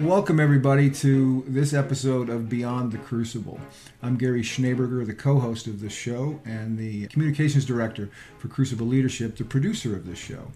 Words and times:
Welcome, 0.00 0.40
everybody, 0.40 0.88
to 0.92 1.44
this 1.46 1.74
episode 1.74 2.30
of 2.30 2.48
Beyond 2.48 2.90
the 2.90 2.96
Crucible. 2.96 3.60
I'm 4.02 4.16
Gary 4.16 4.40
Schneeberger, 4.40 5.06
the 5.06 5.12
co 5.12 5.38
host 5.38 5.66
of 5.66 5.82
this 5.82 5.92
show 5.92 6.40
and 6.46 6.78
the 6.78 7.06
communications 7.08 7.66
director 7.66 8.08
for 8.38 8.48
Crucible 8.48 8.86
Leadership, 8.86 9.36
the 9.36 9.44
producer 9.44 9.94
of 9.94 10.06
this 10.06 10.18
show. 10.18 10.52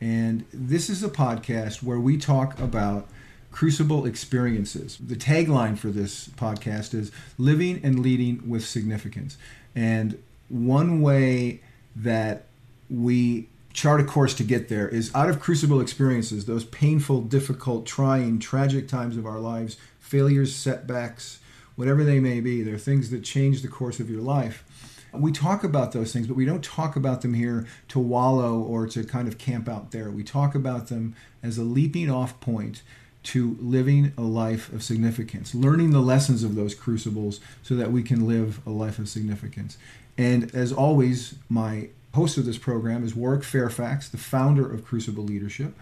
And 0.00 0.46
this 0.50 0.88
is 0.88 1.02
a 1.02 1.10
podcast 1.10 1.82
where 1.82 2.00
we 2.00 2.16
talk 2.16 2.58
about 2.58 3.06
Crucible 3.52 4.06
experiences. 4.06 4.96
The 4.96 5.14
tagline 5.14 5.76
for 5.76 5.88
this 5.88 6.28
podcast 6.28 6.94
is 6.94 7.12
Living 7.36 7.82
and 7.84 8.00
Leading 8.00 8.48
with 8.48 8.64
Significance. 8.64 9.36
And 9.74 10.22
one 10.48 11.02
way 11.02 11.60
that 11.96 12.46
we 12.88 13.48
chart 13.76 14.00
a 14.00 14.04
course 14.04 14.32
to 14.32 14.42
get 14.42 14.70
there 14.70 14.88
is 14.88 15.14
out 15.14 15.28
of 15.28 15.38
crucible 15.38 15.82
experiences, 15.82 16.46
those 16.46 16.64
painful, 16.64 17.20
difficult, 17.20 17.84
trying, 17.84 18.38
tragic 18.38 18.88
times 18.88 19.18
of 19.18 19.26
our 19.26 19.38
lives, 19.38 19.76
failures, 20.00 20.54
setbacks, 20.54 21.40
whatever 21.76 22.02
they 22.02 22.18
may 22.18 22.40
be, 22.40 22.62
they're 22.62 22.78
things 22.78 23.10
that 23.10 23.22
change 23.22 23.60
the 23.60 23.68
course 23.68 24.00
of 24.00 24.08
your 24.08 24.22
life. 24.22 24.64
We 25.12 25.30
talk 25.30 25.62
about 25.62 25.92
those 25.92 26.10
things, 26.10 26.26
but 26.26 26.36
we 26.36 26.46
don't 26.46 26.64
talk 26.64 26.96
about 26.96 27.20
them 27.20 27.34
here 27.34 27.66
to 27.88 27.98
wallow 27.98 28.58
or 28.58 28.86
to 28.88 29.04
kind 29.04 29.28
of 29.28 29.36
camp 29.36 29.68
out 29.68 29.90
there. 29.90 30.10
We 30.10 30.24
talk 30.24 30.54
about 30.54 30.88
them 30.88 31.14
as 31.42 31.58
a 31.58 31.62
leaping 31.62 32.10
off 32.10 32.40
point 32.40 32.82
to 33.24 33.58
living 33.60 34.12
a 34.16 34.22
life 34.22 34.72
of 34.72 34.82
significance, 34.82 35.54
learning 35.54 35.90
the 35.90 36.00
lessons 36.00 36.44
of 36.44 36.54
those 36.54 36.74
crucibles 36.74 37.40
so 37.62 37.74
that 37.76 37.92
we 37.92 38.02
can 38.02 38.26
live 38.26 38.66
a 38.66 38.70
life 38.70 38.98
of 38.98 39.08
significance. 39.08 39.76
And 40.16 40.54
as 40.54 40.72
always, 40.72 41.34
my 41.50 41.90
host 42.16 42.38
of 42.38 42.46
this 42.46 42.56
program 42.56 43.04
is 43.04 43.14
Warwick 43.14 43.44
Fairfax, 43.44 44.08
the 44.08 44.16
founder 44.16 44.70
of 44.72 44.84
Crucible 44.84 45.22
Leadership. 45.22 45.74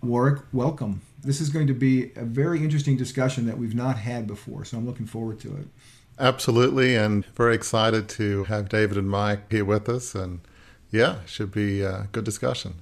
Warwick, 0.00 0.40
welcome. 0.52 1.02
This 1.22 1.40
is 1.40 1.50
going 1.50 1.66
to 1.66 1.74
be 1.74 2.12
a 2.14 2.24
very 2.24 2.62
interesting 2.62 2.96
discussion 2.96 3.44
that 3.46 3.58
we've 3.58 3.74
not 3.74 3.98
had 3.98 4.28
before, 4.28 4.64
so 4.64 4.78
I'm 4.78 4.86
looking 4.86 5.06
forward 5.06 5.40
to 5.40 5.48
it. 5.56 5.66
Absolutely, 6.16 6.94
and 6.94 7.26
very 7.34 7.56
excited 7.56 8.08
to 8.10 8.44
have 8.44 8.68
David 8.68 8.98
and 8.98 9.10
Mike 9.10 9.50
here 9.50 9.64
with 9.64 9.88
us. 9.88 10.14
And 10.14 10.40
yeah, 10.92 11.18
should 11.26 11.50
be 11.50 11.82
a 11.82 12.08
good 12.12 12.24
discussion. 12.24 12.74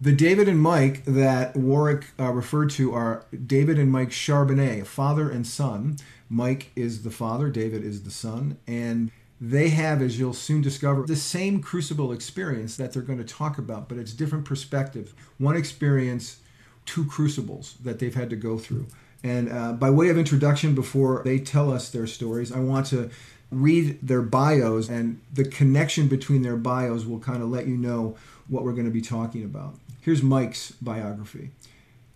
The 0.00 0.12
David 0.12 0.48
and 0.48 0.60
Mike 0.60 1.04
that 1.04 1.56
Warwick 1.56 2.06
uh, 2.18 2.32
referred 2.32 2.70
to 2.70 2.92
are 2.92 3.24
David 3.46 3.78
and 3.78 3.92
Mike 3.92 4.10
Charbonnet, 4.10 4.84
father 4.84 5.30
and 5.30 5.46
son. 5.46 5.96
Mike 6.28 6.72
is 6.74 7.04
the 7.04 7.10
father, 7.12 7.50
David 7.50 7.84
is 7.84 8.02
the 8.02 8.10
son, 8.10 8.58
and 8.66 9.12
they 9.40 9.68
have, 9.68 10.00
as 10.00 10.18
you'll 10.18 10.32
soon 10.32 10.62
discover, 10.62 11.02
the 11.02 11.16
same 11.16 11.60
crucible 11.60 12.12
experience 12.12 12.76
that 12.76 12.92
they're 12.92 13.02
going 13.02 13.18
to 13.18 13.24
talk 13.24 13.58
about, 13.58 13.88
but 13.88 13.98
it's 13.98 14.12
different 14.12 14.44
perspectives. 14.44 15.12
One 15.38 15.56
experience, 15.56 16.38
two 16.86 17.04
crucibles 17.04 17.76
that 17.82 17.98
they've 17.98 18.14
had 18.14 18.30
to 18.30 18.36
go 18.36 18.58
through. 18.58 18.86
And 19.22 19.50
uh, 19.50 19.72
by 19.72 19.90
way 19.90 20.08
of 20.08 20.16
introduction, 20.16 20.74
before 20.74 21.22
they 21.24 21.38
tell 21.38 21.72
us 21.72 21.90
their 21.90 22.06
stories, 22.06 22.52
I 22.52 22.60
want 22.60 22.86
to 22.86 23.10
read 23.50 23.98
their 24.02 24.22
bios, 24.22 24.88
and 24.88 25.20
the 25.32 25.44
connection 25.44 26.08
between 26.08 26.42
their 26.42 26.56
bios 26.56 27.04
will 27.04 27.20
kind 27.20 27.42
of 27.42 27.50
let 27.50 27.66
you 27.66 27.76
know 27.76 28.16
what 28.48 28.62
we're 28.62 28.72
going 28.72 28.86
to 28.86 28.90
be 28.90 29.00
talking 29.00 29.44
about. 29.44 29.74
Here's 30.00 30.22
Mike's 30.22 30.72
biography. 30.72 31.50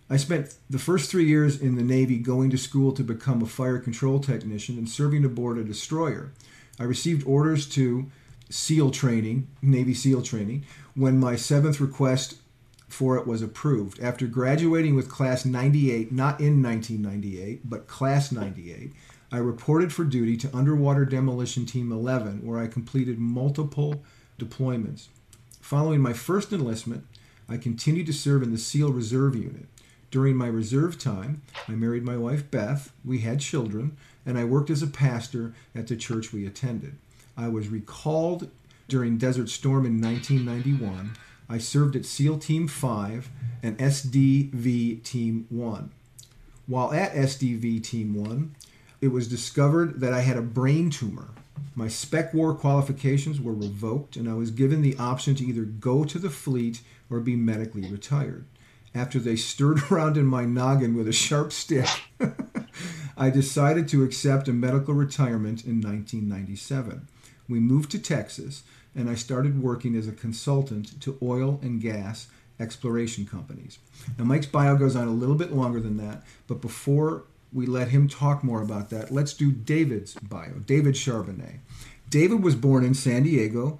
I 0.09 0.17
spent 0.17 0.55
the 0.69 0.79
first 0.79 1.09
three 1.09 1.25
years 1.25 1.59
in 1.59 1.75
the 1.75 1.83
Navy 1.83 2.17
going 2.17 2.49
to 2.49 2.57
school 2.57 2.91
to 2.93 3.03
become 3.03 3.41
a 3.41 3.45
fire 3.45 3.79
control 3.79 4.19
technician 4.19 4.77
and 4.77 4.89
serving 4.89 5.23
aboard 5.23 5.57
a 5.57 5.63
destroyer. 5.63 6.31
I 6.79 6.83
received 6.83 7.25
orders 7.27 7.67
to 7.69 8.09
SEAL 8.49 8.91
training, 8.91 9.47
Navy 9.61 9.93
SEAL 9.93 10.23
training, 10.23 10.65
when 10.95 11.19
my 11.19 11.35
seventh 11.35 11.79
request 11.79 12.35
for 12.87 13.17
it 13.17 13.25
was 13.25 13.41
approved. 13.41 13.99
After 14.01 14.27
graduating 14.27 14.95
with 14.95 15.09
Class 15.09 15.45
98, 15.45 16.11
not 16.11 16.39
in 16.39 16.61
1998, 16.61 17.69
but 17.69 17.87
Class 17.87 18.31
98, 18.31 18.91
I 19.31 19.37
reported 19.37 19.93
for 19.93 20.03
duty 20.03 20.35
to 20.37 20.55
Underwater 20.55 21.05
Demolition 21.05 21.65
Team 21.65 21.91
11, 21.91 22.45
where 22.45 22.59
I 22.59 22.67
completed 22.67 23.17
multiple 23.17 24.03
deployments. 24.37 25.07
Following 25.61 26.01
my 26.01 26.11
first 26.11 26.51
enlistment, 26.51 27.05
I 27.47 27.57
continued 27.57 28.07
to 28.07 28.13
serve 28.13 28.43
in 28.43 28.51
the 28.51 28.57
SEAL 28.57 28.91
Reserve 28.91 29.35
Unit. 29.35 29.67
During 30.09 30.35
my 30.35 30.47
reserve 30.47 30.99
time, 30.99 31.41
I 31.69 31.71
married 31.71 32.03
my 32.03 32.17
wife 32.17 32.51
Beth, 32.51 32.91
we 33.05 33.19
had 33.19 33.39
children, 33.39 33.95
and 34.25 34.37
I 34.37 34.43
worked 34.43 34.69
as 34.69 34.81
a 34.81 34.87
pastor 34.87 35.53
at 35.75 35.87
the 35.87 35.95
church 35.95 36.31
we 36.31 36.45
attended. 36.45 36.97
I 37.37 37.47
was 37.47 37.69
recalled 37.69 38.49
during 38.87 39.17
Desert 39.17 39.49
Storm 39.49 39.85
in 39.85 40.01
1991. 40.01 41.13
I 41.49 41.57
served 41.57 41.95
at 41.95 42.05
SEAL 42.05 42.39
Team 42.39 42.67
5 42.67 43.29
and 43.63 43.77
SDV 43.77 45.03
Team 45.03 45.45
1. 45.49 45.91
While 46.67 46.93
at 46.93 47.13
SDV 47.13 47.83
Team 47.83 48.13
1, 48.13 48.55
it 49.01 49.09
was 49.09 49.27
discovered 49.27 49.99
that 49.99 50.13
I 50.13 50.21
had 50.21 50.37
a 50.37 50.41
brain 50.41 50.89
tumor. 50.89 51.29
My 51.73 51.87
Spec 51.87 52.33
War 52.33 52.53
qualifications 52.53 53.41
were 53.41 53.53
revoked, 53.53 54.15
and 54.15 54.29
I 54.29 54.33
was 54.33 54.51
given 54.51 54.81
the 54.81 54.97
option 54.97 55.35
to 55.35 55.45
either 55.45 55.63
go 55.63 56.03
to 56.03 56.19
the 56.19 56.29
fleet 56.29 56.81
or 57.09 57.19
be 57.19 57.35
medically 57.35 57.89
retired. 57.89 58.45
After 58.93 59.19
they 59.19 59.35
stirred 59.35 59.81
around 59.91 60.17
in 60.17 60.25
my 60.25 60.45
noggin 60.45 60.95
with 60.95 61.07
a 61.07 61.13
sharp 61.13 61.51
stick, 61.51 61.87
I 63.21 63.29
decided 63.29 63.87
to 63.89 64.03
accept 64.03 64.47
a 64.47 64.51
medical 64.51 64.95
retirement 64.95 65.63
in 65.63 65.79
1997. 65.79 67.07
We 67.47 67.59
moved 67.59 67.91
to 67.91 67.99
Texas, 67.99 68.63
and 68.95 69.07
I 69.07 69.13
started 69.13 69.61
working 69.61 69.95
as 69.95 70.07
a 70.07 70.11
consultant 70.11 70.99
to 71.01 71.19
oil 71.21 71.59
and 71.61 71.79
gas 71.79 72.29
exploration 72.59 73.27
companies. 73.27 73.77
Now, 74.17 74.25
Mike's 74.25 74.47
bio 74.47 74.75
goes 74.75 74.95
on 74.95 75.07
a 75.07 75.11
little 75.11 75.35
bit 75.35 75.53
longer 75.53 75.79
than 75.79 75.97
that, 75.97 76.23
but 76.47 76.61
before 76.61 77.25
we 77.53 77.67
let 77.67 77.89
him 77.89 78.07
talk 78.07 78.43
more 78.43 78.63
about 78.63 78.89
that, 78.89 79.11
let's 79.11 79.35
do 79.35 79.51
David's 79.51 80.15
bio. 80.15 80.53
David 80.65 80.95
Charbonnet. 80.95 81.59
David 82.09 82.41
was 82.41 82.55
born 82.55 82.83
in 82.83 82.95
San 82.95 83.21
Diego 83.21 83.77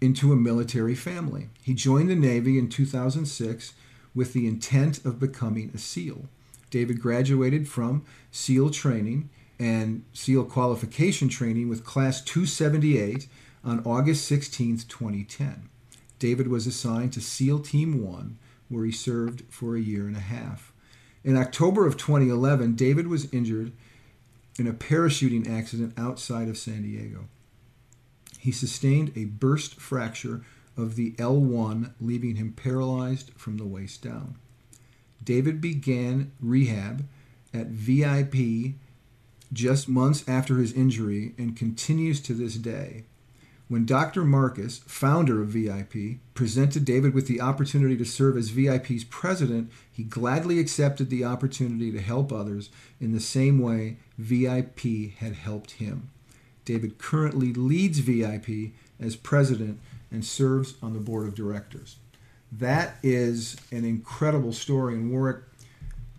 into 0.00 0.32
a 0.32 0.36
military 0.36 0.94
family. 0.94 1.50
He 1.62 1.74
joined 1.74 2.08
the 2.08 2.16
Navy 2.16 2.58
in 2.58 2.70
2006 2.70 3.74
with 4.14 4.32
the 4.32 4.46
intent 4.46 5.04
of 5.04 5.20
becoming 5.20 5.70
a 5.74 5.78
SEAL. 5.78 6.30
David 6.70 7.00
graduated 7.00 7.68
from 7.68 8.04
SEAL 8.30 8.70
training 8.70 9.30
and 9.58 10.04
SEAL 10.12 10.44
qualification 10.44 11.28
training 11.28 11.68
with 11.68 11.84
Class 11.84 12.20
278 12.22 13.26
on 13.64 13.82
August 13.84 14.26
16, 14.26 14.78
2010. 14.88 15.68
David 16.18 16.48
was 16.48 16.66
assigned 16.66 17.12
to 17.12 17.20
SEAL 17.20 17.60
Team 17.60 18.04
1, 18.04 18.38
where 18.68 18.84
he 18.84 18.92
served 18.92 19.42
for 19.48 19.76
a 19.76 19.80
year 19.80 20.06
and 20.06 20.16
a 20.16 20.20
half. 20.20 20.72
In 21.24 21.36
October 21.36 21.86
of 21.86 21.96
2011, 21.96 22.74
David 22.74 23.08
was 23.08 23.32
injured 23.32 23.72
in 24.58 24.66
a 24.66 24.72
parachuting 24.72 25.48
accident 25.48 25.94
outside 25.96 26.48
of 26.48 26.58
San 26.58 26.82
Diego. 26.82 27.28
He 28.38 28.52
sustained 28.52 29.12
a 29.16 29.24
burst 29.24 29.80
fracture 29.80 30.42
of 30.76 30.94
the 30.94 31.12
L1, 31.12 31.92
leaving 32.00 32.36
him 32.36 32.52
paralyzed 32.52 33.32
from 33.36 33.56
the 33.56 33.66
waist 33.66 34.02
down. 34.02 34.36
David 35.22 35.60
began 35.60 36.32
rehab 36.40 37.06
at 37.52 37.68
VIP 37.68 38.74
just 39.52 39.88
months 39.88 40.24
after 40.28 40.58
his 40.58 40.72
injury 40.72 41.34
and 41.38 41.56
continues 41.56 42.20
to 42.20 42.34
this 42.34 42.56
day. 42.56 43.04
When 43.68 43.84
Dr. 43.84 44.24
Marcus, 44.24 44.78
founder 44.86 45.42
of 45.42 45.48
VIP, 45.48 46.20
presented 46.32 46.86
David 46.86 47.12
with 47.12 47.26
the 47.26 47.42
opportunity 47.42 47.98
to 47.98 48.04
serve 48.04 48.38
as 48.38 48.48
VIP's 48.48 49.04
president, 49.04 49.70
he 49.92 50.04
gladly 50.04 50.58
accepted 50.58 51.10
the 51.10 51.24
opportunity 51.24 51.92
to 51.92 52.00
help 52.00 52.32
others 52.32 52.70
in 52.98 53.12
the 53.12 53.20
same 53.20 53.58
way 53.58 53.98
VIP 54.16 55.12
had 55.18 55.34
helped 55.34 55.72
him. 55.72 56.10
David 56.64 56.98
currently 56.98 57.52
leads 57.52 57.98
VIP 57.98 58.72
as 58.98 59.16
president 59.16 59.80
and 60.10 60.24
serves 60.24 60.74
on 60.82 60.94
the 60.94 60.98
board 60.98 61.26
of 61.26 61.34
directors. 61.34 61.96
That 62.52 62.96
is 63.02 63.56
an 63.70 63.84
incredible 63.84 64.52
story. 64.52 64.94
And 64.94 65.10
Warwick, 65.10 65.42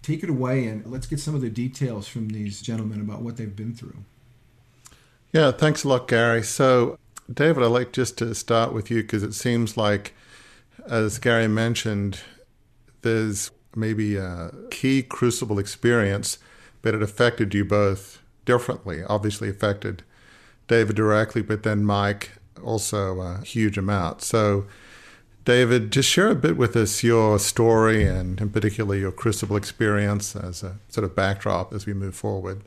take 0.02 0.24
it 0.24 0.30
away 0.30 0.66
and 0.68 0.86
let's 0.86 1.08
get 1.08 1.20
some 1.20 1.36
of 1.36 1.42
the 1.42 1.50
details 1.50 2.08
from 2.08 2.30
these 2.30 2.62
gentlemen 2.62 3.02
about 3.02 3.22
what 3.22 3.38
they've 3.38 3.56
been 3.56 3.74
through. 3.74 3.98
Yeah, 5.34 5.52
thanks 5.52 5.84
a 5.84 5.88
lot, 5.88 6.08
Gary. 6.08 6.44
So, 6.44 6.98
David, 7.32 7.64
I'd 7.64 7.68
like 7.68 7.92
just 7.92 8.18
to 8.20 8.34
start 8.34 8.74
with 8.74 8.90
you 8.90 9.02
because 9.02 9.22
it 9.22 9.34
seems 9.34 9.78
like 9.78 10.14
as 10.88 11.20
Gary 11.20 11.48
mentioned, 11.48 12.22
there's 13.02 13.52
maybe 13.76 14.16
a 14.18 14.52
key 14.72 15.04
crucible 15.04 15.60
experience, 15.60 16.40
but 16.82 16.96
it 16.96 17.04
affected 17.04 17.54
you 17.54 17.64
both 17.64 18.22
differently. 18.46 19.04
Obviously, 19.04 19.50
affected 19.50 20.04
David 20.68 20.96
directly, 20.96 21.42
but 21.42 21.64
then 21.64 21.84
Mike 21.84 22.32
also 22.64 23.20
a 23.20 23.42
huge 23.44 23.78
amount. 23.78 24.22
So, 24.22 24.66
David, 25.50 25.90
just 25.90 26.08
share 26.08 26.30
a 26.30 26.36
bit 26.36 26.58
with 26.58 26.76
us 26.76 27.02
your 27.02 27.40
story 27.40 28.06
and, 28.06 28.40
in 28.40 28.52
particular, 28.52 28.96
your 28.96 29.12
crucible 29.12 29.56
experience 29.56 30.36
as 30.36 30.62
a 30.62 30.78
sort 30.90 31.04
of 31.04 31.16
backdrop 31.16 31.74
as 31.74 31.88
we 31.88 31.94
move 31.96 32.14
forward. 32.14 32.62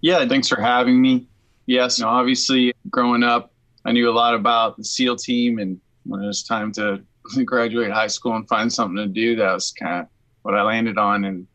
Yeah, 0.00 0.26
thanks 0.26 0.48
for 0.48 0.58
having 0.58 0.98
me. 0.98 1.26
Yes, 1.66 1.98
you 1.98 2.06
know, 2.06 2.10
obviously, 2.10 2.72
growing 2.88 3.22
up, 3.22 3.52
I 3.84 3.92
knew 3.92 4.08
a 4.08 4.16
lot 4.16 4.34
about 4.34 4.78
the 4.78 4.84
SEAL 4.84 5.16
team, 5.16 5.58
and 5.58 5.78
when 6.04 6.22
it 6.22 6.26
was 6.26 6.42
time 6.42 6.72
to 6.72 7.02
graduate 7.44 7.92
high 7.92 8.06
school 8.06 8.34
and 8.34 8.48
find 8.48 8.72
something 8.72 8.96
to 8.96 9.06
do, 9.06 9.36
that 9.36 9.52
was 9.52 9.72
kind 9.72 10.00
of 10.00 10.06
what 10.40 10.54
I 10.54 10.62
landed 10.62 10.96
on. 10.96 11.26
And 11.26 11.46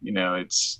you 0.00 0.12
know, 0.12 0.36
it's 0.36 0.78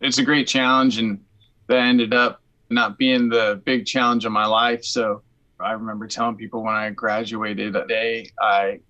it's 0.00 0.18
a 0.18 0.24
great 0.24 0.46
challenge, 0.46 0.98
and 0.98 1.20
that 1.66 1.78
ended 1.78 2.14
up 2.14 2.42
not 2.70 2.96
being 2.96 3.28
the 3.28 3.60
big 3.64 3.86
challenge 3.86 4.24
of 4.24 4.30
my 4.30 4.46
life. 4.46 4.84
So 4.84 5.22
I 5.62 5.72
remember 5.72 6.06
telling 6.06 6.36
people 6.36 6.62
when 6.62 6.74
I 6.74 6.90
graduated 6.90 7.72
that 7.74 7.88
day, 7.88 8.30
I 8.40 8.80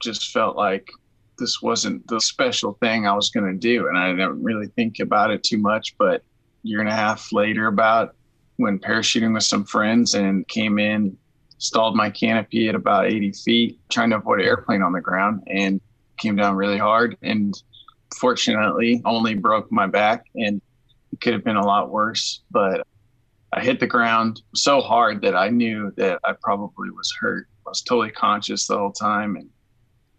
just 0.00 0.32
felt 0.32 0.56
like 0.56 0.88
this 1.38 1.62
wasn't 1.62 2.06
the 2.08 2.20
special 2.20 2.76
thing 2.80 3.06
I 3.06 3.14
was 3.14 3.30
going 3.30 3.46
to 3.46 3.58
do. 3.58 3.88
And 3.88 3.96
I 3.96 4.10
didn't 4.10 4.42
really 4.42 4.68
think 4.68 4.98
about 5.00 5.30
it 5.30 5.42
too 5.42 5.58
much. 5.58 5.96
But 5.98 6.22
year 6.62 6.80
and 6.80 6.88
a 6.88 6.94
half 6.94 7.32
later, 7.32 7.66
about 7.66 8.16
when 8.56 8.78
parachuting 8.78 9.34
with 9.34 9.44
some 9.44 9.64
friends 9.64 10.14
and 10.14 10.46
came 10.48 10.78
in, 10.78 11.16
stalled 11.58 11.94
my 11.94 12.10
canopy 12.10 12.68
at 12.68 12.74
about 12.74 13.06
80 13.06 13.32
feet, 13.32 13.78
trying 13.88 14.10
to 14.10 14.16
avoid 14.16 14.40
an 14.40 14.46
airplane 14.46 14.82
on 14.82 14.92
the 14.92 15.00
ground, 15.00 15.42
and 15.46 15.80
came 16.16 16.36
down 16.36 16.56
really 16.56 16.78
hard. 16.78 17.16
And 17.22 17.54
fortunately, 18.18 19.00
only 19.04 19.34
broke 19.34 19.70
my 19.70 19.86
back. 19.86 20.24
And 20.34 20.60
it 21.12 21.20
could 21.20 21.34
have 21.34 21.44
been 21.44 21.56
a 21.56 21.64
lot 21.64 21.90
worse. 21.90 22.42
But 22.50 22.86
I 23.52 23.60
hit 23.60 23.80
the 23.80 23.86
ground 23.86 24.42
so 24.54 24.80
hard 24.80 25.22
that 25.22 25.34
I 25.34 25.48
knew 25.48 25.92
that 25.96 26.20
I 26.24 26.34
probably 26.42 26.90
was 26.90 27.12
hurt. 27.18 27.46
I 27.66 27.70
was 27.70 27.82
totally 27.82 28.10
conscious 28.10 28.66
the 28.66 28.76
whole 28.76 28.92
time. 28.92 29.36
And 29.36 29.48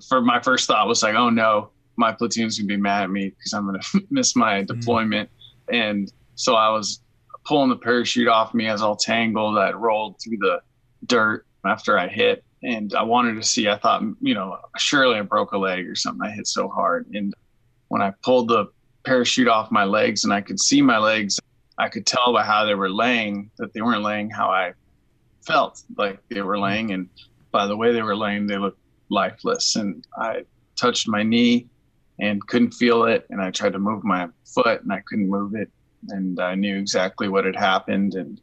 for 0.08 0.22
my 0.22 0.42
first 0.42 0.68
thought 0.68 0.88
was 0.88 1.04
like, 1.04 1.16
oh 1.16 1.30
no, 1.30 1.70
my 1.96 2.12
platoon's 2.12 2.58
gonna 2.58 2.68
be 2.68 2.78
mad 2.78 3.04
at 3.04 3.10
me 3.10 3.30
because 3.30 3.54
I'm 3.54 3.66
gonna 3.66 3.80
miss 4.10 4.36
my 4.36 4.62
mm-hmm. 4.62 4.80
deployment. 4.80 5.30
Mm-hmm. 5.30 5.76
And 5.76 6.14
so 6.36 6.56
I 6.56 6.70
was 6.70 7.02
pulling 7.46 7.70
the 7.70 7.76
parachute 7.76 8.28
off 8.28 8.54
me 8.54 8.68
as 8.68 8.82
all 8.82 8.96
tangled. 8.96 9.58
I 9.58 9.72
rolled 9.72 10.20
through 10.22 10.38
the 10.38 10.62
dirt 11.06 11.46
after 11.66 11.98
I 11.98 12.08
hit. 12.08 12.44
And 12.62 12.94
I 12.94 13.04
wanted 13.04 13.36
to 13.36 13.44
see, 13.44 13.70
I 13.70 13.78
thought, 13.78 14.04
you 14.20 14.34
know, 14.34 14.58
surely 14.78 15.18
I 15.18 15.22
broke 15.22 15.54
a 15.54 15.58
leg 15.58 15.88
or 15.88 15.96
something. 15.96 16.28
I 16.28 16.32
hit 16.32 16.46
so 16.46 16.68
hard. 16.68 17.08
And 17.14 17.34
when 17.88 18.02
I 18.02 18.12
pulled 18.22 18.50
the 18.50 18.66
parachute 19.06 19.48
off 19.48 19.72
my 19.72 19.86
legs 19.86 20.26
and 20.26 20.34
I 20.34 20.42
could 20.42 20.60
see 20.60 20.82
my 20.82 20.98
legs, 20.98 21.40
I 21.80 21.88
could 21.88 22.06
tell 22.06 22.34
by 22.34 22.44
how 22.44 22.66
they 22.66 22.76
were 22.76 22.90
laying 22.90 23.50
that 23.58 23.74
they 23.74 23.82
weren't 23.82 24.04
laying 24.04 24.30
how 24.30 24.50
I 24.50 24.74
felt 25.48 25.82
like 25.98 26.20
they 26.30 26.42
were 26.42 26.60
laying. 26.60 26.92
And 26.92 27.10
by 27.52 27.66
the 27.66 27.78
way 27.78 27.94
they 27.94 28.02
were 28.02 28.18
laying, 28.18 28.46
they 28.46 28.58
looked 28.58 28.82
lifeless. 29.10 29.78
And 29.78 30.06
I 30.18 30.44
touched 30.76 31.08
my 31.08 31.24
knee 31.24 31.68
and 32.20 32.46
couldn't 32.48 32.72
feel 32.72 33.06
it. 33.06 33.26
And 33.30 33.42
I 33.42 33.50
tried 33.52 33.74
to 33.74 33.80
move 33.80 34.04
my 34.04 34.28
foot 34.54 34.82
and 34.82 34.92
I 34.92 35.02
couldn't 35.08 35.30
move 35.30 35.56
it. 35.56 35.72
And 36.10 36.40
I 36.42 36.56
knew 36.56 36.78
exactly 36.78 37.30
what 37.30 37.46
had 37.46 37.56
happened. 37.56 38.16
And 38.16 38.42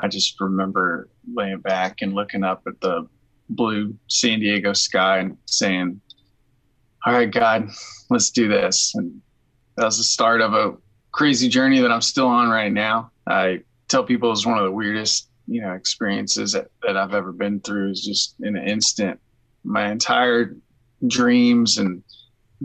I 0.00 0.08
just 0.08 0.40
remember 0.40 1.08
laying 1.32 1.60
back 1.60 2.02
and 2.02 2.14
looking 2.14 2.42
up 2.42 2.62
at 2.66 2.80
the 2.80 3.08
blue 3.48 3.94
San 4.08 4.40
Diego 4.40 4.72
sky 4.72 5.18
and 5.18 5.38
saying, 5.46 6.00
All 7.06 7.12
right, 7.12 7.30
God, 7.30 7.70
let's 8.10 8.30
do 8.30 8.48
this. 8.48 8.92
And 8.96 9.22
that 9.76 9.84
was 9.84 9.98
the 9.98 10.04
start 10.04 10.40
of 10.40 10.52
a 10.52 10.74
crazy 11.16 11.48
journey 11.48 11.80
that 11.80 11.90
I'm 11.90 12.02
still 12.02 12.28
on 12.28 12.50
right 12.50 12.70
now. 12.70 13.10
I 13.26 13.62
tell 13.88 14.04
people 14.04 14.30
it's 14.32 14.44
one 14.44 14.58
of 14.58 14.64
the 14.64 14.70
weirdest, 14.70 15.30
you 15.48 15.62
know, 15.62 15.72
experiences 15.72 16.52
that, 16.52 16.66
that 16.82 16.98
I've 16.98 17.14
ever 17.14 17.32
been 17.32 17.58
through 17.60 17.92
is 17.92 18.04
just 18.04 18.34
in 18.40 18.54
an 18.54 18.68
instant. 18.68 19.18
My 19.64 19.90
entire 19.90 20.54
dreams 21.06 21.78
and 21.78 22.02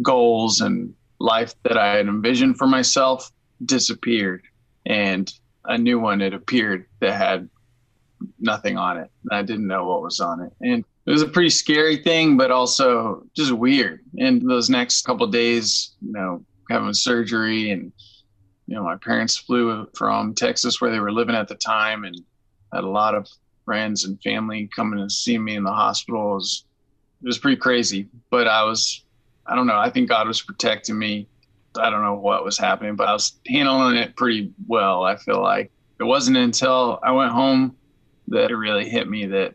goals 0.01 0.59
and 0.59 0.93
life 1.19 1.55
that 1.63 1.77
I 1.77 1.95
had 1.95 2.07
envisioned 2.07 2.57
for 2.57 2.67
myself 2.67 3.31
disappeared 3.63 4.43
and 4.85 5.31
a 5.63 5.77
new 5.77 5.97
one 5.97 6.19
had 6.19 6.33
appeared 6.33 6.87
that 6.99 7.13
had 7.13 7.49
nothing 8.37 8.77
on 8.77 8.97
it. 8.97 9.09
I 9.31 9.43
didn't 9.43 9.67
know 9.67 9.85
what 9.85 10.01
was 10.01 10.19
on 10.19 10.41
it. 10.41 10.51
And 10.59 10.83
it 11.05 11.11
was 11.11 11.21
a 11.21 11.27
pretty 11.27 11.51
scary 11.51 12.03
thing, 12.03 12.35
but 12.35 12.51
also 12.51 13.23
just 13.33 13.53
weird. 13.53 14.01
And 14.17 14.41
those 14.41 14.69
next 14.69 15.03
couple 15.03 15.25
days, 15.27 15.91
you 16.01 16.11
know, 16.11 16.43
having 16.69 16.93
surgery 16.93 17.71
and 17.71 17.93
you 18.71 18.77
know, 18.77 18.83
my 18.83 18.95
parents 18.95 19.35
flew 19.35 19.85
from 19.97 20.33
Texas 20.33 20.79
where 20.79 20.89
they 20.89 21.01
were 21.01 21.11
living 21.11 21.35
at 21.35 21.49
the 21.49 21.55
time 21.55 22.05
and 22.05 22.15
had 22.73 22.85
a 22.85 22.89
lot 22.89 23.13
of 23.13 23.27
friends 23.65 24.05
and 24.05 24.23
family 24.23 24.69
coming 24.73 24.97
to 24.97 25.13
see 25.13 25.37
me 25.37 25.57
in 25.57 25.63
the 25.65 25.73
hospital. 25.73 26.31
It 26.31 26.35
was, 26.35 26.65
it 27.21 27.25
was 27.25 27.37
pretty 27.37 27.57
crazy, 27.57 28.07
but 28.29 28.47
I 28.47 28.63
was, 28.63 29.03
I 29.45 29.55
don't 29.55 29.67
know, 29.67 29.77
I 29.77 29.89
think 29.89 30.07
God 30.07 30.25
was 30.25 30.41
protecting 30.41 30.97
me. 30.97 31.27
I 31.75 31.89
don't 31.89 32.01
know 32.01 32.15
what 32.15 32.45
was 32.45 32.57
happening, 32.57 32.95
but 32.95 33.09
I 33.09 33.11
was 33.11 33.41
handling 33.45 33.97
it 33.97 34.15
pretty 34.15 34.53
well. 34.65 35.03
I 35.03 35.17
feel 35.17 35.41
like 35.41 35.69
it 35.99 36.05
wasn't 36.05 36.37
until 36.37 36.97
I 37.03 37.11
went 37.11 37.33
home 37.33 37.75
that 38.29 38.51
it 38.51 38.55
really 38.55 38.87
hit 38.87 39.09
me 39.09 39.25
that, 39.25 39.53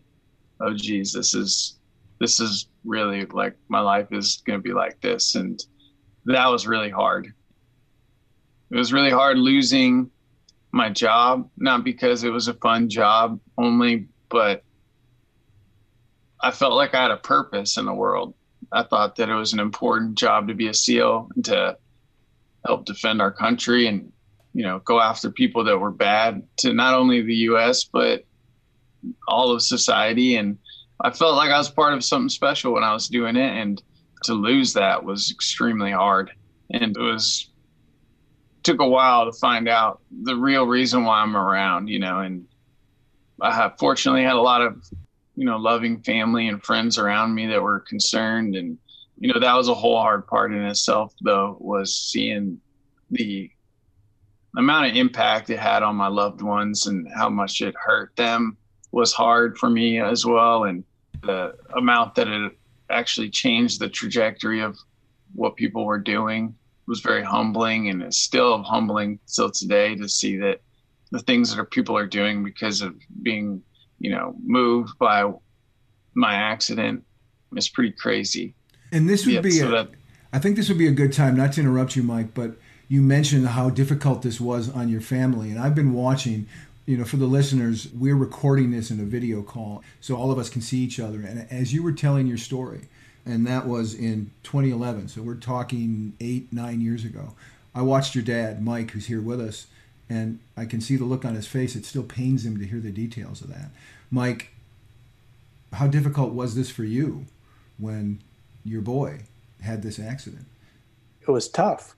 oh 0.61 0.75
geez, 0.75 1.15
this 1.15 1.33
is, 1.33 1.79
this 2.21 2.39
is 2.39 2.69
really 2.85 3.25
like 3.25 3.57
my 3.71 3.81
life 3.81 4.09
is 4.13 4.43
going 4.47 4.59
to 4.59 4.63
be 4.63 4.75
like 4.75 5.01
this. 5.01 5.37
And 5.37 5.59
that 6.27 6.49
was 6.49 6.67
really 6.67 6.91
hard 6.91 7.33
it 8.71 8.77
was 8.77 8.93
really 8.93 9.11
hard 9.11 9.39
losing 9.39 10.11
my 10.73 10.91
job, 10.91 11.49
not 11.57 11.85
because 11.85 12.25
it 12.25 12.31
was 12.31 12.49
a 12.49 12.55
fun 12.55 12.89
job 12.89 13.41
only, 13.57 14.09
but 14.29 14.63
I 16.41 16.51
felt 16.51 16.75
like 16.75 16.95
I 16.95 17.03
had 17.03 17.11
a 17.11 17.17
purpose 17.17 17.77
in 17.79 17.87
the 17.87 17.95
world. 17.95 18.35
I 18.73 18.83
thought 18.83 19.17
that 19.17 19.29
it 19.29 19.35
was 19.35 19.53
an 19.53 19.61
important 19.61 20.17
job 20.17 20.49
to 20.49 20.55
be 20.55 20.69
a 20.69 20.75
SEAL 20.75 21.31
and 21.35 21.45
to 21.47 21.79
help 22.67 22.85
defend 22.85 23.23
our 23.23 23.33
country 23.33 23.87
and, 23.87 24.13
you 24.53 24.65
know, 24.65 24.81
go 24.81 25.01
after 25.01 25.31
people 25.31 25.65
that 25.65 25.79
were 25.79 25.91
bad 25.91 26.43
to 26.59 26.73
not 26.73 26.95
only 26.95 27.23
the 27.23 27.35
US, 27.51 27.85
but 27.85 28.25
all 29.29 29.53
of 29.53 29.63
society. 29.63 30.37
And 30.37 30.59
I 31.01 31.11
felt 31.11 31.37
like 31.37 31.51
I 31.51 31.59
was 31.59 31.71
part 31.71 31.95
of 31.95 32.05
something 32.05 32.29
special 32.29 32.73
when 32.73 32.83
I 32.83 32.93
was 32.93 33.09
doing 33.09 33.37
it. 33.37 33.51
And 33.51 33.83
to 34.25 34.35
lose 34.35 34.73
that 34.75 35.05
was 35.05 35.31
extremely 35.31 35.93
hard. 35.93 36.33
And 36.73 36.97
it 36.97 37.01
was 37.01 37.51
took 38.67 38.81
a 38.81 38.89
while 38.89 39.25
to 39.25 39.39
find 39.39 39.69
out 39.69 40.01
the 40.25 40.35
real 40.35 40.67
reason 40.67 41.05
why 41.05 41.21
I'm 41.21 41.37
around, 41.37 41.87
you 41.87 42.01
know, 42.01 42.19
and 42.19 42.45
I 43.41 43.55
have 43.55 43.79
fortunately 43.79 44.25
had 44.25 44.35
a 44.35 44.41
lot 44.41 44.61
of, 44.61 44.85
you 45.37 45.45
know, 45.45 45.57
loving 45.57 46.03
family 46.03 46.49
and 46.49 46.61
friends 46.61 46.99
around 46.99 47.33
me 47.33 47.47
that 47.47 47.63
were 47.63 47.79
concerned. 47.79 48.57
And, 48.57 48.77
you 49.21 49.33
know, 49.33 49.39
that 49.39 49.55
was 49.55 49.69
a 49.69 49.75
whole 49.75 49.99
hard 49.99 50.27
part 50.27 50.53
in 50.53 50.65
itself, 50.65 51.15
though, 51.21 51.57
was 51.61 51.95
seeing 51.95 52.61
the 53.13 53.49
amount 54.57 54.91
of 54.91 54.97
impact 54.97 55.49
it 55.49 55.61
had 55.61 55.85
on 55.85 55.95
my 55.95 56.09
loved 56.09 56.43
ones 56.43 56.89
and 56.89 57.07
how 57.15 57.29
much 57.29 57.61
it 57.61 57.75
hurt 57.81 58.17
them 58.17 58.57
was 58.91 59.13
hard 59.13 59.57
for 59.59 59.71
me 59.71 60.01
as 60.01 60.27
well. 60.27 60.65
And 60.65 60.83
the 61.23 61.55
amount 61.77 62.17
that 62.17 62.27
it 62.27 62.53
actually 62.91 63.31
changed 63.31 63.79
the 63.79 63.89
trajectory 63.89 64.61
of 64.61 64.77
what 65.37 65.55
people 65.55 65.85
were 65.85 66.01
doing 66.01 66.57
was 66.87 67.01
very 67.01 67.23
humbling 67.23 67.89
and 67.89 68.03
is 68.03 68.19
still 68.19 68.63
humbling 68.63 69.19
still 69.27 69.51
today 69.51 69.95
to 69.97 70.09
see 70.09 70.37
that 70.37 70.61
the 71.11 71.19
things 71.21 71.51
that 71.51 71.59
our 71.59 71.67
people 71.67 71.97
are 71.97 72.07
doing 72.07 72.43
because 72.43 72.81
of 72.83 72.95
being, 73.23 73.63
you 73.99 74.11
know, 74.11 74.35
moved 74.43 74.99
by 74.99 75.31
my 76.15 76.35
accident 76.35 77.05
is 77.57 77.69
pretty 77.69 77.93
crazy. 77.93 78.55
And 78.93 79.09
this 79.09 79.27
would 79.27 79.35
yeah, 79.35 79.41
be, 79.41 79.51
so 79.51 79.69
a, 79.69 79.71
that, 79.71 79.91
I 80.33 80.39
think 80.39 80.57
this 80.57 80.69
would 80.69 80.79
be 80.79 80.89
a 80.89 80.93
good 80.93 81.13
time, 81.13 81.37
not 81.37 81.53
to 81.55 81.61
interrupt 81.61 81.97
you, 81.97 82.03
Mike, 82.03 82.35
but 82.35 82.53
you 82.89 83.03
mentioned 83.03 83.49
how 83.49 83.71
difficult 83.71 84.23
this 84.23 84.41
was 84.41 84.69
on 84.71 84.89
your 84.89 85.01
family. 85.01 85.51
And 85.51 85.59
I've 85.59 85.75
been 85.75 85.93
watching, 85.93 86.47
you 86.87 86.97
know, 86.97 87.05
for 87.05 87.17
the 87.17 87.27
listeners, 87.27 87.89
we're 87.93 88.17
recording 88.17 88.71
this 88.71 88.91
in 88.91 89.01
a 89.01 89.05
video 89.05 89.43
call 89.43 89.83
so 90.01 90.17
all 90.17 90.31
of 90.31 90.39
us 90.39 90.49
can 90.49 90.63
see 90.63 90.79
each 90.79 91.01
other. 91.01 91.21
And 91.21 91.47
as 91.51 91.73
you 91.73 91.83
were 91.83 91.93
telling 91.93 92.27
your 92.27 92.39
story, 92.39 92.83
and 93.27 93.47
that 93.47 93.67
was 93.67 93.93
in 93.93 94.31
2011. 94.45 95.09
So 95.09 95.21
we're 95.21 95.35
talking 95.35 96.15
eight, 96.21 96.53
nine 96.53 96.81
years 96.81 97.05
ago. 97.05 97.35
I 97.75 97.83
watched 97.83 98.15
your 98.15 98.25
dad, 98.25 98.65
Mike, 98.65 98.93
who's 98.93 99.07
here 99.07 99.21
with 99.21 99.41
us, 99.41 99.67
and 100.09 100.39
I 100.57 100.65
can 100.65 100.81
see 100.81 100.97
the 100.97 101.05
look 101.05 101.25
on 101.25 101.35
his 101.35 101.47
face. 101.47 101.75
It 101.75 101.85
still 101.85 102.05
pains 102.05 102.47
him 102.47 102.59
to 102.59 102.65
hear 102.65 102.81
the 102.81 102.93
details 102.93 103.43
of 103.43 103.49
that. 103.49 103.71
Mike, 104.11 104.53
how 105.73 105.89
difficult 105.89 106.33
was 106.33 106.55
this 106.55 106.71
for 106.71 106.85
you 106.85 107.27
when 107.79 108.23
your 108.65 108.81
boy 108.81 109.23
had 109.61 109.83
this 109.83 109.99
accident? 109.99 110.47
It 111.21 111.31
was 111.31 111.49
tough. 111.49 111.97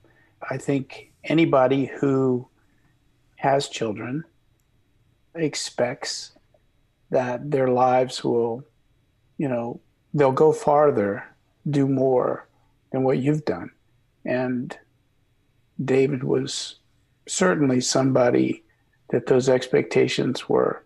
I 0.49 0.57
think 0.57 1.11
anybody 1.23 1.85
who 1.85 2.47
has 3.35 3.69
children 3.69 4.25
expects 5.35 6.31
that 7.11 7.51
their 7.51 7.67
lives 7.69 8.23
will, 8.23 8.63
you 9.37 9.47
know, 9.47 9.79
they'll 10.13 10.31
go 10.31 10.51
farther, 10.51 11.23
do 11.69 11.87
more 11.87 12.47
than 12.91 13.03
what 13.03 13.19
you've 13.19 13.45
done. 13.45 13.71
And 14.25 14.77
David 15.83 16.23
was 16.23 16.75
certainly 17.27 17.81
somebody 17.81 18.63
that 19.09 19.27
those 19.27 19.49
expectations 19.49 20.49
were 20.49 20.83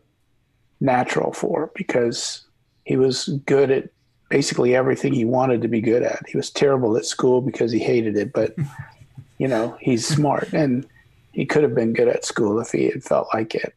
natural 0.79 1.31
for 1.31 1.71
because 1.75 2.45
he 2.85 2.97
was 2.97 3.27
good 3.45 3.71
at 3.71 3.89
basically 4.29 4.75
everything 4.75 5.13
he 5.13 5.25
wanted 5.25 5.61
to 5.61 5.67
be 5.67 5.81
good 5.81 6.03
at. 6.03 6.27
He 6.27 6.37
was 6.37 6.49
terrible 6.49 6.97
at 6.97 7.05
school 7.05 7.41
because 7.41 7.71
he 7.71 7.79
hated 7.79 8.17
it, 8.17 8.33
but 8.33 8.55
you 9.37 9.47
know, 9.47 9.77
he's 9.79 10.07
smart 10.07 10.53
and 10.53 10.85
he 11.31 11.45
could 11.45 11.63
have 11.63 11.75
been 11.75 11.93
good 11.93 12.07
at 12.07 12.25
school 12.25 12.59
if 12.59 12.71
he 12.71 12.85
had 12.85 13.03
felt 13.03 13.27
like 13.33 13.55
it. 13.55 13.73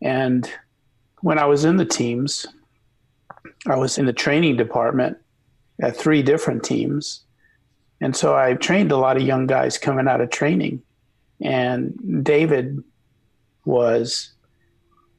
And 0.00 0.50
when 1.20 1.38
I 1.38 1.46
was 1.46 1.64
in 1.64 1.76
the 1.76 1.84
teams, 1.84 2.46
I 3.66 3.76
was 3.76 3.98
in 3.98 4.06
the 4.06 4.12
training 4.12 4.56
department 4.56 5.18
at 5.80 5.96
three 5.96 6.22
different 6.22 6.64
teams. 6.64 7.24
And 8.00 8.14
so 8.14 8.36
I 8.36 8.54
trained 8.54 8.92
a 8.92 8.96
lot 8.96 9.16
of 9.16 9.22
young 9.22 9.46
guys 9.46 9.78
coming 9.78 10.08
out 10.08 10.20
of 10.20 10.30
training. 10.30 10.82
And 11.40 12.24
David 12.24 12.82
was 13.64 14.32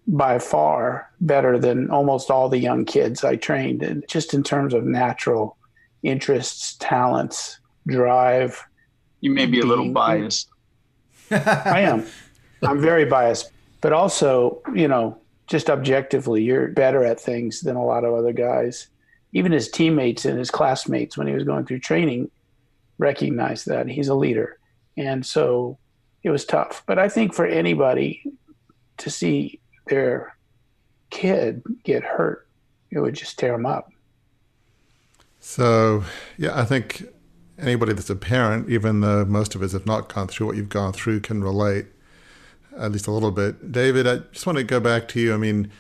by 0.08 0.40
far 0.40 1.10
better 1.22 1.60
than 1.60 1.90
almost 1.92 2.32
all 2.32 2.50
the 2.50 2.58
young 2.58 2.84
kids 2.84 3.24
I 3.24 3.36
trained, 3.36 3.84
and 3.84 4.04
just 4.08 4.34
in 4.34 4.42
terms 4.44 4.74
of 4.74 4.84
natural 4.84 5.56
interests, 6.02 6.76
talents, 6.80 7.60
drive. 7.88 8.66
You 9.22 9.32
may 9.32 9.46
be 9.46 9.60
a 9.60 9.66
little 9.66 9.92
biased. 9.92 10.50
I 11.30 11.82
am. 11.82 12.06
I'm 12.64 12.82
very 12.82 13.06
biased, 13.06 13.52
but 13.82 13.94
also, 13.94 14.62
you 14.74 14.88
know, 14.88 15.18
just 15.50 15.70
objectively, 15.70 16.44
you're 16.44 16.68
better 16.68 17.03
at 17.03 17.20
things 17.20 17.62
than 17.62 17.75
a 17.75 17.84
lot 17.84 18.06
of 18.06 18.13
other 18.13 18.34
guys. 18.34 18.88
Even 19.34 19.51
his 19.51 19.70
teammates 19.70 20.25
and 20.25 20.38
his 20.38 20.51
classmates, 20.51 21.18
when 21.18 21.27
he 21.27 21.34
was 21.34 21.44
going 21.44 21.65
through 21.65 21.79
training, 21.79 22.29
recognized 23.00 23.68
that 23.68 23.88
he's 23.88 24.08
a 24.08 24.15
leader. 24.15 24.60
And 24.96 25.25
so 25.25 25.77
it 26.24 26.29
was 26.29 26.46
tough. 26.46 26.84
But 26.86 27.00
I 27.00 27.10
think 27.10 27.34
for 27.34 27.46
anybody 27.46 28.24
to 28.98 29.10
see 29.10 29.60
their 29.88 30.36
kid 31.10 31.63
get 31.84 32.03
hurt, 32.03 32.48
it 32.91 33.00
would 33.00 33.15
just 33.15 33.39
tear 33.39 33.53
them 33.53 33.65
up. 33.65 33.91
So, 35.39 36.03
yeah, 36.38 36.60
I 36.60 36.65
think 36.65 37.06
anybody 37.58 37.94
that's 37.94 38.10
a 38.10 38.15
parent, 38.15 38.70
even 38.70 39.01
though 39.01 39.25
most 39.25 39.56
of 39.56 39.63
us 39.63 39.72
have 39.72 39.86
not 39.86 40.13
gone 40.13 40.27
through 40.27 40.48
what 40.48 40.58
you've 40.58 40.70
gone 40.70 40.94
through, 40.94 41.22
can 41.22 41.44
relate 41.44 41.88
at 42.78 42.92
least 42.92 43.08
a 43.08 43.12
little 43.12 43.32
bit. 43.32 43.72
David, 43.72 44.08
I 44.08 44.18
just 44.32 44.46
want 44.46 44.58
to 44.58 44.64
go 44.64 44.80
back 44.80 45.08
to 45.10 45.20
you. 45.20 45.34
I 45.34 45.38
mean, 45.38 45.72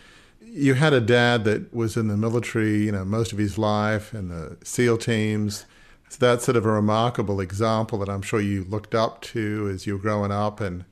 you 0.41 0.73
had 0.73 0.93
a 0.93 1.01
dad 1.01 1.43
that 1.45 1.73
was 1.73 1.95
in 1.95 2.07
the 2.07 2.17
military, 2.17 2.85
you 2.85 2.91
know, 2.91 3.05
most 3.05 3.31
of 3.31 3.37
his 3.37 3.57
life 3.57 4.13
in 4.13 4.29
the 4.29 4.57
SEAL 4.63 4.97
teams. 4.97 5.65
So 6.09 6.17
that's 6.19 6.45
sort 6.45 6.57
of 6.57 6.65
a 6.65 6.71
remarkable 6.71 7.39
example 7.39 7.99
that 7.99 8.09
I'm 8.09 8.23
sure 8.23 8.41
you 8.41 8.63
looked 8.63 8.95
up 8.95 9.21
to 9.21 9.69
as 9.71 9.85
you 9.85 9.93
were 9.93 10.01
growing 10.01 10.31
up. 10.31 10.59
And 10.59 10.85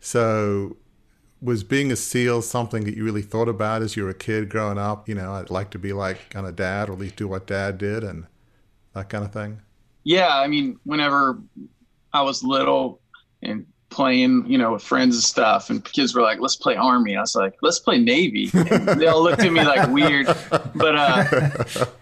so 0.00 0.76
was 1.40 1.62
being 1.62 1.92
a 1.92 1.96
SEAL 1.96 2.42
something 2.42 2.84
that 2.84 2.96
you 2.96 3.04
really 3.04 3.22
thought 3.22 3.48
about 3.48 3.82
as 3.82 3.96
you 3.96 4.02
were 4.02 4.10
a 4.10 4.14
kid 4.14 4.48
growing 4.48 4.78
up? 4.78 5.08
You 5.08 5.14
know, 5.14 5.34
I'd 5.34 5.50
like 5.50 5.70
to 5.70 5.78
be 5.78 5.92
like 5.92 6.30
kind 6.30 6.46
of 6.46 6.56
dad, 6.56 6.88
or 6.88 6.94
at 6.94 6.98
least 6.98 7.16
do 7.16 7.28
what 7.28 7.46
dad 7.46 7.78
did, 7.78 8.02
and 8.02 8.26
that 8.94 9.08
kind 9.08 9.24
of 9.24 9.32
thing. 9.32 9.60
Yeah, 10.02 10.36
I 10.36 10.48
mean, 10.48 10.78
whenever 10.84 11.40
I 12.12 12.22
was 12.22 12.42
little 12.42 13.00
and 13.42 13.66
playing, 13.96 14.44
you 14.46 14.58
know, 14.58 14.74
with 14.74 14.82
friends 14.82 15.16
and 15.16 15.24
stuff, 15.24 15.70
and 15.70 15.82
kids 15.82 16.14
were 16.14 16.20
like, 16.20 16.38
"Let's 16.38 16.54
play 16.54 16.76
Army." 16.76 17.16
I 17.16 17.22
was 17.22 17.34
like, 17.34 17.54
"Let's 17.62 17.78
play 17.78 17.98
Navy." 17.98 18.50
And 18.52 19.00
they 19.00 19.06
all 19.06 19.22
looked 19.22 19.42
at 19.42 19.50
me 19.50 19.64
like 19.64 19.88
weird, 19.88 20.26
but 20.74 20.94
uh, 20.94 21.24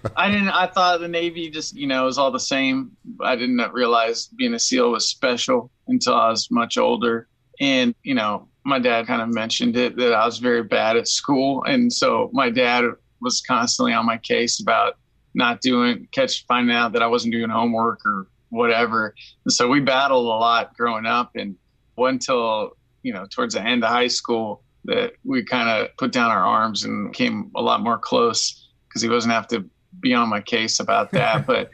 I 0.16 0.28
didn't. 0.28 0.48
I 0.48 0.66
thought 0.66 0.98
the 0.98 1.08
Navy 1.08 1.48
just, 1.50 1.76
you 1.76 1.86
know, 1.86 2.06
was 2.06 2.18
all 2.18 2.32
the 2.32 2.40
same. 2.40 2.96
I 3.22 3.36
didn't 3.36 3.72
realize 3.72 4.26
being 4.26 4.54
a 4.54 4.58
SEAL 4.58 4.90
was 4.90 5.08
special 5.08 5.70
until 5.86 6.14
I 6.14 6.30
was 6.30 6.50
much 6.50 6.76
older, 6.76 7.28
and 7.60 7.94
you 8.02 8.14
know, 8.14 8.48
my 8.64 8.80
dad 8.80 9.06
kind 9.06 9.22
of 9.22 9.32
mentioned 9.32 9.76
it 9.76 9.96
that 9.96 10.12
I 10.12 10.26
was 10.26 10.38
very 10.38 10.64
bad 10.64 10.96
at 10.96 11.06
school, 11.06 11.62
and 11.62 11.92
so 11.92 12.28
my 12.32 12.50
dad 12.50 12.84
was 13.20 13.40
constantly 13.40 13.92
on 13.92 14.04
my 14.04 14.18
case 14.18 14.60
about 14.60 14.96
not 15.34 15.60
doing 15.60 16.08
catch 16.10 16.44
finding 16.46 16.74
out 16.74 16.92
that 16.92 17.02
I 17.02 17.06
wasn't 17.06 17.34
doing 17.34 17.50
homework 17.50 18.04
or 18.04 18.26
whatever. 18.50 19.14
And 19.44 19.52
so 19.52 19.68
we 19.68 19.80
battled 19.80 20.26
a 20.26 20.28
lot 20.28 20.76
growing 20.76 21.06
up, 21.06 21.30
and 21.36 21.54
one 21.94 22.14
until 22.14 22.76
you 23.02 23.12
know 23.12 23.26
towards 23.30 23.54
the 23.54 23.62
end 23.62 23.84
of 23.84 23.90
high 23.90 24.08
school 24.08 24.62
that 24.84 25.12
we 25.24 25.42
kind 25.42 25.68
of 25.68 25.96
put 25.96 26.12
down 26.12 26.30
our 26.30 26.44
arms 26.44 26.84
and 26.84 27.12
came 27.14 27.50
a 27.56 27.62
lot 27.62 27.80
more 27.80 27.98
close 27.98 28.68
because 28.88 29.02
he 29.02 29.08
wasn't 29.08 29.32
have 29.32 29.48
to 29.48 29.68
be 30.00 30.14
on 30.14 30.28
my 30.28 30.40
case 30.40 30.80
about 30.80 31.10
that. 31.12 31.46
but 31.46 31.70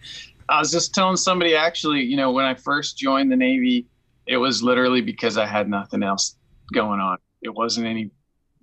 I 0.49 0.59
was 0.59 0.71
just 0.71 0.95
telling 0.95 1.17
somebody 1.17 1.55
actually, 1.55 2.03
you 2.03 2.17
know, 2.17 2.33
when 2.33 2.45
I 2.45 2.55
first 2.55 2.99
joined 2.99 3.31
the 3.31 3.37
Navy, 3.37 3.87
it 4.27 4.37
was 4.37 4.63
literally 4.63 5.01
because 5.01 5.37
I 5.37 5.47
had 5.47 5.69
nothing 5.69 6.03
else 6.03 6.37
going 6.73 7.01
on. 7.01 7.19
It 7.43 7.55
wasn't 7.55 7.87
any 7.87 8.11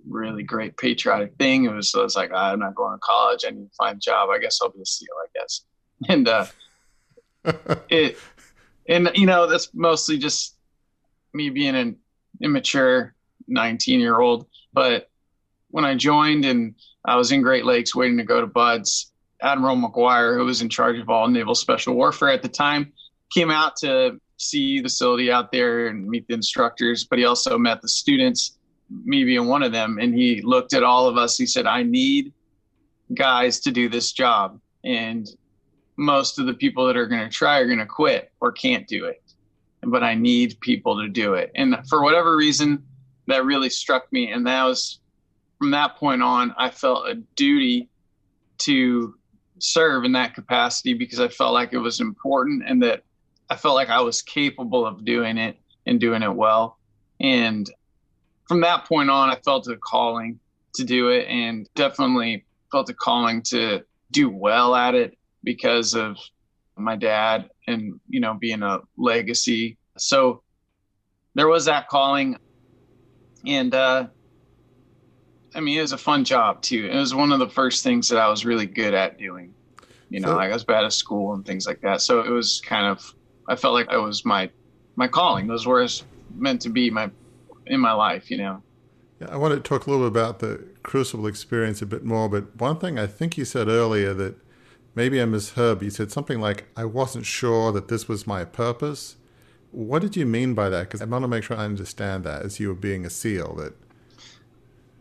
really 0.08 0.44
great 0.44 0.78
patriotic 0.78 1.36
thing. 1.38 1.66
It 1.66 1.74
was, 1.74 1.94
it 1.94 2.02
was 2.02 2.16
like, 2.16 2.32
I'm 2.34 2.60
not 2.60 2.76
going 2.76 2.94
to 2.94 3.00
college. 3.00 3.44
I 3.46 3.52
need 3.52 3.66
to 3.66 3.76
find 3.78 3.98
a 3.98 4.00
job. 4.00 4.30
I 4.30 4.40
guess 4.40 4.60
I'll 4.62 4.70
be 4.70 4.82
a 4.82 4.86
SEAL, 4.86 5.08
I 5.24 5.40
guess. 5.40 5.62
And, 6.08 6.28
uh, 6.28 6.46
it, 7.90 8.18
and, 8.88 9.10
you 9.16 9.26
know, 9.26 9.48
that's 9.48 9.74
mostly 9.74 10.18
just 10.18 10.57
me 11.38 11.50
being 11.50 11.75
an 11.75 11.96
immature 12.41 13.13
19 13.48 14.00
year 14.00 14.20
old. 14.20 14.48
But 14.74 15.10
when 15.70 15.86
I 15.86 15.96
joined 15.96 16.44
and 16.44 16.75
I 17.06 17.15
was 17.15 17.32
in 17.32 17.41
Great 17.41 17.65
Lakes 17.65 17.96
waiting 17.96 18.17
to 18.17 18.24
go 18.24 18.41
to 18.41 18.48
BUD/S, 18.48 19.12
Admiral 19.41 19.75
Maguire, 19.75 20.38
who 20.38 20.46
was 20.46 20.62
in 20.62 20.70
charge 20.70 20.98
of 20.98 21.10
all 21.10 21.27
naval 21.27 21.56
special 21.56 21.94
warfare 21.94 22.29
at 22.29 22.41
the 22.41 22.50
time, 22.50 22.91
came 23.34 23.51
out 23.51 23.75
to 23.77 24.20
see 24.38 24.79
the 24.79 24.84
facility 24.89 25.32
out 25.32 25.51
there 25.51 25.88
and 25.88 26.08
meet 26.08 26.27
the 26.27 26.34
instructors, 26.34 27.06
but 27.06 27.20
he 27.20 27.25
also 27.25 27.58
met 27.58 27.82
the 27.82 27.88
students, 27.88 28.58
me 28.89 29.24
being 29.24 29.48
one 29.48 29.63
of 29.63 29.72
them. 29.72 29.98
And 30.00 30.13
he 30.13 30.41
looked 30.41 30.74
at 30.74 30.84
all 30.84 31.08
of 31.08 31.17
us. 31.17 31.38
He 31.38 31.46
said, 31.46 31.65
I 31.65 31.84
need 31.84 32.34
guys 33.13 33.60
to 33.62 33.72
do 33.72 33.89
this 33.89 34.12
job. 34.12 34.60
And 34.84 35.27
most 35.98 36.39
of 36.39 36.46
the 36.46 36.53
people 36.53 36.86
that 36.86 36.98
are 36.98 37.08
going 37.08 37.24
to 37.24 37.29
try 37.29 37.60
are 37.60 37.65
going 37.65 37.79
to 37.79 37.86
quit 37.86 38.32
or 38.41 38.51
can't 38.51 38.88
do 38.88 39.06
it. 39.06 39.22
But 39.84 40.03
I 40.03 40.15
need 40.15 40.60
people 40.60 41.01
to 41.01 41.07
do 41.07 41.36
it. 41.36 41.51
And 41.55 41.77
for 41.88 42.03
whatever 42.03 42.36
reason, 42.36 42.84
that 43.27 43.46
really 43.46 43.69
struck 43.69 44.12
me. 44.12 44.31
And 44.31 44.46
that 44.48 44.63
was 44.63 45.00
from 45.57 45.72
that 45.72 45.96
point 45.96 46.22
on, 46.22 46.53
I 46.57 46.69
felt 46.69 47.07
a 47.07 47.15
duty 47.36 47.89
to 48.60 49.15
serve 49.60 50.03
in 50.03 50.12
that 50.13 50.36
capacity 50.36 50.93
because 50.93 51.19
I 51.19 51.27
felt 51.27 51.53
like 51.53 51.74
it 51.74 51.79
was 51.79 52.00
important 52.00 52.63
and 52.67 52.81
that 52.84 53.03
I 53.50 53.55
felt 53.55 53.75
like 53.75 53.89
I 53.89 54.01
was 54.01 54.22
capable 54.22 54.86
of 54.86 55.05
doing 55.05 55.38
it 55.38 55.57
and 55.86 56.00
doing 56.00 56.22
it 56.22 56.34
well. 56.34 56.77
And 57.19 57.69
from 58.48 58.62
that 58.62 58.86
point 58.86 59.10
on, 59.10 59.29
I 59.29 59.36
felt 59.38 59.67
a 59.67 59.77
calling 59.77 60.39
to 60.75 60.84
do 60.84 61.10
it 61.10 61.27
and 61.27 61.67
definitely 61.75 62.46
felt 62.72 62.89
a 62.89 62.93
calling 62.93 63.41
to 63.43 63.84
do 64.12 64.29
well 64.29 64.75
at 64.75 64.96
it 64.96 65.17
because 65.43 65.96
of 65.96 66.17
my 66.75 66.96
dad 66.96 67.50
and, 67.67 68.00
you 68.09 68.19
know, 68.19 68.33
being 68.33 68.63
a 68.63 68.79
legacy. 68.97 69.77
So 69.97 70.41
there 71.36 71.47
was 71.47 71.65
that 71.65 71.88
calling. 71.88 72.38
And, 73.45 73.74
uh, 73.74 74.07
I 75.55 75.59
mean, 75.59 75.77
it 75.77 75.81
was 75.81 75.91
a 75.91 75.97
fun 75.97 76.24
job 76.24 76.62
too. 76.62 76.89
It 76.91 76.95
was 76.95 77.13
one 77.13 77.31
of 77.31 77.39
the 77.39 77.50
first 77.50 77.83
things 77.83 78.07
that 78.09 78.19
I 78.19 78.27
was 78.29 78.45
really 78.45 78.65
good 78.65 78.93
at 78.93 79.17
doing. 79.17 79.53
You 80.09 80.21
know, 80.21 80.29
so, 80.29 80.36
like 80.36 80.51
I 80.51 80.53
was 80.53 80.63
bad 80.63 80.86
at 80.86 80.93
school 80.93 81.33
and 81.33 81.45
things 81.45 81.67
like 81.67 81.81
that. 81.81 82.01
So 82.01 82.21
it 82.21 82.29
was 82.29 82.62
kind 82.62 82.86
of 82.86 83.13
I 83.47 83.55
felt 83.55 83.74
like 83.74 83.91
it 83.91 83.97
was 83.97 84.25
my 84.25 84.50
my 84.95 85.07
calling. 85.07 85.47
Those 85.47 85.65
were 85.65 85.86
meant 86.36 86.62
to 86.62 86.69
be 86.69 86.89
my 86.89 87.09
in 87.65 87.79
my 87.79 87.93
life, 87.93 88.31
you 88.31 88.38
know. 88.38 88.62
Yeah, 89.19 89.27
I 89.31 89.38
want 89.38 89.53
to 89.53 89.59
talk 89.59 89.88
a 89.88 89.89
little 89.89 90.09
bit 90.09 90.19
about 90.19 90.39
the 90.39 90.63
Crucible 90.83 91.27
experience 91.27 91.81
a 91.81 91.86
bit 91.86 92.05
more, 92.05 92.29
but 92.29 92.55
one 92.55 92.77
thing 92.77 92.97
I 93.00 93.07
think 93.07 93.38
you 93.38 93.45
said 93.45 93.67
earlier 93.67 94.13
that 94.13 94.36
maybe 94.98 95.22
I 95.22 95.25
misheard, 95.25 95.84
you 95.84 95.92
said 95.92 96.12
something 96.12 96.42
like, 96.42 96.66
I 96.75 96.84
wasn't 96.84 97.27
sure 97.27 97.72
that 97.72 97.88
this 97.88 98.08
was 98.08 98.25
my 98.25 98.44
purpose. 98.44 99.16
What 99.72 100.01
did 100.01 100.16
you 100.16 100.25
mean 100.25 100.56
by 100.56 100.70
that? 100.70 100.86
Because 100.86 101.04
I 101.04 101.06
want 101.06 101.24
to 101.24 101.27
make 101.27 101.44
sure 101.44 101.56
I 101.56 101.66
understand 101.66 102.24
that 102.24 102.42
as 102.42 102.60
you 102.60 102.70
were 102.70 102.74
being 102.74 103.06
a 103.06 103.10
SEAL. 103.12 103.54
That 103.58 103.74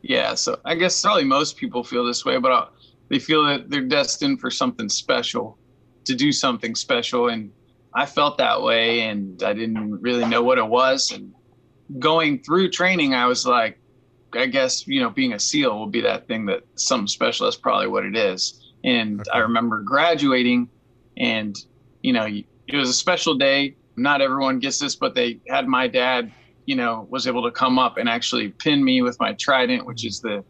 yeah, 0.02 0.34
so 0.34 0.60
I 0.66 0.74
guess 0.74 1.00
probably 1.00 1.24
most 1.24 1.56
people 1.56 1.82
feel 1.82 2.04
this 2.04 2.26
way, 2.26 2.36
but 2.36 2.52
uh, 2.52 2.66
they 3.08 3.18
feel 3.18 3.44
that 3.46 3.70
they're 3.70 3.80
destined 3.80 4.38
for 4.38 4.50
something 4.50 4.90
special, 4.90 5.56
to 6.04 6.14
do 6.14 6.30
something 6.30 6.74
special, 6.74 7.28
and 7.28 7.50
I 7.94 8.04
felt 8.04 8.36
that 8.36 8.60
way 8.60 9.00
and 9.00 9.42
I 9.42 9.54
didn't 9.54 10.02
really 10.02 10.26
know 10.26 10.42
what 10.42 10.58
it 10.58 10.66
was. 10.66 11.10
And 11.10 11.32
going 11.98 12.42
through 12.42 12.70
training, 12.70 13.14
I 13.14 13.26
was 13.26 13.46
like, 13.46 13.78
I 14.34 14.46
guess, 14.46 14.86
you 14.86 15.00
know, 15.00 15.08
being 15.08 15.32
a 15.32 15.40
SEAL 15.40 15.78
will 15.78 15.86
be 15.86 16.02
that 16.02 16.28
thing 16.28 16.44
that 16.46 16.64
something 16.74 17.06
special 17.06 17.46
is 17.46 17.56
probably 17.56 17.86
what 17.86 18.04
it 18.04 18.14
is. 18.14 18.65
And 18.84 19.20
okay. 19.20 19.30
I 19.32 19.38
remember 19.38 19.82
graduating 19.82 20.68
and, 21.16 21.56
you 22.02 22.12
know, 22.12 22.26
it 22.26 22.76
was 22.76 22.88
a 22.88 22.94
special 22.94 23.34
day. 23.34 23.76
Not 23.96 24.20
everyone 24.20 24.58
gets 24.58 24.78
this, 24.78 24.94
but 24.94 25.14
they 25.14 25.40
had 25.48 25.66
my 25.66 25.88
dad, 25.88 26.30
you 26.66 26.76
know, 26.76 27.06
was 27.10 27.26
able 27.26 27.42
to 27.44 27.50
come 27.50 27.78
up 27.78 27.96
and 27.96 28.08
actually 28.08 28.50
pin 28.50 28.84
me 28.84 29.02
with 29.02 29.18
my 29.18 29.32
trident, 29.34 29.86
which 29.86 30.04
is 30.04 30.20
the 30.20 30.44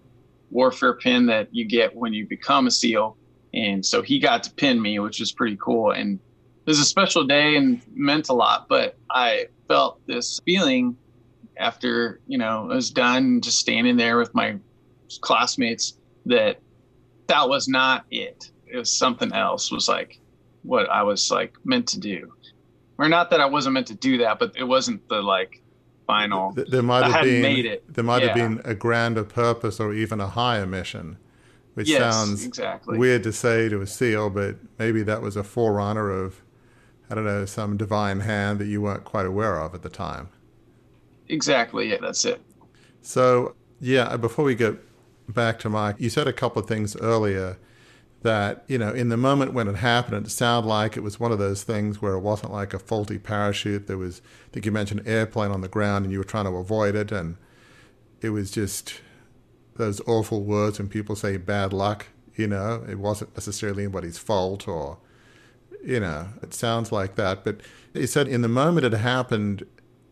warfare 0.50 0.95
pin 0.95 1.26
that 1.26 1.49
you 1.54 1.64
get 1.64 1.95
when 1.95 2.12
you 2.12 2.26
become 2.26 2.66
a 2.66 2.71
SEAL 2.71 3.16
And 3.54 3.85
so 3.85 4.02
he 4.02 4.18
got 4.18 4.42
to 4.45 4.50
pin 4.52 4.80
me, 4.80 4.99
which 4.99 5.21
was 5.21 5.33
pretty 5.33 5.56
cool. 5.61 5.92
And 5.92 6.18
it 6.18 6.71
was 6.71 6.78
a 6.78 6.85
special 6.85 7.25
day 7.25 7.56
and 7.56 7.80
meant 7.95 8.28
a 8.28 8.33
lot, 8.33 8.68
but 8.68 8.97
I 9.11 9.47
felt 9.68 10.00
this 10.06 10.40
feeling 10.45 10.97
after, 11.56 12.21
you 12.26 12.38
know, 12.38 12.71
it 12.71 12.75
was 12.75 12.90
done, 12.90 13.40
just 13.40 13.59
standing 13.59 13.97
there 13.97 14.18
with 14.18 14.35
my 14.35 14.56
classmates 15.21 15.99
that 16.26 16.61
that 17.28 17.49
was 17.49 17.68
not 17.68 18.04
it. 18.11 18.50
It 18.66 18.76
was 18.76 18.92
something 18.92 19.33
else 19.33 19.71
was 19.71 19.88
like 19.88 20.21
what 20.62 20.88
I 20.90 21.02
was 21.02 21.30
like 21.30 21.54
meant 21.64 21.87
to 21.88 22.00
do. 22.00 22.33
Or 22.99 23.09
not 23.09 23.30
that 23.30 23.40
I 23.40 23.47
wasn't 23.47 23.75
meant 23.75 23.87
to 23.88 23.95
do 23.95 24.18
that, 24.18 24.38
but 24.38 24.52
it 24.56 24.64
wasn't 24.64 25.06
the 25.09 25.21
like 25.23 25.62
final. 26.06 26.52
There 26.52 26.83
might 26.83 27.04
have 27.04 27.23
been 27.25 27.42
made 27.42 27.66
it. 27.66 27.85
There 27.92 28.04
might 28.04 28.23
Yeah. 28.23 28.28
have 28.28 28.37
been 28.37 28.61
a 28.64 28.75
grander 28.75 29.25
purpose 29.25 29.78
or 29.80 29.92
even 29.92 30.21
a 30.21 30.28
higher 30.28 30.66
mission, 30.66 31.18
which 31.75 31.88
Yes, 31.88 32.14
sounds 32.14 32.45
exactly. 32.45 32.97
weird 32.99 33.23
to 33.25 33.33
say 33.33 33.68
to 33.68 33.80
a 33.80 33.87
SEAL, 33.87 34.30
but 34.30 34.56
maybe 34.78 35.02
that 35.02 35.21
was 35.21 35.37
a 35.37 35.42
forerunner 35.45 36.11
of, 36.11 36.42
I 37.11 37.14
don't 37.14 37.25
know, 37.25 37.45
some 37.45 37.76
divine 37.76 38.21
hand 38.21 38.59
that 38.61 38.66
you 38.66 38.80
weren't 38.80 39.04
quite 39.04 39.26
aware 39.26 39.61
of 39.61 39.75
at 39.75 39.83
the 39.83 39.88
time. 39.90 40.28
Exactly. 41.28 41.90
Yeah, 41.90 41.99
that's 42.00 42.25
it. 42.25 42.40
So, 43.02 43.54
yeah, 43.80 44.16
before 44.16 44.45
we 44.45 44.54
get 44.54 44.75
back 45.28 45.59
to 45.61 45.68
Mike, 45.68 45.97
you 45.99 46.11
said 46.11 46.28
a 46.28 46.33
couple 46.33 46.62
of 46.62 46.68
things 46.68 46.97
earlier 46.97 47.59
that, 48.23 48.64
you 48.66 48.78
know, 48.78 48.90
in 48.90 49.09
the 49.09 49.16
moment 49.16 49.52
when 49.52 49.68
it 49.68 49.76
happened, 49.76 50.26
it 50.26 50.30
sounded 50.30 50.68
like 50.68 50.97
it 50.97 51.02
was 51.02 51.21
one 51.21 51.33
of 51.33 51.38
those 51.38 51.62
things 51.62 52.02
where 52.02 52.14
it 52.14 52.21
wasn't 52.21 52.52
like 52.52 52.75
a 52.75 52.78
faulty 52.78 53.18
parachute. 53.18 53.87
There 53.87 53.99
was, 53.99 54.21
I 54.49 54.52
think 54.52 54.66
you 54.66 54.73
mentioned 54.73 55.02
airplane 55.06 55.50
on 55.50 55.61
the 55.61 55.68
ground 55.68 56.04
and 56.04 56.12
you 56.12 56.18
were 56.18 56.25
trying 56.25 56.47
to 56.47 56.50
avoid 56.56 56.95
it. 56.95 57.12
And 57.12 57.37
it 58.21 58.30
was 58.30 58.50
just 58.50 59.00
those 59.76 60.00
awful 60.06 60.42
words 60.42 60.78
when 60.78 60.88
people 60.88 61.14
say 61.14 61.37
bad 61.37 61.73
luck, 61.73 62.06
you 62.35 62.47
know, 62.47 62.85
it 62.88 62.99
wasn't 62.99 63.35
necessarily 63.35 63.85
anybody's 63.85 64.18
fault 64.18 64.66
or, 64.66 64.99
you 65.85 66.00
know, 66.00 66.28
it 66.42 66.54
sounds 66.54 66.90
like 66.90 67.14
that. 67.16 67.45
But 67.45 67.61
you 67.95 68.06
said 68.06 68.28
in 68.28 68.42
the 68.42 68.49
moment 68.49 68.87
it 68.87 68.92
happened, 68.92 69.64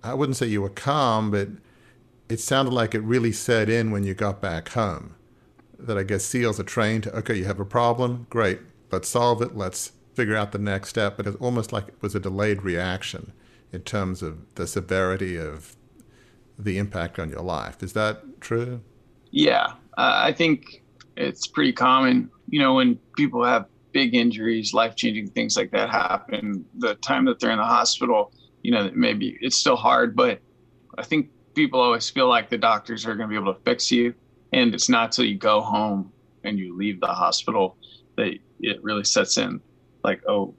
I 0.02 0.14
wouldn't 0.14 0.36
say 0.36 0.46
you 0.46 0.62
were 0.62 0.70
calm, 0.70 1.30
but 1.30 1.48
it 2.28 2.40
sounded 2.40 2.72
like 2.72 2.94
it 2.94 3.00
really 3.00 3.32
set 3.32 3.68
in 3.68 3.90
when 3.90 4.04
you 4.04 4.14
got 4.14 4.40
back 4.40 4.70
home. 4.70 5.14
That 5.78 5.98
I 5.98 6.02
guess 6.02 6.24
SEALs 6.24 6.58
are 6.60 6.64
trained 6.64 7.04
to, 7.04 7.16
okay, 7.18 7.34
you 7.34 7.44
have 7.44 7.60
a 7.60 7.64
problem, 7.64 8.26
great, 8.30 8.60
let's 8.90 9.08
solve 9.08 9.42
it, 9.42 9.56
let's 9.56 9.92
figure 10.14 10.36
out 10.36 10.52
the 10.52 10.58
next 10.58 10.90
step. 10.90 11.16
But 11.16 11.26
it's 11.26 11.36
almost 11.36 11.72
like 11.72 11.88
it 11.88 12.00
was 12.00 12.14
a 12.14 12.20
delayed 12.20 12.62
reaction 12.62 13.32
in 13.72 13.82
terms 13.82 14.22
of 14.22 14.54
the 14.54 14.66
severity 14.66 15.36
of 15.36 15.76
the 16.58 16.78
impact 16.78 17.18
on 17.18 17.28
your 17.28 17.42
life. 17.42 17.82
Is 17.82 17.92
that 17.94 18.40
true? 18.40 18.80
Yeah, 19.30 19.74
uh, 19.98 20.22
I 20.22 20.32
think 20.32 20.82
it's 21.16 21.46
pretty 21.46 21.72
common. 21.72 22.30
You 22.48 22.60
know, 22.60 22.74
when 22.74 22.96
people 23.16 23.44
have 23.44 23.66
big 23.92 24.14
injuries, 24.14 24.72
life 24.72 24.96
changing 24.96 25.28
things 25.30 25.56
like 25.56 25.70
that 25.72 25.90
happen, 25.90 26.64
the 26.78 26.94
time 26.96 27.24
that 27.24 27.40
they're 27.40 27.50
in 27.50 27.58
the 27.58 27.64
hospital, 27.64 28.32
you 28.62 28.70
know, 28.70 28.90
maybe 28.94 29.36
it's 29.40 29.56
still 29.56 29.76
hard, 29.76 30.14
but 30.16 30.40
I 30.96 31.02
think 31.02 31.30
people 31.54 31.80
always 31.80 32.08
feel 32.10 32.28
like 32.28 32.50
the 32.50 32.58
doctors 32.58 33.06
are 33.06 33.14
going 33.14 33.28
to 33.28 33.32
be 33.32 33.40
able 33.40 33.54
to 33.54 33.60
fix 33.60 33.90
you. 33.90 34.14
And 34.52 34.74
it's 34.74 34.88
not 34.88 35.12
till 35.12 35.24
you 35.24 35.36
go 35.36 35.60
home 35.60 36.12
and 36.44 36.58
you 36.58 36.76
leave 36.76 37.00
the 37.00 37.06
hospital 37.06 37.76
that 38.16 38.34
it 38.60 38.82
really 38.82 39.04
sets 39.04 39.36
in 39.38 39.60
like, 40.04 40.22
oh, 40.28 40.54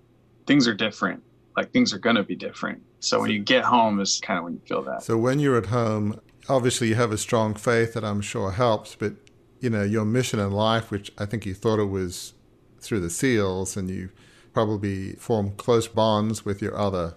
things 0.47 0.67
are 0.67 0.73
different. 0.73 1.23
Like 1.55 1.71
things 1.71 1.93
are 1.93 1.99
going 1.99 2.17
to 2.17 2.23
be 2.23 2.35
different. 2.35 2.81
So 2.99 3.21
when 3.21 3.31
you 3.31 3.39
get 3.39 3.63
home 3.63 3.99
is 4.01 4.19
kind 4.21 4.37
of 4.37 4.43
when 4.43 4.53
you 4.53 4.61
feel 4.67 4.81
that. 4.83 5.03
So 5.03 5.17
when 5.17 5.39
you're 5.39 5.57
at 5.57 5.67
home, 5.67 6.19
obviously 6.49 6.89
you 6.89 6.95
have 6.95 7.11
a 7.11 7.17
strong 7.17 7.53
faith 7.53 7.93
that 7.93 8.03
I'm 8.03 8.21
sure 8.21 8.51
helps, 8.51 8.95
but 8.95 9.13
you 9.59 9.69
know, 9.69 9.83
your 9.83 10.05
mission 10.05 10.39
in 10.39 10.51
life, 10.51 10.91
which 10.91 11.11
I 11.17 11.25
think 11.25 11.45
you 11.45 11.53
thought 11.53 11.79
it 11.79 11.85
was 11.85 12.33
through 12.79 12.99
the 12.99 13.09
SEALs, 13.09 13.75
and 13.77 13.89
you 13.89 14.09
probably 14.53 15.13
formed 15.13 15.57
close 15.57 15.87
bonds 15.87 16.45
with 16.45 16.61
your 16.61 16.77
other 16.77 17.15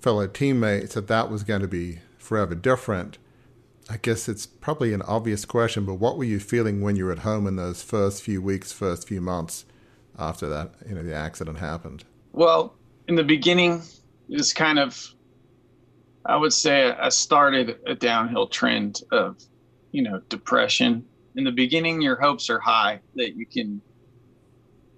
fellow 0.00 0.26
teammates, 0.26 0.94
that 0.94 1.06
that 1.08 1.30
was 1.30 1.44
going 1.44 1.60
to 1.60 1.68
be 1.68 2.00
forever 2.28 2.54
different. 2.54 3.18
I 3.90 3.96
guess 3.96 4.28
it's 4.28 4.46
probably 4.46 4.92
an 4.92 5.00
obvious 5.02 5.46
question, 5.46 5.86
but 5.86 5.94
what 5.94 6.18
were 6.18 6.24
you 6.24 6.38
feeling 6.38 6.82
when 6.82 6.94
you 6.94 7.06
were 7.06 7.12
at 7.12 7.20
home 7.20 7.46
in 7.46 7.56
those 7.56 7.82
first 7.82 8.22
few 8.22 8.42
weeks, 8.42 8.70
first 8.70 9.08
few 9.08 9.22
months 9.22 9.64
after 10.18 10.46
that, 10.50 10.74
you 10.86 10.94
know, 10.94 11.02
the 11.02 11.14
accident 11.14 11.58
happened? 11.58 12.04
Well, 12.32 12.74
in 13.08 13.14
the 13.14 13.24
beginning, 13.24 13.82
it's 14.28 14.52
kind 14.52 14.78
of, 14.78 15.14
I 16.26 16.36
would 16.36 16.52
say, 16.52 16.90
I 16.90 17.08
started 17.08 17.78
a 17.86 17.94
downhill 17.94 18.46
trend 18.46 19.00
of, 19.10 19.42
you 19.92 20.02
know, 20.02 20.20
depression. 20.28 21.06
In 21.36 21.44
the 21.44 21.52
beginning, 21.52 22.02
your 22.02 22.20
hopes 22.20 22.50
are 22.50 22.58
high 22.58 23.00
that 23.14 23.36
you 23.36 23.46
can, 23.46 23.80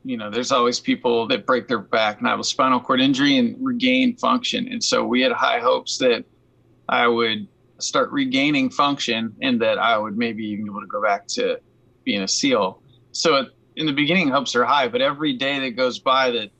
you 0.05 0.16
know, 0.16 0.31
there's 0.31 0.51
always 0.51 0.81
people 0.81 1.29
that 1.29 1.47
break 1.47 1.69
their 1.69 1.79
back 1.79 2.19
and 2.19 2.27
have 2.27 2.40
a 2.40 2.45
spinal 2.45 2.81
cord 2.81 3.01
injury 3.01 3.38
and 3.38 3.57
regain 3.64 4.16
function. 4.16 4.66
And 4.66 4.83
so 4.83 5.05
we 5.05 5.21
had 5.21 5.31
high 5.31 5.61
hopes 5.61 5.97
that 5.99 6.25
I 6.90 7.07
would 7.07 7.46
start 7.79 8.11
regaining 8.11 8.68
function 8.68 9.35
and 9.40 9.62
that 9.62 9.79
I 9.79 9.96
would 9.96 10.18
maybe 10.18 10.44
even 10.48 10.64
be 10.64 10.70
able 10.70 10.81
to 10.81 10.87
go 10.87 11.00
back 11.03 11.26
to 11.29 11.59
being 12.05 12.22
a 12.22 12.29
SEAL. 12.29 12.83
So 13.12 13.46
in 13.76 13.87
the 13.87 13.92
beginning, 13.92 14.29
hopes 14.29 14.55
are 14.57 14.64
high, 14.64 14.88
but 14.88 15.00
every 15.00 15.33
day 15.35 15.61
that 15.61 15.70
goes 15.70 16.00
by 16.00 16.31
that 16.33 16.50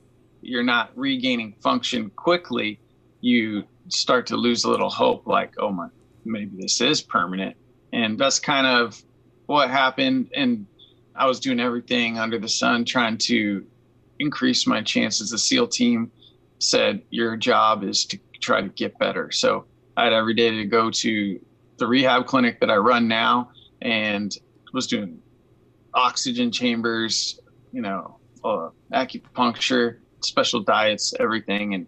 you're 0.41 0.63
not 0.63 0.91
regaining 0.97 1.53
function 1.61 2.09
quickly, 2.15 2.79
you 3.19 3.63
start 3.89 4.25
to 4.27 4.37
lose 4.37 4.63
a 4.63 4.69
little 4.69 4.89
hope 4.89 5.27
like, 5.27 5.53
oh 5.59 5.69
my, 5.69 5.87
maybe 6.23 6.55
this 6.57 6.81
is 6.81 7.01
permanent. 7.01 7.55
And 7.93 8.17
that's 8.17 8.39
kind 8.39 8.65
of 8.65 9.03
what 9.47 9.69
happened. 9.69 10.31
And 10.33 10.65
I 11.13 11.27
was 11.27 11.41
doing 11.41 11.59
everything 11.59 12.17
under 12.17 12.39
the 12.39 12.47
sun 12.47 12.85
trying 12.85 13.17
to 13.19 13.65
increase 14.17 14.65
my 14.65 14.81
chances. 14.81 15.31
The 15.31 15.37
SEAL 15.37 15.67
team 15.67 16.09
said, 16.59 17.01
your 17.09 17.35
job 17.35 17.83
is 17.83 18.05
to 18.05 18.19
try 18.39 18.61
to 18.61 18.69
get 18.69 18.97
better. 18.97 19.29
So 19.29 19.65
I 19.97 20.05
had 20.05 20.13
every 20.13 20.33
day 20.33 20.51
to 20.51 20.65
go 20.65 20.89
to 20.89 21.39
the 21.77 21.87
rehab 21.87 22.25
clinic 22.27 22.59
that 22.59 22.69
I 22.69 22.75
run 22.75 23.07
now 23.07 23.51
and 23.81 24.35
was 24.73 24.87
doing 24.87 25.19
oxygen 25.93 26.51
chambers, 26.51 27.39
you 27.71 27.81
know, 27.81 28.17
uh, 28.43 28.69
acupuncture, 28.93 29.97
special 30.21 30.61
diets, 30.61 31.13
everything, 31.19 31.73
and 31.73 31.87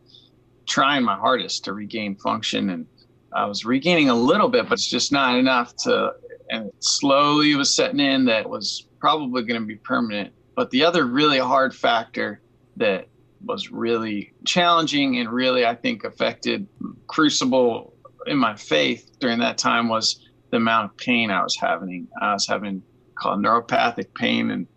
trying 0.67 1.03
my 1.03 1.15
hardest 1.15 1.63
to 1.65 1.73
regain 1.73 2.15
function. 2.15 2.69
And 2.71 2.85
I 3.33 3.45
was 3.45 3.65
regaining 3.65 4.09
a 4.09 4.15
little 4.15 4.49
bit, 4.49 4.67
but 4.67 4.73
it's 4.73 4.87
just 4.87 5.11
not 5.11 5.35
enough 5.37 5.75
to. 5.77 6.13
And 6.49 6.67
it 6.67 6.75
slowly 6.83 7.55
was 7.55 7.73
setting 7.73 7.99
in 7.99 8.25
that 8.25 8.49
was 8.49 8.87
probably 8.99 9.43
going 9.43 9.59
to 9.59 9.65
be 9.65 9.75
permanent. 9.75 10.33
But 10.55 10.69
the 10.69 10.83
other 10.83 11.05
really 11.05 11.39
hard 11.39 11.73
factor 11.73 12.41
that 12.77 13.07
was 13.45 13.71
really 13.71 14.33
challenging 14.45 15.17
and 15.17 15.29
really, 15.29 15.65
I 15.65 15.75
think, 15.75 16.03
affected 16.03 16.67
crucible 17.07 17.92
in 18.27 18.37
my 18.37 18.55
faith 18.55 19.11
during 19.19 19.39
that 19.39 19.57
time 19.57 19.89
was 19.89 20.29
the 20.51 20.57
amount 20.57 20.91
of 20.91 20.97
pain 20.97 21.31
I 21.31 21.43
was 21.43 21.55
having. 21.55 22.07
I 22.21 22.33
was 22.33 22.47
having 22.47 22.83
called 23.15 23.43
neuropathic 23.43 24.13
pain, 24.13 24.51
and 24.51 24.67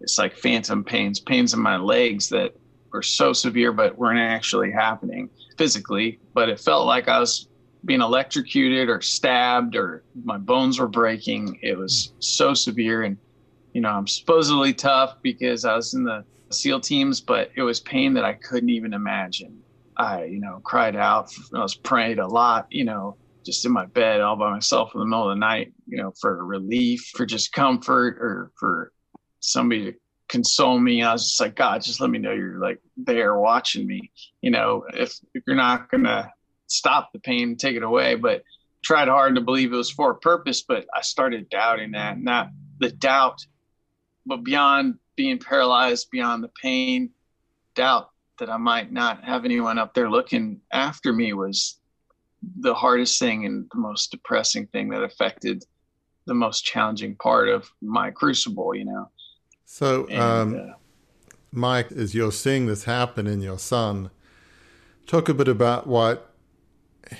it's 0.00 0.18
like 0.18 0.36
phantom 0.36 0.84
pains, 0.84 1.20
pains 1.20 1.54
in 1.54 1.60
my 1.60 1.76
legs 1.76 2.28
that 2.30 2.54
were 2.92 3.02
so 3.02 3.32
severe, 3.32 3.72
but 3.72 3.98
weren't 3.98 4.20
actually 4.20 4.70
happening 4.70 5.30
physically. 5.56 6.18
But 6.32 6.48
it 6.48 6.60
felt 6.60 6.86
like 6.86 7.08
I 7.08 7.18
was 7.18 7.48
being 7.84 8.00
electrocuted 8.00 8.88
or 8.88 9.00
stabbed, 9.00 9.76
or 9.76 10.02
my 10.24 10.38
bones 10.38 10.78
were 10.78 10.88
breaking. 10.88 11.58
It 11.62 11.76
was 11.76 12.12
so 12.18 12.54
severe, 12.54 13.02
and 13.02 13.16
you 13.72 13.80
know, 13.80 13.90
I'm 13.90 14.06
supposedly 14.06 14.72
tough 14.72 15.16
because 15.22 15.64
I 15.64 15.74
was 15.76 15.94
in 15.94 16.04
the 16.04 16.24
SEAL 16.50 16.80
teams, 16.80 17.20
but 17.20 17.50
it 17.56 17.62
was 17.62 17.80
pain 17.80 18.14
that 18.14 18.24
I 18.24 18.34
couldn't 18.34 18.70
even 18.70 18.94
imagine. 18.94 19.60
I, 19.96 20.24
you 20.24 20.40
know, 20.40 20.60
cried 20.64 20.96
out. 20.96 21.30
I 21.54 21.60
was 21.60 21.74
prayed 21.74 22.18
a 22.18 22.26
lot, 22.26 22.66
you 22.70 22.84
know, 22.84 23.16
just 23.44 23.64
in 23.64 23.72
my 23.72 23.86
bed 23.86 24.20
all 24.20 24.36
by 24.36 24.50
myself 24.50 24.92
in 24.94 25.00
the 25.00 25.06
middle 25.06 25.30
of 25.30 25.36
the 25.36 25.40
night, 25.40 25.72
you 25.86 25.98
know, 25.98 26.12
for 26.20 26.44
relief, 26.44 27.10
for 27.14 27.26
just 27.26 27.52
comfort 27.52 28.18
or 28.20 28.50
for 28.58 28.92
somebody 29.40 29.92
to 29.92 29.98
console 30.28 30.78
me. 30.78 31.02
I 31.02 31.12
was 31.12 31.24
just 31.24 31.40
like, 31.40 31.54
God, 31.54 31.82
just 31.82 32.00
let 32.00 32.10
me 32.10 32.18
know 32.18 32.32
you're 32.32 32.58
like 32.58 32.80
there 32.96 33.38
watching 33.38 33.86
me. 33.86 34.10
You 34.40 34.50
know, 34.50 34.84
if, 34.94 35.14
if 35.34 35.42
you're 35.46 35.56
not 35.56 35.90
to 35.92 36.30
stop 36.66 37.10
the 37.12 37.20
pain, 37.20 37.56
take 37.56 37.76
it 37.76 37.82
away. 37.82 38.14
But 38.16 38.42
tried 38.82 39.08
hard 39.08 39.34
to 39.34 39.40
believe 39.40 39.72
it 39.72 39.76
was 39.76 39.90
for 39.90 40.12
a 40.12 40.16
purpose, 40.16 40.62
but 40.62 40.86
I 40.94 41.02
started 41.02 41.48
doubting 41.48 41.92
that. 41.92 42.16
That 42.24 42.48
the 42.80 42.90
doubt, 42.90 43.38
but 44.26 44.42
beyond 44.44 44.98
being 45.16 45.38
paralyzed, 45.38 46.10
beyond 46.10 46.42
the 46.42 46.50
pain, 46.60 47.10
doubt 47.74 48.10
that 48.38 48.50
I 48.50 48.56
might 48.56 48.92
not 48.92 49.24
have 49.24 49.44
anyone 49.44 49.78
up 49.78 49.94
there 49.94 50.10
looking 50.10 50.60
after 50.72 51.12
me 51.12 51.32
was 51.32 51.78
the 52.60 52.74
hardest 52.74 53.18
thing 53.18 53.46
and 53.46 53.66
the 53.72 53.80
most 53.80 54.10
depressing 54.10 54.66
thing 54.68 54.88
that 54.90 55.02
affected 55.02 55.64
the 56.26 56.34
most 56.34 56.64
challenging 56.64 57.16
part 57.16 57.48
of 57.48 57.70
my 57.82 58.10
crucible, 58.10 58.74
you 58.74 58.84
know. 58.84 59.08
So, 59.64 60.06
And, 60.06 60.20
um, 60.20 60.70
uh, 60.70 60.72
Mike, 61.52 61.92
as 61.92 62.14
you're 62.14 62.32
seeing 62.32 62.66
this 62.66 62.84
happen 62.84 63.26
in 63.26 63.40
your 63.40 63.58
son, 63.58 64.10
talk 65.06 65.28
a 65.28 65.34
bit 65.34 65.48
about 65.48 65.86
what 65.86 66.34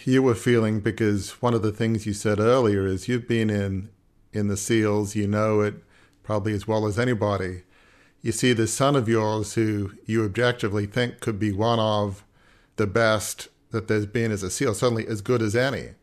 you 0.05 0.23
were 0.23 0.35
feeling 0.35 0.81
because 0.81 1.31
one 1.43 1.55
of 1.55 1.63
the 1.63 1.73
things 1.73 2.07
you 2.07 2.13
said 2.13 2.41
earlier 2.41 2.87
is 2.87 3.09
you've 3.09 3.29
been 3.29 3.51
in 3.51 3.91
in 4.33 4.49
the 4.49 4.57
SEALs, 4.57 5.15
you 5.15 5.29
know 5.29 5.61
it 5.61 5.75
probably 6.25 6.53
as 6.53 6.67
well 6.67 6.87
as 6.87 6.99
anybody. 6.99 7.63
You 8.25 8.33
see 8.33 8.55
this 8.55 8.73
son 8.73 8.97
of 8.97 9.07
yours 9.07 9.53
who 9.53 9.93
you 10.07 10.25
objectively 10.25 10.87
think 10.87 11.21
could 11.21 11.39
be 11.39 11.53
one 11.53 11.79
of 11.79 12.25
the 12.77 12.87
best 12.87 13.49
that 13.71 13.87
there's 13.87 14.07
been 14.07 14.33
as 14.33 14.43
a 14.43 14.49
SEAL, 14.49 14.73
certainly 14.73 15.07
as 15.07 15.21
good 15.21 15.43
as 15.43 15.55
any. 15.55 15.89
And 15.89 15.97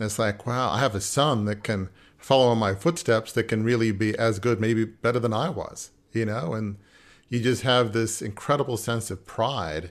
it's 0.00 0.18
like, 0.18 0.46
wow, 0.46 0.70
I 0.70 0.78
have 0.78 0.94
a 0.94 1.02
son 1.02 1.44
that 1.44 1.62
can 1.62 1.90
follow 2.16 2.50
in 2.50 2.58
my 2.58 2.74
footsteps 2.74 3.30
that 3.32 3.44
can 3.44 3.62
really 3.62 3.92
be 3.92 4.16
as 4.16 4.38
good, 4.38 4.58
maybe 4.58 4.86
better 4.86 5.18
than 5.18 5.34
I 5.34 5.50
was, 5.50 5.90
you 6.14 6.24
know? 6.24 6.54
And 6.54 6.78
you 7.28 7.40
just 7.40 7.60
have 7.60 7.92
this 7.92 8.22
incredible 8.22 8.78
sense 8.78 9.10
of 9.10 9.26
pride. 9.26 9.90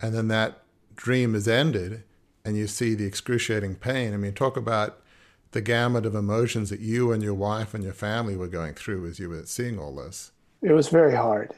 And 0.00 0.14
then 0.14 0.28
that 0.28 0.62
dream 0.96 1.34
is 1.34 1.46
ended 1.46 2.02
and 2.46 2.56
you 2.56 2.66
see 2.66 2.94
the 2.94 3.04
excruciating 3.04 3.74
pain. 3.74 4.14
I 4.14 4.16
mean, 4.16 4.32
talk 4.32 4.56
about 4.56 5.02
the 5.50 5.60
gamut 5.60 6.06
of 6.06 6.14
emotions 6.14 6.70
that 6.70 6.80
you 6.80 7.12
and 7.12 7.22
your 7.22 7.34
wife 7.34 7.74
and 7.74 7.84
your 7.84 7.92
family 7.92 8.36
were 8.36 8.48
going 8.48 8.72
through 8.72 9.06
as 9.06 9.18
you 9.18 9.28
were 9.28 9.44
seeing 9.44 9.78
all 9.78 9.94
this. 9.94 10.32
It 10.62 10.72
was 10.72 10.88
very 10.88 11.14
hard. 11.14 11.54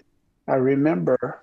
I 0.47 0.55
remember 0.55 1.43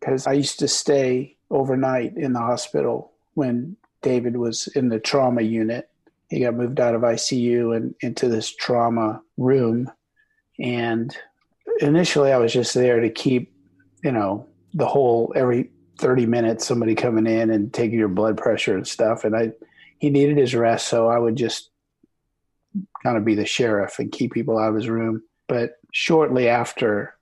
because 0.00 0.26
I 0.26 0.32
used 0.32 0.58
to 0.60 0.68
stay 0.68 1.36
overnight 1.50 2.16
in 2.16 2.32
the 2.32 2.40
hospital 2.40 3.12
when 3.34 3.76
David 4.02 4.36
was 4.36 4.66
in 4.68 4.88
the 4.88 4.98
trauma 4.98 5.42
unit. 5.42 5.88
He 6.28 6.40
got 6.40 6.54
moved 6.54 6.80
out 6.80 6.94
of 6.94 7.02
ICU 7.02 7.76
and 7.76 7.94
into 8.00 8.28
this 8.28 8.50
trauma 8.54 9.22
room. 9.36 9.90
And 10.58 11.16
initially, 11.80 12.32
I 12.32 12.38
was 12.38 12.52
just 12.52 12.74
there 12.74 13.00
to 13.00 13.10
keep, 13.10 13.54
you 14.02 14.12
know, 14.12 14.46
the 14.74 14.86
whole 14.86 15.32
every 15.36 15.70
30 15.98 16.26
minutes 16.26 16.66
somebody 16.66 16.94
coming 16.94 17.26
in 17.26 17.50
and 17.50 17.72
taking 17.72 17.98
your 17.98 18.08
blood 18.08 18.38
pressure 18.38 18.76
and 18.76 18.88
stuff. 18.88 19.24
And 19.24 19.36
I, 19.36 19.52
he 19.98 20.10
needed 20.10 20.38
his 20.38 20.54
rest. 20.54 20.88
So 20.88 21.08
I 21.08 21.18
would 21.18 21.36
just 21.36 21.70
kind 23.02 23.16
of 23.16 23.24
be 23.24 23.34
the 23.34 23.46
sheriff 23.46 23.98
and 23.98 24.10
keep 24.10 24.32
people 24.32 24.58
out 24.58 24.70
of 24.70 24.74
his 24.74 24.88
room. 24.88 25.22
But 25.48 25.72
shortly 25.92 26.48
after 26.48 27.14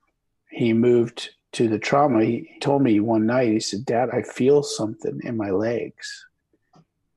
he 0.49 0.73
moved 0.73 1.29
to 1.51 1.67
the 1.67 1.77
trauma, 1.77 2.23
he 2.23 2.57
told 2.61 2.81
me 2.81 2.99
one 2.99 3.25
night, 3.27 3.49
he 3.49 3.59
said, 3.59 3.85
Dad, 3.85 4.09
I 4.11 4.23
feel 4.23 4.63
something 4.63 5.19
in 5.23 5.37
my 5.37 5.51
legs. 5.51 6.25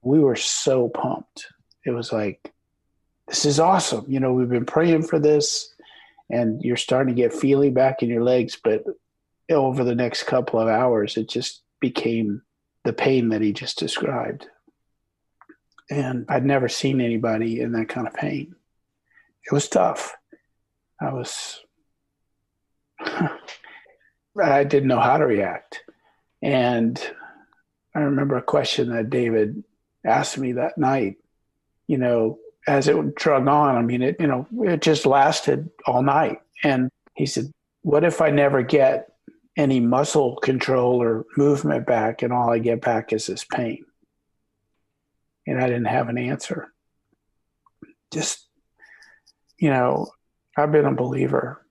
We 0.03 0.19
were 0.19 0.37
so 0.37 0.89
pumped. 0.89 1.47
It 1.87 1.93
was 1.93 2.13
like, 2.13 2.53
this 3.29 3.47
is 3.47 3.59
awesome. 3.59 4.05
You 4.09 4.21
know, 4.21 4.35
we've 4.35 4.49
been 4.49 4.67
praying 4.67 5.05
for 5.05 5.19
this 5.19 5.73
and 6.31 6.61
you're 6.63 6.77
starting 6.77 7.15
to 7.15 7.23
get 7.23 7.33
feeling 7.33 7.73
back 7.73 8.03
in 8.03 8.11
your 8.11 8.23
legs. 8.23 8.59
But 8.63 8.85
over 9.51 9.85
the 9.85 9.95
next 9.95 10.25
couple 10.25 10.61
of 10.61 10.69
hours, 10.69 11.17
it 11.17 11.29
just 11.29 11.63
became 11.81 12.43
the 12.83 12.93
pain 12.93 13.31
that 13.31 13.41
he 13.41 13.53
just 13.53 13.79
described. 13.79 14.47
And 15.91 16.27
I'd 16.29 16.45
never 16.45 16.69
seen 16.69 17.01
anybody 17.01 17.61
in 17.61 17.73
that 17.73 17.89
kind 17.89 18.07
of 18.07 18.15
pain. 18.15 18.55
It 19.47 19.53
was 19.53 19.69
tough. 19.69 20.15
I 21.01 21.13
was, 21.13 21.61
I 23.01 24.65
didn't 24.65 24.89
know 24.89 25.01
how 25.01 25.19
to 25.19 25.27
react. 25.27 25.83
And 26.43 27.01
I 27.95 28.01
remember 28.01 28.37
a 28.37 28.43
question 28.43 28.91
that 28.91 29.11
David 29.11 29.65
asked 30.05 30.39
me 30.39 30.53
that 30.53 30.77
night, 30.79 31.17
you 31.87 31.99
know, 31.99 32.39
as 32.67 32.89
it 32.89 33.15
drug 33.15 33.47
on, 33.47 33.77
I 33.77 33.83
mean, 33.83 34.03
it, 34.03 34.17
you 34.19 34.27
know, 34.27 34.47
it 34.63 34.83
just 34.83 35.07
lasted 35.07 35.71
all 35.87 36.03
night. 36.03 36.41
And 36.63 36.91
he 37.15 37.27
said, 37.27 37.51
what 37.83 38.05
if 38.05 38.21
I 38.21 38.31
never 38.31 38.63
get 38.63 39.13
any 39.57 39.81
muscle 39.81 40.37
control 40.37 41.03
or 41.03 41.27
movement 41.37 41.87
back 41.87 42.23
and 42.23 42.33
all 42.33 42.51
I 42.51 42.59
get 42.59 42.81
back 42.81 43.13
is 43.13 43.27
this 43.27 43.45
pain? 43.45 43.85
And 45.47 45.59
I 45.59 45.67
didn't 45.67 45.85
have 45.85 46.09
an 46.09 46.19
answer. 46.19 46.73
Just, 48.13 48.47
you 49.59 49.69
know, 49.69 50.09
I've 50.57 50.73
been 50.73 50.87
a 50.87 50.95
believer 50.95 51.65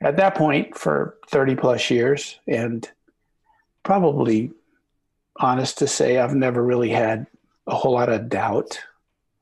at 0.00 0.16
that 0.16 0.34
point 0.34 0.76
for 0.76 1.16
30 1.28 1.56
plus 1.56 1.90
years 1.90 2.38
and 2.46 2.88
probably 3.82 4.52
honest 5.38 5.78
to 5.78 5.86
say 5.86 6.18
I've 6.18 6.34
never 6.34 6.62
really 6.62 6.90
had 6.90 7.26
a 7.66 7.74
whole 7.74 7.92
lot 7.92 8.08
of 8.08 8.28
doubt. 8.28 8.80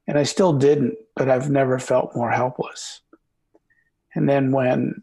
And 0.06 0.18
I 0.18 0.24
still 0.24 0.52
didn't 0.52 0.98
but 1.16 1.30
I've 1.30 1.50
never 1.50 1.78
felt 1.78 2.16
more 2.16 2.30
helpless. 2.30 3.00
And 4.14 4.28
then 4.28 4.52
when 4.52 5.02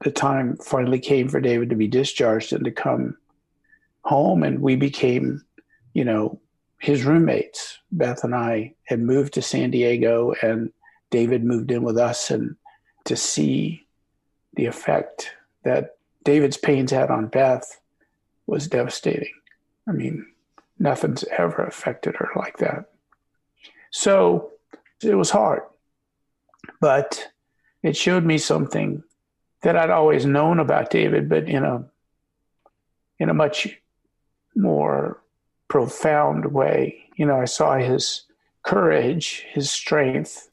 the 0.00 0.10
time 0.10 0.56
finally 0.56 0.98
came 0.98 1.28
for 1.28 1.40
David 1.40 1.70
to 1.70 1.76
be 1.76 1.88
discharged 1.88 2.52
and 2.52 2.64
to 2.64 2.70
come 2.70 3.16
home 4.02 4.42
and 4.42 4.60
we 4.60 4.76
became 4.76 5.44
you 5.92 6.04
know 6.04 6.40
his 6.78 7.04
roommates 7.04 7.78
Beth 7.92 8.24
and 8.24 8.34
I 8.34 8.74
had 8.84 9.00
moved 9.00 9.34
to 9.34 9.42
San 9.42 9.70
Diego 9.70 10.32
and 10.42 10.72
David 11.10 11.44
moved 11.44 11.70
in 11.70 11.82
with 11.82 11.98
us 11.98 12.30
and 12.30 12.56
to 13.04 13.16
see 13.16 13.86
the 14.54 14.66
effect 14.66 15.30
that 15.64 15.96
David's 16.24 16.56
pains 16.56 16.90
had 16.90 17.10
on 17.10 17.26
Beth 17.26 17.80
was 18.46 18.68
devastating. 18.68 19.32
I 19.88 19.92
mean, 19.92 20.26
nothing's 20.78 21.24
ever 21.36 21.64
affected 21.64 22.16
her 22.16 22.30
like 22.36 22.58
that. 22.58 22.90
So 23.90 24.52
it 25.02 25.14
was 25.14 25.30
hard, 25.30 25.62
but 26.80 27.28
it 27.82 27.96
showed 27.96 28.24
me 28.24 28.38
something 28.38 29.02
that 29.62 29.76
I'd 29.76 29.90
always 29.90 30.26
known 30.26 30.58
about 30.58 30.90
David, 30.90 31.28
but 31.28 31.48
in 31.48 31.64
a 31.64 31.84
in 33.18 33.28
a 33.28 33.34
much 33.34 33.78
more 34.56 35.22
profound 35.68 36.52
way. 36.52 37.08
You 37.16 37.26
know, 37.26 37.40
I 37.40 37.44
saw 37.44 37.76
his 37.76 38.22
courage, 38.62 39.44
his 39.50 39.70
strength, 39.70 40.49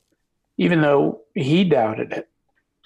even 0.58 0.82
though 0.82 1.22
he 1.36 1.64
doubted 1.64 2.14
it, 2.14 2.30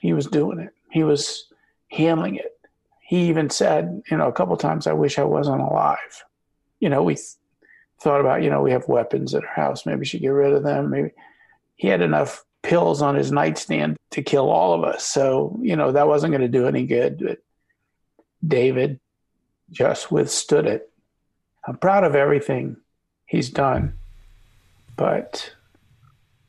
he 0.02 0.14
was 0.14 0.28
doing 0.28 0.60
it. 0.60 0.74
He 0.92 1.04
was 1.04 1.48
handling 1.90 2.36
it. 2.36 2.58
He 3.02 3.28
even 3.30 3.50
said, 3.50 4.04
you 4.10 4.18
know, 4.18 4.28
a 4.28 4.34
couple 4.34 4.56
times, 4.58 4.88
I 4.88 4.94
wish 4.94 5.18
I 5.18 5.24
wasn't 5.24 5.62
alive. 5.62 6.24
You 6.80 6.90
know, 6.90 7.04
we 7.04 7.16
th- 7.16 7.28
thought 8.02 8.22
about, 8.22 8.44
you 8.44 8.50
know, 8.50 8.62
we 8.62 8.72
have 8.72 8.88
weapons 8.88 9.36
at 9.36 9.44
our 9.44 9.54
house. 9.54 9.86
Maybe 9.86 10.00
we 10.00 10.06
should 10.06 10.22
get 10.22 10.30
rid 10.30 10.54
of 10.54 10.64
them. 10.64 10.90
Maybe 10.90 11.12
he 11.76 11.88
had 11.88 12.02
enough 12.02 12.44
pills 12.62 13.02
on 13.02 13.16
his 13.16 13.32
nightstand 13.32 13.98
to 14.12 14.22
kill 14.22 14.50
all 14.50 14.74
of 14.74 14.84
us. 14.84 15.04
So, 15.04 15.58
you 15.62 15.76
know, 15.76 15.92
that 15.92 16.08
wasn't 16.08 16.32
going 16.32 16.42
to 16.42 16.48
do 16.48 16.68
any 16.68 16.86
good. 16.86 17.20
But 17.20 17.40
David 18.46 19.00
just 19.72 20.12
withstood 20.12 20.66
it. 20.66 20.90
I'm 21.68 21.78
proud 21.78 22.04
of 22.04 22.16
everything 22.16 22.78
he's 23.26 23.50
done. 23.50 23.94
But 24.96 25.54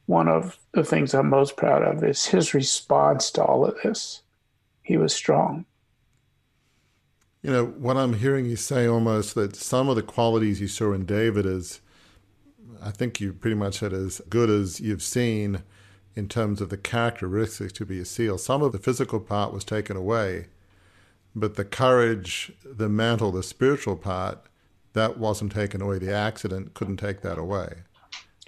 one 0.06 0.28
of 0.28 0.58
the 0.72 0.84
things 0.84 1.14
I'm 1.14 1.28
most 1.28 1.56
proud 1.56 1.82
of 1.82 2.02
is 2.02 2.26
his 2.26 2.54
response 2.54 3.30
to 3.32 3.44
all 3.44 3.64
of 3.64 3.76
this. 3.82 4.22
He 4.82 4.96
was 4.96 5.14
strong. 5.14 5.64
You 7.42 7.50
know, 7.50 7.66
what 7.66 7.96
I'm 7.96 8.14
hearing 8.14 8.46
you 8.46 8.56
say 8.56 8.86
almost 8.86 9.34
that 9.34 9.56
some 9.56 9.88
of 9.88 9.96
the 9.96 10.02
qualities 10.02 10.60
you 10.60 10.68
saw 10.68 10.92
in 10.92 11.04
David 11.04 11.44
is, 11.44 11.80
I 12.80 12.90
think 12.90 13.20
you 13.20 13.32
pretty 13.32 13.56
much 13.56 13.78
said 13.78 13.92
as 13.92 14.20
good 14.28 14.48
as 14.48 14.80
you've 14.80 15.02
seen 15.02 15.62
in 16.14 16.28
terms 16.28 16.60
of 16.60 16.68
the 16.68 16.76
characteristics 16.76 17.72
to 17.74 17.86
be 17.86 17.98
a 17.98 18.04
SEAL. 18.04 18.38
Some 18.38 18.62
of 18.62 18.72
the 18.72 18.78
physical 18.78 19.18
part 19.18 19.52
was 19.52 19.64
taken 19.64 19.96
away, 19.96 20.46
but 21.34 21.56
the 21.56 21.64
courage, 21.64 22.52
the 22.64 22.88
mantle, 22.88 23.32
the 23.32 23.42
spiritual 23.42 23.96
part, 23.96 24.46
that 24.92 25.18
wasn't 25.18 25.52
taken 25.52 25.80
away. 25.80 25.98
The 25.98 26.14
accident 26.14 26.74
couldn't 26.74 26.98
take 26.98 27.22
that 27.22 27.38
away. 27.38 27.84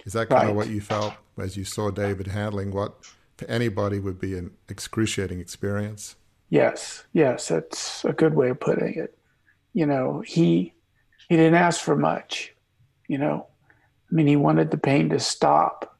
Is 0.05 0.13
that 0.13 0.29
kind 0.29 0.43
right. 0.43 0.49
of 0.51 0.55
what 0.55 0.69
you 0.69 0.81
felt 0.81 1.13
as 1.37 1.57
you 1.57 1.63
saw 1.63 1.89
David 1.89 2.27
handling 2.27 2.71
what 2.71 2.95
for 3.37 3.45
anybody 3.49 3.99
would 3.99 4.19
be 4.19 4.37
an 4.37 4.51
excruciating 4.69 5.39
experience? 5.39 6.15
Yes, 6.49 7.03
yes, 7.11 7.47
that's 7.47 8.05
a 8.05 8.13
good 8.13 8.35
way 8.35 8.49
of 8.49 8.59
putting 8.59 8.93
it. 8.93 9.17
You 9.73 9.85
know, 9.85 10.21
he 10.21 10.73
he 11.27 11.35
didn't 11.35 11.55
ask 11.55 11.81
for 11.81 11.95
much. 11.95 12.53
You 13.07 13.17
know, 13.17 13.47
I 14.11 14.15
mean, 14.15 14.27
he 14.27 14.35
wanted 14.35 14.71
the 14.71 14.77
pain 14.77 15.09
to 15.09 15.19
stop. 15.19 15.97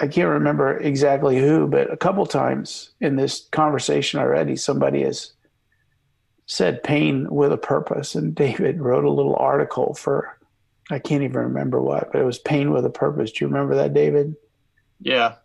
I 0.00 0.06
can't 0.06 0.28
remember 0.28 0.78
exactly 0.78 1.38
who, 1.38 1.66
but 1.66 1.92
a 1.92 1.96
couple 1.96 2.24
times 2.24 2.90
in 3.00 3.16
this 3.16 3.48
conversation 3.50 4.20
already, 4.20 4.56
somebody 4.56 5.02
has 5.02 5.32
said 6.46 6.82
pain 6.82 7.28
with 7.30 7.52
a 7.52 7.58
purpose, 7.58 8.14
and 8.14 8.34
David 8.34 8.80
wrote 8.80 9.04
a 9.04 9.10
little 9.10 9.36
article 9.36 9.94
for 9.94 10.38
I 10.90 10.98
can't 10.98 11.22
even 11.22 11.36
remember 11.36 11.80
what, 11.80 12.10
but 12.12 12.20
it 12.20 12.24
was 12.24 12.38
Pain 12.38 12.72
with 12.72 12.84
a 12.84 12.90
Purpose. 12.90 13.32
Do 13.32 13.44
you 13.44 13.48
remember 13.48 13.76
that, 13.76 13.94
David? 13.94 14.34
Yeah. 15.00 15.36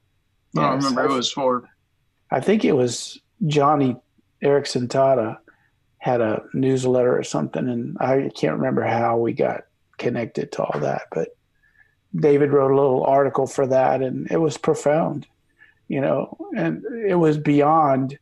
I 0.58 0.62
don't 0.62 0.78
remember 0.78 1.06
it 1.06 1.12
was 1.12 1.32
for. 1.32 1.70
I 2.32 2.40
think 2.40 2.66
it 2.66 2.72
was 2.74 3.20
Joni 3.44 4.00
Eareckson 4.44 4.88
Tada 4.88 5.38
had 5.98 6.22
a 6.22 6.44
newsletter 6.54 7.18
or 7.18 7.24
something, 7.24 7.68
and 7.68 7.98
I 8.00 8.30
can't 8.36 8.58
remember 8.58 8.84
how 8.84 9.18
we 9.18 9.34
got 9.34 9.66
connected 9.98 10.52
to 10.54 10.64
all 10.64 10.80
that, 10.80 11.04
but 11.12 11.30
David 12.16 12.52
wrote 12.52 12.72
a 12.72 12.76
little 12.76 13.04
article 13.04 13.48
for 13.48 13.68
that, 13.68 14.02
and 14.02 14.30
it 14.32 14.38
was 14.38 14.58
profound, 14.58 15.28
you 15.88 16.00
know, 16.00 16.38
and 16.56 16.84
it 17.06 17.16
was 17.16 17.38
beyond 17.38 18.18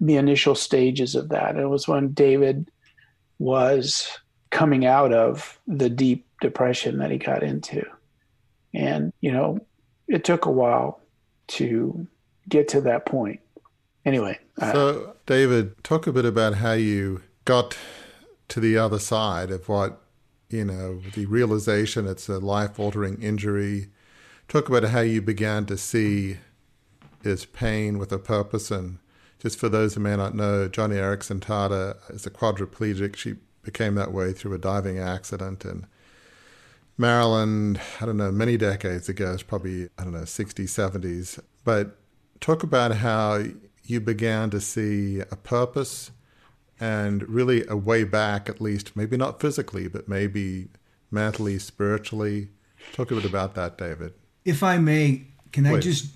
the 0.00 0.16
initial 0.16 0.54
stages 0.54 1.14
of 1.14 1.30
that. 1.30 1.56
It 1.56 1.66
was 1.66 1.88
when 1.88 2.12
David 2.12 2.70
was 3.38 4.08
coming 4.50 4.86
out 4.86 5.12
of 5.12 5.58
the 5.66 5.90
deep 5.90 6.26
depression 6.40 6.98
that 6.98 7.10
he 7.10 7.18
got 7.18 7.42
into. 7.42 7.84
And, 8.74 9.12
you 9.20 9.32
know, 9.32 9.58
it 10.06 10.24
took 10.24 10.46
a 10.46 10.50
while 10.50 11.00
to 11.48 12.06
get 12.48 12.68
to 12.68 12.80
that 12.82 13.06
point. 13.06 13.40
anyway. 14.04 14.38
Uh, 14.60 14.72
so, 14.72 15.16
David, 15.26 15.82
talk 15.84 16.06
a 16.06 16.12
bit 16.12 16.24
about 16.24 16.54
how 16.54 16.72
you 16.72 17.22
got 17.44 17.76
to 18.48 18.60
the 18.60 18.78
other 18.78 18.98
side 18.98 19.50
of 19.50 19.68
what, 19.68 20.00
you 20.48 20.64
know, 20.64 21.00
the 21.14 21.26
realization 21.26 22.06
it's 22.06 22.28
a 22.28 22.38
life 22.38 22.78
altering 22.78 23.22
injury. 23.22 23.88
Talk 24.48 24.68
about 24.68 24.84
how 24.84 25.00
you 25.00 25.20
began 25.20 25.66
to 25.66 25.76
see 25.76 26.38
his 27.22 27.44
pain 27.44 27.98
with 27.98 28.12
a 28.12 28.18
purpose. 28.18 28.70
And 28.70 28.98
just 29.38 29.58
for 29.58 29.68
those 29.68 29.94
who 29.94 30.00
may 30.00 30.16
not 30.16 30.34
know, 30.34 30.68
Joni 30.68 30.94
Eareckson 30.94 31.40
Tada 31.40 31.96
is 32.10 32.26
a 32.26 32.30
quadriplegic. 32.30 33.16
She 33.16 33.34
became 33.68 33.96
that 33.96 34.12
way 34.12 34.32
through 34.32 34.54
a 34.54 34.58
diving 34.58 34.98
accident. 34.98 35.62
in 35.62 35.84
Maryland, 36.96 37.78
I 38.00 38.06
don't 38.06 38.16
know, 38.16 38.32
many 38.32 38.56
decades 38.56 39.10
ago, 39.10 39.34
it's 39.34 39.42
probably, 39.42 39.90
I 39.98 40.04
don't 40.04 40.14
know, 40.14 40.22
60s, 40.22 40.64
70s. 40.64 41.38
But 41.64 41.98
talk 42.40 42.62
about 42.62 42.96
how 42.96 43.44
you 43.84 44.00
began 44.00 44.48
to 44.50 44.60
see 44.60 45.20
a 45.20 45.36
purpose 45.36 46.12
and 46.80 47.28
really 47.28 47.66
a 47.68 47.76
way 47.76 48.04
back, 48.04 48.48
at 48.48 48.58
least, 48.58 48.96
maybe 48.96 49.18
not 49.18 49.38
physically, 49.38 49.86
but 49.86 50.08
maybe 50.08 50.68
mentally, 51.10 51.58
spiritually. 51.58 52.48
Talk 52.94 53.10
a 53.10 53.16
bit 53.16 53.26
about 53.26 53.54
that, 53.54 53.76
David. 53.76 54.14
If 54.46 54.62
I 54.62 54.78
may, 54.78 55.26
can 55.52 55.64
Please. 55.64 55.76
I 55.76 55.80
just 55.80 56.06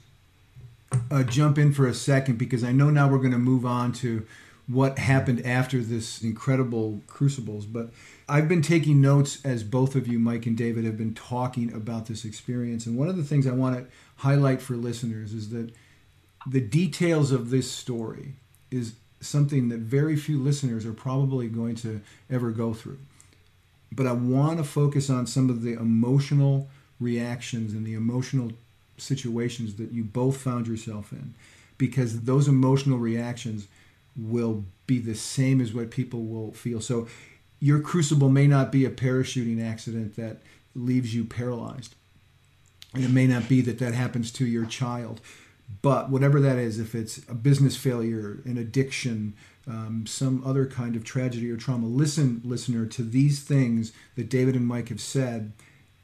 uh, 1.10 1.22
jump 1.24 1.58
in 1.58 1.74
for 1.74 1.86
a 1.86 1.92
second 1.92 2.38
because 2.38 2.64
I 2.64 2.72
know 2.72 2.88
now 2.88 3.10
we're 3.10 3.18
going 3.18 3.32
to 3.32 3.38
move 3.38 3.66
on 3.66 3.92
to 3.94 4.26
what 4.66 4.98
happened 4.98 5.44
after 5.44 5.81
this 5.81 6.22
incredible 6.22 7.01
crucibles. 7.07 7.66
But 7.66 7.90
I've 8.29 8.48
been 8.48 8.62
taking 8.62 9.01
notes 9.01 9.38
as 9.44 9.62
both 9.62 9.94
of 9.94 10.07
you, 10.07 10.18
Mike 10.18 10.46
and 10.46 10.57
David, 10.57 10.85
have 10.85 10.96
been 10.96 11.14
talking 11.14 11.72
about 11.72 12.07
this 12.07 12.25
experience. 12.25 12.87
And 12.87 12.96
one 12.96 13.09
of 13.09 13.16
the 13.16 13.25
things 13.25 13.46
I 13.46 13.53
want 13.53 13.77
to 13.77 13.87
highlight 14.16 14.62
for 14.62 14.75
listeners 14.75 15.33
is 15.33 15.51
that 15.51 15.72
the 16.46 16.61
details 16.61 17.33
of 17.33 17.51
this 17.51 17.70
story 17.70 18.35
is 18.70 18.94
something 19.20 19.68
that 19.68 19.79
very 19.79 20.16
few 20.16 20.38
listeners 20.38 20.85
are 20.85 20.92
probably 20.92 21.48
going 21.48 21.77
to 21.77 22.01
ever 22.31 22.51
go 22.51 22.72
through. 22.75 22.98
But 23.90 24.07
I 24.07 24.12
want 24.12 24.59
to 24.59 24.64
focus 24.64 25.11
on 25.11 25.27
some 25.27 25.51
of 25.51 25.62
the 25.62 25.75
emotional 25.75 26.68
reactions 26.98 27.72
and 27.75 27.87
the 27.87 27.94
emotional 27.94 28.53
situations 28.96 29.75
that 29.75 29.92
you 29.92 30.05
both 30.05 30.37
found 30.37 30.66
yourself 30.66 31.12
in 31.12 31.35
because 31.79 32.22
those 32.22 32.48
emotional 32.48 32.98
reactions 32.98 33.66
will 34.16 34.64
be 34.87 34.98
the 34.98 35.14
same 35.14 35.61
as 35.61 35.72
what 35.72 35.90
people 35.90 36.25
will 36.25 36.53
feel. 36.53 36.81
So 36.81 37.09
your 37.61 37.81
crucible 37.81 38.29
may 38.29 38.46
not 38.46 38.72
be 38.72 38.85
a 38.85 38.90
parachuting 38.90 39.64
accident 39.64 40.16
that 40.16 40.38
leaves 40.75 41.14
you 41.14 41.25
paralyzed. 41.25 41.94
And 42.94 43.05
it 43.05 43.11
may 43.11 43.27
not 43.27 43.48
be 43.48 43.61
that 43.62 43.79
that 43.79 43.94
happens 43.94 44.31
to 44.33 44.46
your 44.46 44.66
child. 44.66 45.20
But 45.81 46.11
whatever 46.11 46.40
that 46.40 46.59
is, 46.59 46.79
if 46.79 46.94
it's 46.94 47.18
a 47.29 47.35
business 47.35 47.77
failure, 47.77 48.40
an 48.44 48.59
addiction, 48.59 49.35
um, 49.66 50.05
some 50.07 50.42
other 50.44 50.66
kind 50.66 50.96
of 50.96 51.05
tragedy 51.05 51.51
or 51.51 51.57
trauma, 51.57 51.87
listen, 51.87 52.42
listener, 52.44 52.85
to 52.87 53.03
these 53.03 53.42
things 53.42 53.92
that 54.16 54.29
David 54.29 54.55
and 54.55 54.66
Mike 54.66 54.90
have 54.90 55.01
said 55.01 55.53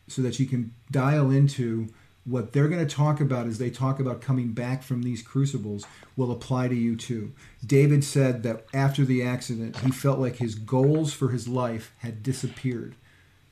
so 0.06 0.22
that 0.22 0.38
you 0.38 0.46
can 0.46 0.72
dial 0.90 1.30
into 1.30 1.88
what 2.28 2.52
they're 2.52 2.68
going 2.68 2.86
to 2.86 2.94
talk 2.94 3.20
about 3.20 3.46
as 3.46 3.58
they 3.58 3.70
talk 3.70 4.00
about 4.00 4.20
coming 4.20 4.48
back 4.48 4.82
from 4.82 5.02
these 5.02 5.22
crucibles 5.22 5.86
will 6.16 6.30
apply 6.30 6.68
to 6.68 6.74
you 6.74 6.96
too. 6.96 7.32
David 7.64 8.04
said 8.04 8.42
that 8.42 8.66
after 8.74 9.04
the 9.04 9.22
accident, 9.22 9.78
he 9.78 9.90
felt 9.90 10.18
like 10.18 10.36
his 10.36 10.54
goals 10.54 11.12
for 11.12 11.30
his 11.30 11.48
life 11.48 11.92
had 11.98 12.22
disappeared. 12.22 12.94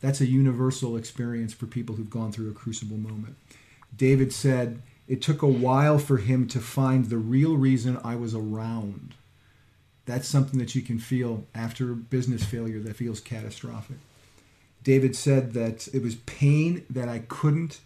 That's 0.00 0.20
a 0.20 0.26
universal 0.26 0.96
experience 0.96 1.54
for 1.54 1.66
people 1.66 1.96
who've 1.96 2.10
gone 2.10 2.32
through 2.32 2.50
a 2.50 2.54
crucible 2.54 2.98
moment. 2.98 3.36
David 3.96 4.32
said, 4.32 4.82
It 5.08 5.22
took 5.22 5.42
a 5.42 5.46
while 5.46 5.98
for 5.98 6.18
him 6.18 6.46
to 6.48 6.60
find 6.60 7.06
the 7.06 7.18
real 7.18 7.56
reason 7.56 7.98
I 8.04 8.16
was 8.16 8.34
around. 8.34 9.14
That's 10.04 10.28
something 10.28 10.58
that 10.60 10.74
you 10.74 10.82
can 10.82 10.98
feel 10.98 11.44
after 11.54 11.86
business 11.86 12.44
failure 12.44 12.80
that 12.80 12.96
feels 12.96 13.20
catastrophic. 13.20 13.96
David 14.84 15.16
said 15.16 15.52
that 15.54 15.88
it 15.92 16.02
was 16.02 16.14
pain 16.14 16.84
that 16.90 17.08
I 17.08 17.20
couldn't 17.20 17.80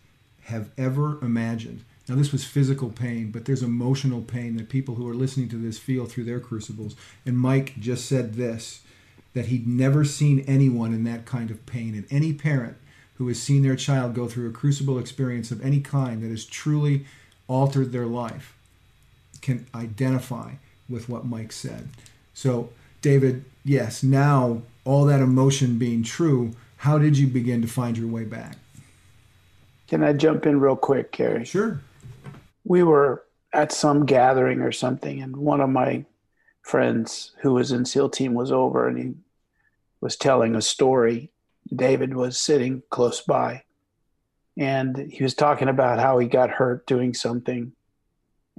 have 0.51 0.71
ever 0.77 1.19
imagined. 1.23 1.85
Now, 2.09 2.17
this 2.17 2.33
was 2.33 2.45
physical 2.45 2.91
pain, 2.91 3.31
but 3.31 3.45
there's 3.45 3.63
emotional 3.63 4.21
pain 4.21 4.57
that 4.57 4.69
people 4.69 4.97
who 4.97 5.09
are 5.09 5.15
listening 5.15 5.49
to 5.51 5.57
this 5.57 5.79
feel 5.79 6.07
through 6.07 6.25
their 6.25 6.41
crucibles. 6.41 6.97
And 7.25 7.39
Mike 7.39 7.79
just 7.79 8.07
said 8.07 8.35
this 8.35 8.83
that 9.33 9.47
he'd 9.47 9.67
never 9.67 10.05
seen 10.05 10.45
anyone 10.49 10.93
in 10.93 11.05
that 11.05 11.25
kind 11.25 11.53
of 11.53 11.65
pain. 11.65 11.95
And 11.95 12.05
any 12.11 12.33
parent 12.33 12.77
who 13.15 13.29
has 13.29 13.41
seen 13.41 13.63
their 13.63 13.77
child 13.77 14.13
go 14.13 14.27
through 14.27 14.49
a 14.49 14.53
crucible 14.53 14.99
experience 14.99 15.53
of 15.53 15.65
any 15.65 15.81
kind 15.81 16.23
that 16.23 16.31
has 16.31 16.45
truly 16.45 17.07
altered 17.47 17.93
their 17.93 18.07
life 18.07 18.57
can 19.41 19.67
identify 19.75 20.53
with 20.89 21.09
what 21.09 21.27
Mike 21.27 21.53
said. 21.53 21.89
So, 22.35 22.71
David, 23.03 23.45
yes, 23.65 24.03
now 24.03 24.63
all 24.85 25.05
that 25.05 25.21
emotion 25.21 25.79
being 25.79 26.03
true, 26.03 26.53
how 26.79 26.99
did 26.99 27.19
you 27.19 27.27
begin 27.27 27.63
to 27.63 27.69
find 27.69 27.97
your 27.97 28.09
way 28.09 28.25
back? 28.25 28.57
Can 29.91 30.05
I 30.05 30.13
jump 30.13 30.47
in 30.47 30.61
real 30.61 30.77
quick, 30.77 31.11
Gary? 31.11 31.45
Sure. 31.45 31.81
We 32.63 32.85
were 32.85 33.25
at 33.53 33.73
some 33.73 34.07
gathering 34.07 34.61
or 34.61 34.71
something, 34.71 35.21
and 35.21 35.37
one 35.37 35.61
of 35.61 35.69
my 35.69 36.05
friends 36.63 37.33
who 37.41 37.55
was 37.55 37.73
in 37.73 37.85
SEAL 37.85 38.11
team 38.11 38.35
was 38.35 38.53
over 38.53 38.87
and 38.87 38.97
he 38.97 39.15
was 40.01 40.15
telling 40.15 40.55
a 40.55 40.63
story. 40.63 41.33
David 41.75 42.15
was 42.15 42.39
sitting 42.39 42.85
close 42.91 43.21
by 43.21 43.65
and 44.57 44.97
he 44.97 45.25
was 45.25 45.35
talking 45.35 45.69
about 45.69 45.99
how 45.99 46.19
he 46.19 46.29
got 46.29 46.51
hurt 46.51 46.87
doing 46.87 47.13
something. 47.13 47.73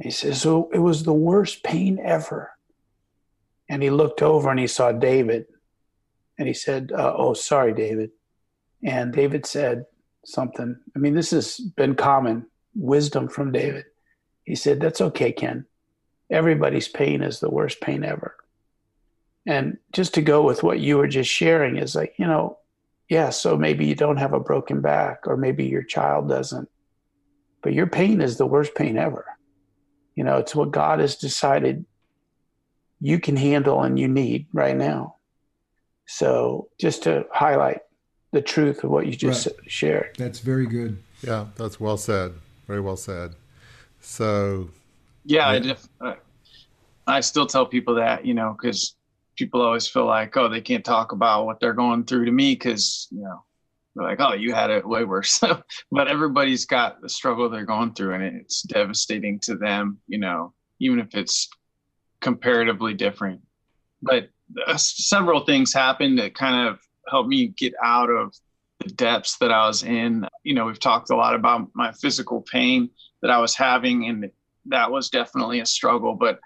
he 0.02 0.12
says, 0.12 0.42
So 0.42 0.70
it 0.74 0.80
was 0.80 1.04
the 1.04 1.14
worst 1.14 1.64
pain 1.64 1.98
ever. 2.04 2.52
And 3.70 3.82
he 3.82 3.90
looked 3.90 4.22
over 4.22 4.50
and 4.50 4.60
he 4.60 4.68
saw 4.68 4.92
David 4.92 5.46
and 6.38 6.48
he 6.48 6.54
said, 6.54 6.92
uh, 6.92 7.14
Oh, 7.16 7.34
sorry, 7.34 7.74
David. 7.74 8.12
And 8.84 9.14
David 9.14 9.46
said, 9.46 9.86
something. 10.26 10.78
I 10.96 11.00
mean, 11.00 11.16
this 11.16 11.32
has 11.32 11.58
been 11.60 11.96
common 11.96 12.48
wisdom 12.76 13.28
from 13.28 13.52
David. 13.52 13.86
He 14.44 14.56
said, 14.56 14.80
That's 14.80 15.02
okay, 15.02 15.32
Ken. 15.32 15.66
Everybody's 16.30 16.88
pain 16.88 17.22
is 17.22 17.40
the 17.40 17.50
worst 17.50 17.82
pain 17.82 18.04
ever. 18.04 18.36
And 19.46 19.78
just 19.92 20.14
to 20.16 20.22
go 20.22 20.44
with 20.44 20.64
what 20.64 20.80
you 20.80 20.98
were 20.98 21.08
just 21.08 21.30
sharing 21.30 21.78
is 21.78 21.96
like, 21.96 22.14
you 22.18 22.28
know, 22.28 22.58
yeah, 23.10 23.30
so 23.30 23.58
maybe 23.58 23.86
you 23.86 23.96
don't 23.96 24.18
have 24.18 24.34
a 24.34 24.40
broken 24.40 24.80
back, 24.80 25.28
or 25.28 25.36
maybe 25.36 25.66
your 25.66 25.84
child 25.84 26.30
doesn't, 26.30 26.70
but 27.62 27.74
your 27.74 27.88
pain 27.88 28.22
is 28.22 28.38
the 28.38 28.46
worst 28.46 28.74
pain 28.76 28.98
ever. 28.98 29.26
You 30.16 30.24
know, 30.24 30.38
it's 30.38 30.56
what 30.56 30.72
God 30.72 31.00
has 31.00 31.16
decided 31.18 31.86
you 33.02 33.20
can 33.20 33.36
handle 33.36 33.82
and 33.82 34.00
you 34.00 34.08
need 34.08 34.48
right 34.54 34.78
now. 34.78 35.16
So 36.06 36.70
just 36.80 37.04
to 37.04 37.26
highlight 37.34 37.80
the 38.32 38.42
truth 38.42 38.84
of 38.84 38.90
what 38.90 39.06
you 39.06 39.14
just 39.14 39.48
right. 39.48 39.56
shared. 39.68 40.16
That's 40.18 40.40
very 40.40 40.66
good. 40.66 41.02
Yeah, 41.22 41.48
that's 41.56 41.80
well 41.80 41.98
said. 41.98 42.34
Very 42.68 42.82
well 42.82 42.98
said. 42.98 43.36
So, 44.00 44.70
yeah, 45.26 45.48
I, 45.48 45.60
def- 45.60 45.88
I 47.06 47.20
still 47.20 47.46
tell 47.46 47.66
people 47.66 47.96
that, 47.96 48.26
you 48.26 48.34
know, 48.34 48.56
because 48.60 48.96
people 49.36 49.62
always 49.62 49.88
feel 49.88 50.06
like, 50.06 50.36
oh, 50.38 50.50
they 50.50 50.62
can't 50.62 50.86
talk 50.86 51.12
about 51.12 51.46
what 51.46 51.60
they're 51.60 51.74
going 51.74 52.06
through 52.06 52.26
to 52.26 52.32
me 52.32 52.54
because, 52.54 53.08
you 53.12 53.22
know, 53.22 53.44
they're 53.96 54.06
like, 54.06 54.22
oh, 54.22 54.34
you 54.34 54.54
had 54.54 54.70
it 54.70 54.88
way 54.88 55.04
worse. 55.04 55.40
but 55.92 56.08
everybody's 56.08 56.66
got 56.66 57.02
the 57.02 57.10
struggle 57.10 57.50
they're 57.50 57.66
going 57.66 57.94
through, 57.94 58.14
and 58.14 58.24
it's 58.24 58.62
devastating 58.62 59.40
to 59.40 59.56
them, 59.56 60.00
you 60.08 60.18
know, 60.18 60.54
even 60.80 61.00
if 61.00 61.14
it's 61.14 61.50
comparatively 62.22 62.94
different. 62.94 63.42
But 64.02 64.30
uh, 64.66 64.78
several 64.78 65.46
things 65.46 65.74
happened 65.74 66.20
that 66.20 66.34
kind 66.34 66.70
of 66.70 66.80
helped 67.10 67.30
me 67.30 67.48
get 67.48 67.74
out 67.84 68.10
of 68.10 68.36
the 68.80 68.90
depths 68.92 69.38
that 69.38 69.52
I 69.52 69.68
was 69.68 69.84
in. 69.84 70.28
You 70.44 70.56
know, 70.56 70.66
we've 70.66 70.80
talked 70.80 71.10
a 71.10 71.16
lot 71.16 71.36
about 71.36 71.70
my 71.74 71.92
physical 71.94 72.42
pain 72.42 72.90
that 73.22 73.32
I 73.32 73.40
was 73.40 73.56
having, 73.56 74.08
and 74.08 74.32
that 74.66 74.92
was 74.92 75.10
definitely 75.10 75.60
a 75.60 75.66
struggle. 75.66 76.16
But 76.16 76.40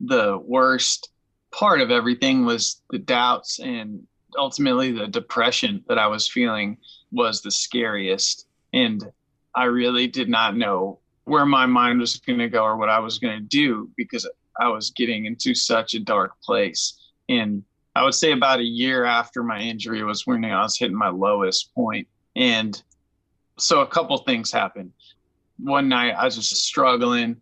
the 0.00 0.38
worst 0.38 1.10
part 1.52 1.80
of 1.80 1.90
everything 1.90 2.44
was 2.44 2.82
the 2.90 2.98
doubts 2.98 3.60
and 3.60 4.06
ultimately 4.36 4.92
the 4.92 5.06
depression 5.06 5.82
that 5.88 5.98
I 5.98 6.06
was 6.06 6.28
feeling 6.28 6.76
was 7.10 7.40
the 7.40 7.50
scariest. 7.50 8.46
And 8.72 9.10
I 9.54 9.64
really 9.64 10.06
did 10.06 10.28
not 10.28 10.56
know 10.56 10.98
where 11.24 11.46
my 11.46 11.66
mind 11.66 12.00
was 12.00 12.16
going 12.16 12.38
to 12.38 12.48
go 12.48 12.62
or 12.62 12.76
what 12.76 12.88
I 12.88 12.98
was 12.98 13.18
going 13.18 13.38
to 13.38 13.44
do 13.44 13.90
because 13.96 14.28
I 14.60 14.68
was 14.68 14.90
getting 14.90 15.26
into 15.26 15.54
such 15.54 15.94
a 15.94 16.00
dark 16.00 16.32
place. 16.42 16.98
And 17.28 17.64
I 17.96 18.02
would 18.02 18.14
say 18.14 18.32
about 18.32 18.60
a 18.60 18.64
year 18.64 19.04
after 19.04 19.42
my 19.42 19.58
injury 19.58 20.04
was 20.04 20.26
when 20.26 20.44
I 20.44 20.60
was 20.60 20.78
hitting 20.78 20.98
my 20.98 21.08
lowest 21.08 21.74
point. 21.74 22.06
And 22.36 22.80
so 23.58 23.80
a 23.80 23.86
couple 23.86 24.18
things 24.18 24.52
happened. 24.52 24.92
One 25.58 25.88
night 25.88 26.12
I 26.12 26.26
was 26.26 26.36
just 26.36 26.66
struggling, 26.66 27.40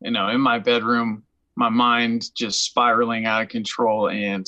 you 0.00 0.10
know, 0.10 0.26
in 0.28 0.40
my 0.40 0.58
bedroom, 0.58 1.22
my 1.54 1.68
mind 1.68 2.34
just 2.34 2.64
spiraling 2.64 3.26
out 3.26 3.42
of 3.42 3.48
control. 3.48 4.08
And 4.08 4.44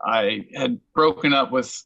I 0.00 0.46
had 0.54 0.78
broken 0.94 1.34
up 1.34 1.50
with 1.50 1.84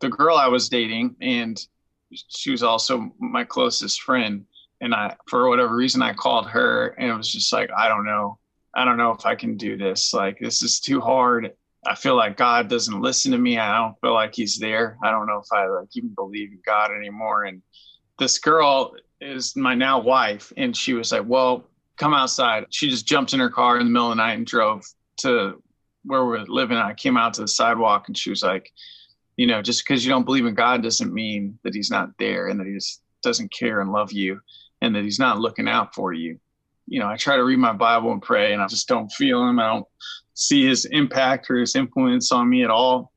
the 0.00 0.08
girl 0.08 0.38
I 0.38 0.48
was 0.48 0.70
dating, 0.70 1.16
and 1.20 1.62
she 2.10 2.50
was 2.50 2.62
also 2.62 3.12
my 3.18 3.44
closest 3.44 4.00
friend. 4.00 4.46
And 4.80 4.94
I, 4.94 5.14
for 5.28 5.50
whatever 5.50 5.76
reason, 5.76 6.00
I 6.00 6.14
called 6.14 6.48
her, 6.48 6.94
and 6.98 7.10
it 7.10 7.14
was 7.14 7.30
just 7.30 7.52
like, 7.52 7.70
I 7.76 7.88
don't 7.88 8.06
know 8.06 8.38
I 8.74 8.84
don't 8.84 8.96
know 8.96 9.12
if 9.12 9.24
I 9.24 9.34
can 9.34 9.56
do 9.56 9.76
this. 9.76 10.12
Like, 10.12 10.38
this 10.40 10.62
is 10.62 10.80
too 10.80 11.00
hard. 11.00 11.52
I 11.86 11.94
feel 11.94 12.16
like 12.16 12.36
God 12.36 12.68
doesn't 12.68 13.00
listen 13.00 13.32
to 13.32 13.38
me. 13.38 13.58
I 13.58 13.76
don't 13.78 13.98
feel 14.00 14.14
like 14.14 14.34
he's 14.34 14.58
there. 14.58 14.96
I 15.02 15.10
don't 15.10 15.26
know 15.26 15.38
if 15.38 15.52
I 15.52 15.66
like 15.66 15.88
even 15.94 16.14
believe 16.14 16.52
in 16.52 16.60
God 16.64 16.90
anymore. 16.90 17.44
And 17.44 17.62
this 18.18 18.38
girl 18.38 18.94
is 19.20 19.56
my 19.56 19.74
now 19.74 20.00
wife. 20.00 20.52
And 20.56 20.76
she 20.76 20.94
was 20.94 21.12
like, 21.12 21.24
well, 21.26 21.64
come 21.96 22.14
outside. 22.14 22.66
She 22.70 22.88
just 22.88 23.06
jumped 23.06 23.34
in 23.34 23.40
her 23.40 23.50
car 23.50 23.78
in 23.78 23.86
the 23.86 23.90
middle 23.90 24.10
of 24.10 24.16
the 24.16 24.22
night 24.22 24.34
and 24.34 24.46
drove 24.46 24.84
to 25.18 25.62
where 26.04 26.24
we're 26.24 26.44
living. 26.44 26.76
I 26.76 26.94
came 26.94 27.16
out 27.16 27.34
to 27.34 27.42
the 27.42 27.48
sidewalk 27.48 28.08
and 28.08 28.16
she 28.16 28.30
was 28.30 28.42
like, 28.42 28.70
you 29.36 29.46
know, 29.46 29.62
just 29.62 29.84
because 29.84 30.04
you 30.04 30.10
don't 30.10 30.24
believe 30.24 30.46
in 30.46 30.54
God 30.54 30.82
doesn't 30.82 31.12
mean 31.12 31.58
that 31.64 31.74
he's 31.74 31.90
not 31.90 32.10
there 32.18 32.48
and 32.48 32.60
that 32.60 32.66
he 32.66 32.74
just 32.74 33.02
doesn't 33.22 33.52
care 33.52 33.80
and 33.80 33.90
love 33.90 34.12
you 34.12 34.40
and 34.80 34.94
that 34.94 35.04
he's 35.04 35.18
not 35.18 35.40
looking 35.40 35.68
out 35.68 35.94
for 35.94 36.12
you. 36.12 36.38
You 36.86 37.00
know, 37.00 37.08
I 37.08 37.16
try 37.16 37.36
to 37.36 37.44
read 37.44 37.58
my 37.58 37.72
Bible 37.72 38.12
and 38.12 38.22
pray 38.22 38.52
and 38.52 38.62
I 38.62 38.66
just 38.66 38.86
don't 38.86 39.10
feel 39.10 39.48
him. 39.48 39.58
I 39.58 39.68
don't 39.68 39.86
see 40.34 40.66
his 40.66 40.84
impact 40.86 41.50
or 41.50 41.56
his 41.56 41.76
influence 41.76 42.32
on 42.32 42.48
me 42.48 42.64
at 42.64 42.70
all. 42.70 43.12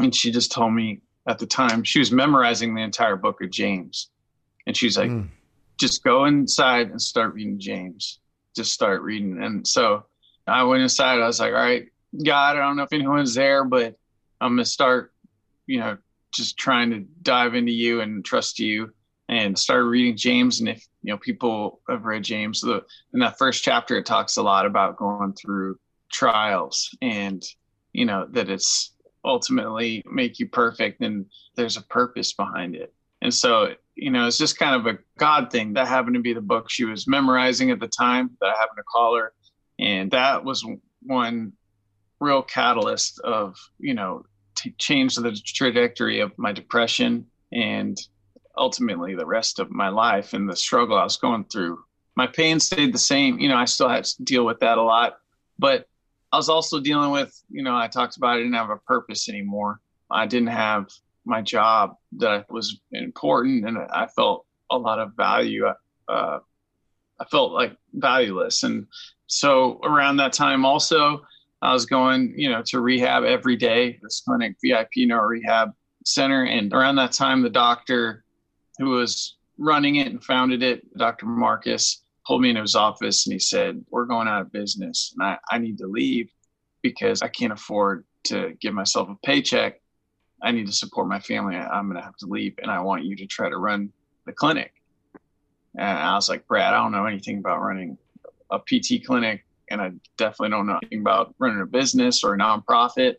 And 0.00 0.14
she 0.14 0.30
just 0.30 0.52
told 0.52 0.72
me 0.72 1.00
at 1.26 1.38
the 1.38 1.46
time, 1.46 1.82
she 1.82 1.98
was 1.98 2.10
memorizing 2.10 2.74
the 2.74 2.82
entire 2.82 3.16
book 3.16 3.42
of 3.42 3.50
James. 3.50 4.10
And 4.66 4.76
she's 4.76 4.96
like, 4.96 5.10
mm. 5.10 5.28
just 5.78 6.02
go 6.04 6.24
inside 6.24 6.90
and 6.90 7.00
start 7.00 7.34
reading 7.34 7.58
James. 7.58 8.20
Just 8.56 8.72
start 8.72 9.02
reading. 9.02 9.42
And 9.42 9.66
so 9.66 10.06
I 10.46 10.62
went 10.62 10.82
inside. 10.82 11.20
I 11.20 11.26
was 11.26 11.40
like, 11.40 11.52
all 11.52 11.58
right, 11.58 11.86
God, 12.24 12.56
I 12.56 12.60
don't 12.60 12.76
know 12.76 12.84
if 12.84 12.92
anyone's 12.92 13.34
there, 13.34 13.64
but 13.64 13.96
I'm 14.40 14.54
going 14.54 14.64
to 14.64 14.70
start, 14.70 15.12
you 15.66 15.80
know, 15.80 15.98
just 16.32 16.56
trying 16.56 16.90
to 16.90 17.00
dive 17.22 17.54
into 17.54 17.72
you 17.72 18.00
and 18.00 18.24
trust 18.24 18.58
you 18.58 18.92
and 19.28 19.58
started 19.58 19.84
reading 19.84 20.16
James. 20.16 20.60
And 20.60 20.68
if, 20.68 20.86
you 21.02 21.12
know, 21.12 21.18
people 21.18 21.80
have 21.88 22.04
read 22.04 22.24
James, 22.24 22.60
the, 22.60 22.84
in 23.12 23.20
that 23.20 23.38
first 23.38 23.64
chapter, 23.64 23.96
it 23.96 24.06
talks 24.06 24.36
a 24.36 24.42
lot 24.42 24.64
about 24.64 24.96
going 24.96 25.34
through 25.34 25.78
trials 26.10 26.94
and, 27.02 27.42
you 27.92 28.04
know, 28.04 28.26
that 28.30 28.48
it's 28.48 28.92
ultimately 29.24 30.02
make 30.10 30.38
you 30.38 30.48
perfect 30.48 31.00
and 31.00 31.26
there's 31.56 31.76
a 31.76 31.82
purpose 31.82 32.32
behind 32.32 32.74
it. 32.74 32.92
And 33.22 33.34
so, 33.34 33.74
you 33.96 34.10
know, 34.10 34.26
it's 34.26 34.38
just 34.38 34.58
kind 34.58 34.76
of 34.76 34.86
a 34.86 34.98
God 35.18 35.50
thing. 35.50 35.72
That 35.72 35.88
happened 35.88 36.14
to 36.14 36.20
be 36.20 36.32
the 36.32 36.40
book 36.40 36.70
she 36.70 36.84
was 36.84 37.08
memorizing 37.08 37.70
at 37.70 37.80
the 37.80 37.88
time 37.88 38.30
that 38.40 38.46
I 38.46 38.58
happened 38.58 38.78
to 38.78 38.84
call 38.84 39.16
her. 39.16 39.32
And 39.78 40.10
that 40.12 40.44
was 40.44 40.64
one 41.02 41.52
real 42.20 42.42
catalyst 42.42 43.20
of, 43.20 43.56
you 43.78 43.94
know, 43.94 44.24
to 44.56 44.70
change 44.78 45.14
the 45.14 45.32
trajectory 45.44 46.20
of 46.20 46.32
my 46.36 46.52
depression 46.52 47.26
and 47.52 47.96
ultimately 48.56 49.14
the 49.14 49.26
rest 49.26 49.58
of 49.60 49.70
my 49.70 49.88
life 49.88 50.32
and 50.32 50.48
the 50.48 50.56
struggle 50.56 50.96
I 50.96 51.04
was 51.04 51.16
going 51.16 51.44
through. 51.44 51.78
My 52.16 52.26
pain 52.26 52.58
stayed 52.58 52.92
the 52.92 52.98
same. 52.98 53.38
You 53.38 53.48
know, 53.48 53.56
I 53.56 53.66
still 53.66 53.88
had 53.88 54.04
to 54.04 54.22
deal 54.24 54.44
with 54.44 54.60
that 54.60 54.78
a 54.78 54.82
lot, 54.82 55.18
but 55.58 55.86
I 56.32 56.36
was 56.36 56.48
also 56.48 56.80
dealing 56.80 57.10
with, 57.10 57.42
you 57.50 57.62
know, 57.62 57.76
I 57.76 57.88
talked 57.88 58.16
about 58.16 58.34
I 58.34 58.38
didn't 58.38 58.54
have 58.54 58.70
a 58.70 58.76
purpose 58.76 59.28
anymore. 59.28 59.80
I 60.10 60.26
didn't 60.26 60.48
have 60.48 60.90
my 61.24 61.42
job 61.42 61.96
that 62.18 62.50
was 62.50 62.80
important 62.92 63.66
and 63.66 63.78
I 63.78 64.06
felt 64.06 64.46
a 64.70 64.78
lot 64.78 64.98
of 64.98 65.14
value. 65.14 65.66
Uh, 66.08 66.38
I 67.20 67.24
felt 67.30 67.52
like 67.52 67.76
valueless. 67.94 68.62
And 68.62 68.86
so 69.26 69.80
around 69.84 70.16
that 70.18 70.32
time 70.32 70.64
also, 70.64 71.22
I 71.60 71.72
was 71.72 71.86
going, 71.86 72.34
you 72.36 72.50
know, 72.50 72.62
to 72.66 72.80
rehab 72.80 73.24
every 73.24 73.56
day, 73.56 73.98
this 74.02 74.22
clinic, 74.26 74.56
VIP 74.62 74.90
neuro 74.98 75.26
rehab 75.26 75.72
center. 76.04 76.44
And 76.44 76.72
around 76.72 76.96
that 76.96 77.12
time, 77.12 77.42
the 77.42 77.50
doctor 77.50 78.24
who 78.78 78.90
was 78.90 79.36
running 79.58 79.96
it 79.96 80.06
and 80.06 80.22
founded 80.22 80.62
it, 80.62 80.96
Dr. 80.96 81.26
Marcus, 81.26 82.02
pulled 82.28 82.42
me 82.42 82.50
into 82.50 82.60
his 82.60 82.74
office 82.74 83.26
and 83.26 83.32
he 83.32 83.38
said, 83.38 83.82
We're 83.88 84.04
going 84.04 84.28
out 84.28 84.42
of 84.42 84.52
business 84.52 85.14
and 85.16 85.26
I, 85.26 85.38
I 85.50 85.58
need 85.58 85.78
to 85.78 85.86
leave 85.86 86.30
because 86.82 87.22
I 87.22 87.28
can't 87.28 87.52
afford 87.52 88.04
to 88.24 88.52
give 88.60 88.74
myself 88.74 89.08
a 89.08 89.16
paycheck. 89.26 89.80
I 90.42 90.52
need 90.52 90.66
to 90.66 90.72
support 90.72 91.08
my 91.08 91.18
family. 91.18 91.56
I'm 91.56 91.86
going 91.86 91.96
to 91.96 92.04
have 92.04 92.16
to 92.18 92.26
leave 92.26 92.54
and 92.62 92.70
I 92.70 92.80
want 92.80 93.04
you 93.04 93.16
to 93.16 93.26
try 93.26 93.48
to 93.48 93.56
run 93.56 93.90
the 94.26 94.32
clinic. 94.32 94.72
And 95.76 95.98
I 95.98 96.14
was 96.14 96.28
like, 96.28 96.46
Brad, 96.46 96.74
I 96.74 96.76
don't 96.76 96.92
know 96.92 97.06
anything 97.06 97.38
about 97.38 97.60
running 97.60 97.96
a 98.50 98.58
PT 98.58 99.04
clinic 99.06 99.44
and 99.70 99.80
I 99.80 99.92
definitely 100.18 100.50
don't 100.50 100.66
know 100.66 100.78
anything 100.82 101.00
about 101.00 101.34
running 101.38 101.62
a 101.62 101.66
business 101.66 102.22
or 102.22 102.34
a 102.34 102.38
nonprofit. 102.38 103.14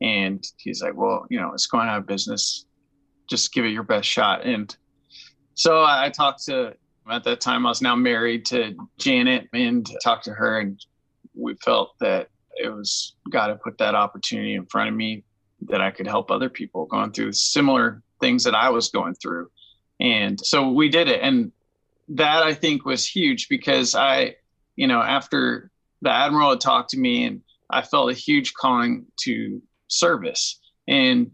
And 0.00 0.46
he's 0.58 0.80
like, 0.80 0.94
Well, 0.94 1.26
you 1.28 1.40
know, 1.40 1.52
it's 1.54 1.66
going 1.66 1.88
out 1.88 1.98
of 1.98 2.06
business. 2.06 2.66
Just 3.28 3.52
give 3.52 3.64
it 3.64 3.70
your 3.70 3.82
best 3.82 4.08
shot. 4.08 4.44
And 4.44 4.74
so 5.54 5.82
I 5.82 6.10
talked 6.10 6.44
to, 6.44 6.74
at 7.10 7.24
that 7.24 7.40
time, 7.40 7.66
I 7.66 7.68
was 7.68 7.82
now 7.82 7.94
married 7.94 8.46
to 8.46 8.74
Janet 8.98 9.48
and 9.52 9.88
talked 10.02 10.24
to 10.24 10.32
her, 10.32 10.60
and 10.60 10.84
we 11.34 11.54
felt 11.56 11.98
that 12.00 12.28
it 12.56 12.68
was 12.68 13.14
got 13.30 13.48
to 13.48 13.56
put 13.56 13.78
that 13.78 13.94
opportunity 13.94 14.54
in 14.54 14.66
front 14.66 14.88
of 14.88 14.94
me 14.94 15.24
that 15.68 15.80
I 15.80 15.90
could 15.90 16.06
help 16.06 16.30
other 16.30 16.48
people 16.48 16.86
going 16.86 17.12
through 17.12 17.32
similar 17.32 18.02
things 18.20 18.44
that 18.44 18.54
I 18.54 18.70
was 18.70 18.88
going 18.88 19.14
through. 19.14 19.50
And 20.00 20.38
so 20.40 20.70
we 20.70 20.88
did 20.88 21.08
it. 21.08 21.20
And 21.22 21.52
that 22.08 22.42
I 22.42 22.54
think 22.54 22.84
was 22.84 23.06
huge 23.06 23.48
because 23.48 23.94
I, 23.94 24.36
you 24.76 24.86
know, 24.86 25.00
after 25.00 25.70
the 26.02 26.10
Admiral 26.10 26.50
had 26.50 26.60
talked 26.60 26.90
to 26.90 26.98
me 26.98 27.24
and 27.24 27.42
I 27.70 27.82
felt 27.82 28.10
a 28.10 28.14
huge 28.14 28.54
calling 28.54 29.06
to 29.20 29.62
service. 29.88 30.60
And 30.86 31.30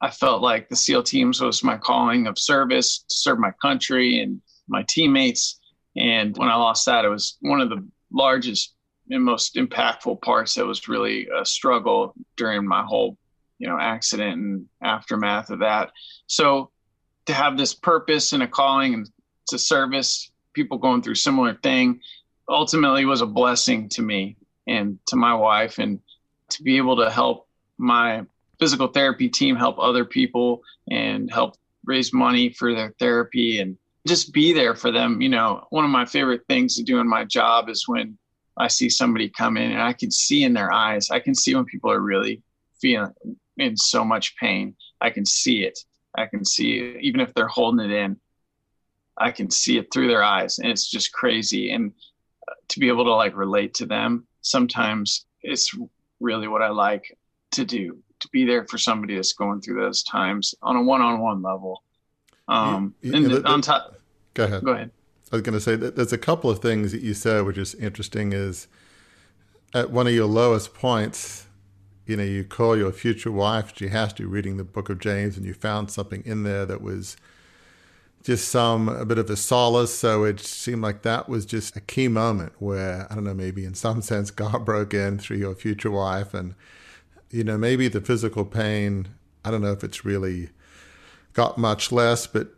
I 0.00 0.10
felt 0.10 0.42
like 0.42 0.68
the 0.68 0.76
SEAL 0.76 1.04
teams 1.04 1.40
was 1.40 1.62
my 1.62 1.76
calling 1.76 2.26
of 2.26 2.38
service 2.38 2.98
to 2.98 3.14
serve 3.14 3.38
my 3.38 3.52
country 3.62 4.20
and 4.20 4.40
my 4.68 4.84
teammates. 4.88 5.60
And 5.96 6.36
when 6.36 6.48
I 6.48 6.56
lost 6.56 6.86
that, 6.86 7.04
it 7.04 7.08
was 7.08 7.38
one 7.40 7.60
of 7.60 7.70
the 7.70 7.86
largest 8.12 8.74
and 9.10 9.24
most 9.24 9.54
impactful 9.54 10.20
parts 10.22 10.54
that 10.54 10.66
was 10.66 10.88
really 10.88 11.28
a 11.28 11.44
struggle 11.44 12.14
during 12.36 12.66
my 12.66 12.82
whole, 12.82 13.16
you 13.58 13.68
know, 13.68 13.78
accident 13.78 14.34
and 14.34 14.66
aftermath 14.82 15.50
of 15.50 15.60
that. 15.60 15.92
So 16.26 16.70
to 17.26 17.32
have 17.32 17.56
this 17.56 17.74
purpose 17.74 18.32
and 18.32 18.42
a 18.42 18.48
calling 18.48 18.94
and 18.94 19.10
to 19.48 19.58
service 19.58 20.30
people 20.52 20.78
going 20.78 21.02
through 21.02 21.14
similar 21.14 21.54
thing 21.54 22.00
ultimately 22.48 23.04
was 23.04 23.20
a 23.20 23.26
blessing 23.26 23.88
to 23.90 24.02
me 24.02 24.36
and 24.66 24.98
to 25.06 25.16
my 25.16 25.34
wife 25.34 25.78
and 25.78 26.00
to 26.48 26.62
be 26.62 26.76
able 26.76 26.96
to 26.96 27.10
help 27.10 27.48
my 27.78 28.24
physical 28.58 28.88
therapy 28.88 29.28
team 29.28 29.56
help 29.56 29.78
other 29.78 30.04
people 30.04 30.62
and 30.90 31.30
help 31.30 31.56
raise 31.84 32.12
money 32.12 32.50
for 32.50 32.74
their 32.74 32.94
therapy 32.98 33.60
and 33.60 33.76
just 34.06 34.32
be 34.32 34.52
there 34.52 34.74
for 34.74 34.90
them. 34.90 35.20
You 35.20 35.28
know, 35.28 35.66
one 35.70 35.84
of 35.84 35.90
my 35.90 36.04
favorite 36.04 36.42
things 36.48 36.76
to 36.76 36.82
do 36.82 36.98
in 36.98 37.08
my 37.08 37.24
job 37.24 37.68
is 37.68 37.88
when 37.88 38.16
I 38.56 38.68
see 38.68 38.88
somebody 38.88 39.28
come 39.28 39.56
in 39.56 39.72
and 39.72 39.82
I 39.82 39.92
can 39.92 40.10
see 40.10 40.44
in 40.44 40.52
their 40.52 40.72
eyes, 40.72 41.10
I 41.10 41.20
can 41.20 41.34
see 41.34 41.54
when 41.54 41.64
people 41.64 41.90
are 41.90 42.00
really 42.00 42.42
feeling 42.80 43.12
in 43.56 43.76
so 43.76 44.04
much 44.04 44.36
pain. 44.36 44.76
I 45.00 45.10
can 45.10 45.26
see 45.26 45.64
it. 45.64 45.78
I 46.16 46.26
can 46.26 46.44
see 46.44 46.78
it, 46.78 47.02
even 47.02 47.20
if 47.20 47.34
they're 47.34 47.46
holding 47.46 47.90
it 47.90 47.94
in, 47.94 48.18
I 49.18 49.30
can 49.30 49.50
see 49.50 49.76
it 49.76 49.92
through 49.92 50.08
their 50.08 50.22
eyes. 50.22 50.58
And 50.58 50.70
it's 50.70 50.90
just 50.90 51.12
crazy. 51.12 51.72
And 51.72 51.92
uh, 52.48 52.54
to 52.68 52.80
be 52.80 52.88
able 52.88 53.04
to 53.04 53.14
like 53.14 53.36
relate 53.36 53.74
to 53.74 53.86
them 53.86 54.26
sometimes 54.46 55.26
it's 55.42 55.74
really 56.20 56.48
what 56.48 56.62
I 56.62 56.68
like 56.68 57.16
to 57.52 57.64
do 57.64 57.98
to 58.20 58.28
be 58.28 58.44
there 58.44 58.64
for 58.66 58.78
somebody 58.78 59.14
that's 59.14 59.34
going 59.34 59.60
through 59.60 59.80
those 59.80 60.02
times 60.02 60.54
on 60.62 60.76
a 60.76 60.82
one-on-one 60.82 61.42
level. 61.42 61.82
Um, 62.48 62.94
you, 63.02 63.10
you, 63.10 63.16
and 63.16 63.26
the, 63.26 63.46
on 63.46 63.60
top, 63.60 63.95
go 64.36 64.44
ahead. 64.44 64.64
Go 64.64 64.72
ahead. 64.72 64.90
I 65.32 65.36
was 65.36 65.42
going 65.42 65.54
to 65.54 65.60
say 65.60 65.74
that 65.74 65.96
there's 65.96 66.12
a 66.12 66.18
couple 66.18 66.50
of 66.50 66.60
things 66.60 66.92
that 66.92 67.02
you 67.02 67.14
said 67.14 67.44
which 67.44 67.58
is 67.58 67.74
interesting. 67.74 68.32
Is 68.32 68.68
at 69.74 69.90
one 69.90 70.06
of 70.06 70.12
your 70.12 70.26
lowest 70.26 70.74
points, 70.74 71.46
you 72.06 72.16
know, 72.16 72.22
you 72.22 72.44
call 72.44 72.76
your 72.76 72.92
future 72.92 73.32
wife. 73.32 73.72
She 73.76 73.88
has 73.88 74.12
to 74.14 74.28
reading 74.28 74.56
the 74.56 74.64
Book 74.64 74.88
of 74.88 75.00
James, 75.00 75.36
and 75.36 75.44
you 75.44 75.54
found 75.54 75.90
something 75.90 76.22
in 76.24 76.44
there 76.44 76.64
that 76.66 76.80
was 76.80 77.16
just 78.22 78.48
some 78.48 78.88
a 78.88 79.04
bit 79.04 79.18
of 79.18 79.28
a 79.30 79.36
solace. 79.36 79.94
So 79.94 80.24
it 80.24 80.40
seemed 80.40 80.82
like 80.82 81.02
that 81.02 81.28
was 81.28 81.44
just 81.44 81.76
a 81.76 81.80
key 81.80 82.08
moment 82.08 82.52
where 82.58 83.06
I 83.10 83.14
don't 83.14 83.24
know, 83.24 83.34
maybe 83.34 83.64
in 83.64 83.74
some 83.74 84.02
sense 84.10 84.30
God 84.30 84.64
broke 84.64 84.94
in 84.94 85.18
through 85.18 85.38
your 85.38 85.54
future 85.54 85.90
wife 85.90 86.34
and 86.34 86.54
you 87.30 87.42
know, 87.42 87.58
maybe 87.58 87.88
the 87.88 88.00
physical 88.00 88.44
pain, 88.44 89.08
I 89.44 89.50
don't 89.50 89.60
know 89.60 89.72
if 89.72 89.82
it's 89.82 90.04
really 90.04 90.50
got 91.32 91.58
much 91.58 91.90
less, 91.90 92.26
but 92.26 92.54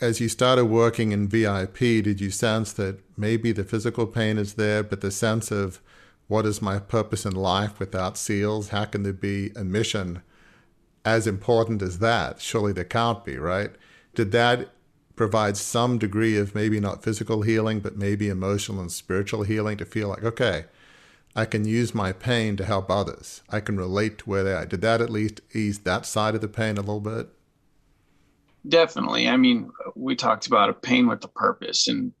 as 0.00 0.20
you 0.20 0.28
started 0.28 0.66
working 0.66 1.12
in 1.12 1.28
VIP, 1.28 1.78
did 1.78 2.20
you 2.20 2.30
sense 2.30 2.72
that 2.74 3.00
maybe 3.16 3.52
the 3.52 3.64
physical 3.64 4.06
pain 4.06 4.38
is 4.38 4.54
there, 4.54 4.82
but 4.82 5.00
the 5.00 5.10
sense 5.10 5.50
of 5.50 5.80
what 6.28 6.46
is 6.46 6.62
my 6.62 6.78
purpose 6.78 7.26
in 7.26 7.34
life 7.34 7.80
without 7.80 8.16
SEALs? 8.16 8.68
How 8.68 8.84
can 8.84 9.02
there 9.02 9.12
be 9.12 9.50
a 9.56 9.64
mission 9.64 10.22
as 11.04 11.26
important 11.26 11.82
as 11.82 11.98
that? 11.98 12.40
Surely 12.40 12.72
there 12.72 12.84
can't 12.84 13.24
be, 13.24 13.38
right? 13.38 13.70
Did 14.14 14.30
that 14.32 14.70
provide 15.16 15.56
some 15.56 15.98
degree 15.98 16.36
of 16.36 16.54
maybe 16.54 16.78
not 16.78 17.02
physical 17.02 17.42
healing, 17.42 17.80
but 17.80 17.96
maybe 17.96 18.28
emotional 18.28 18.80
and 18.80 18.92
spiritual 18.92 19.42
healing 19.42 19.76
to 19.78 19.84
feel 19.84 20.08
like, 20.08 20.22
okay, 20.22 20.66
I 21.34 21.44
can 21.44 21.64
use 21.64 21.94
my 21.94 22.12
pain 22.12 22.56
to 22.56 22.64
help 22.64 22.90
others. 22.90 23.42
I 23.48 23.60
can 23.60 23.76
relate 23.76 24.18
to 24.18 24.24
where 24.30 24.44
they 24.44 24.52
are. 24.52 24.66
Did 24.66 24.80
that 24.82 25.00
at 25.00 25.10
least 25.10 25.40
ease 25.52 25.80
that 25.80 26.06
side 26.06 26.36
of 26.36 26.40
the 26.40 26.48
pain 26.48 26.78
a 26.78 26.82
little 26.82 27.00
bit? 27.00 27.28
Definitely. 28.66 29.28
I 29.28 29.36
mean, 29.36 29.70
we 29.94 30.16
talked 30.16 30.46
about 30.46 30.70
a 30.70 30.74
pain 30.74 31.06
with 31.06 31.24
a 31.24 31.28
purpose, 31.28 31.88
and 31.88 32.12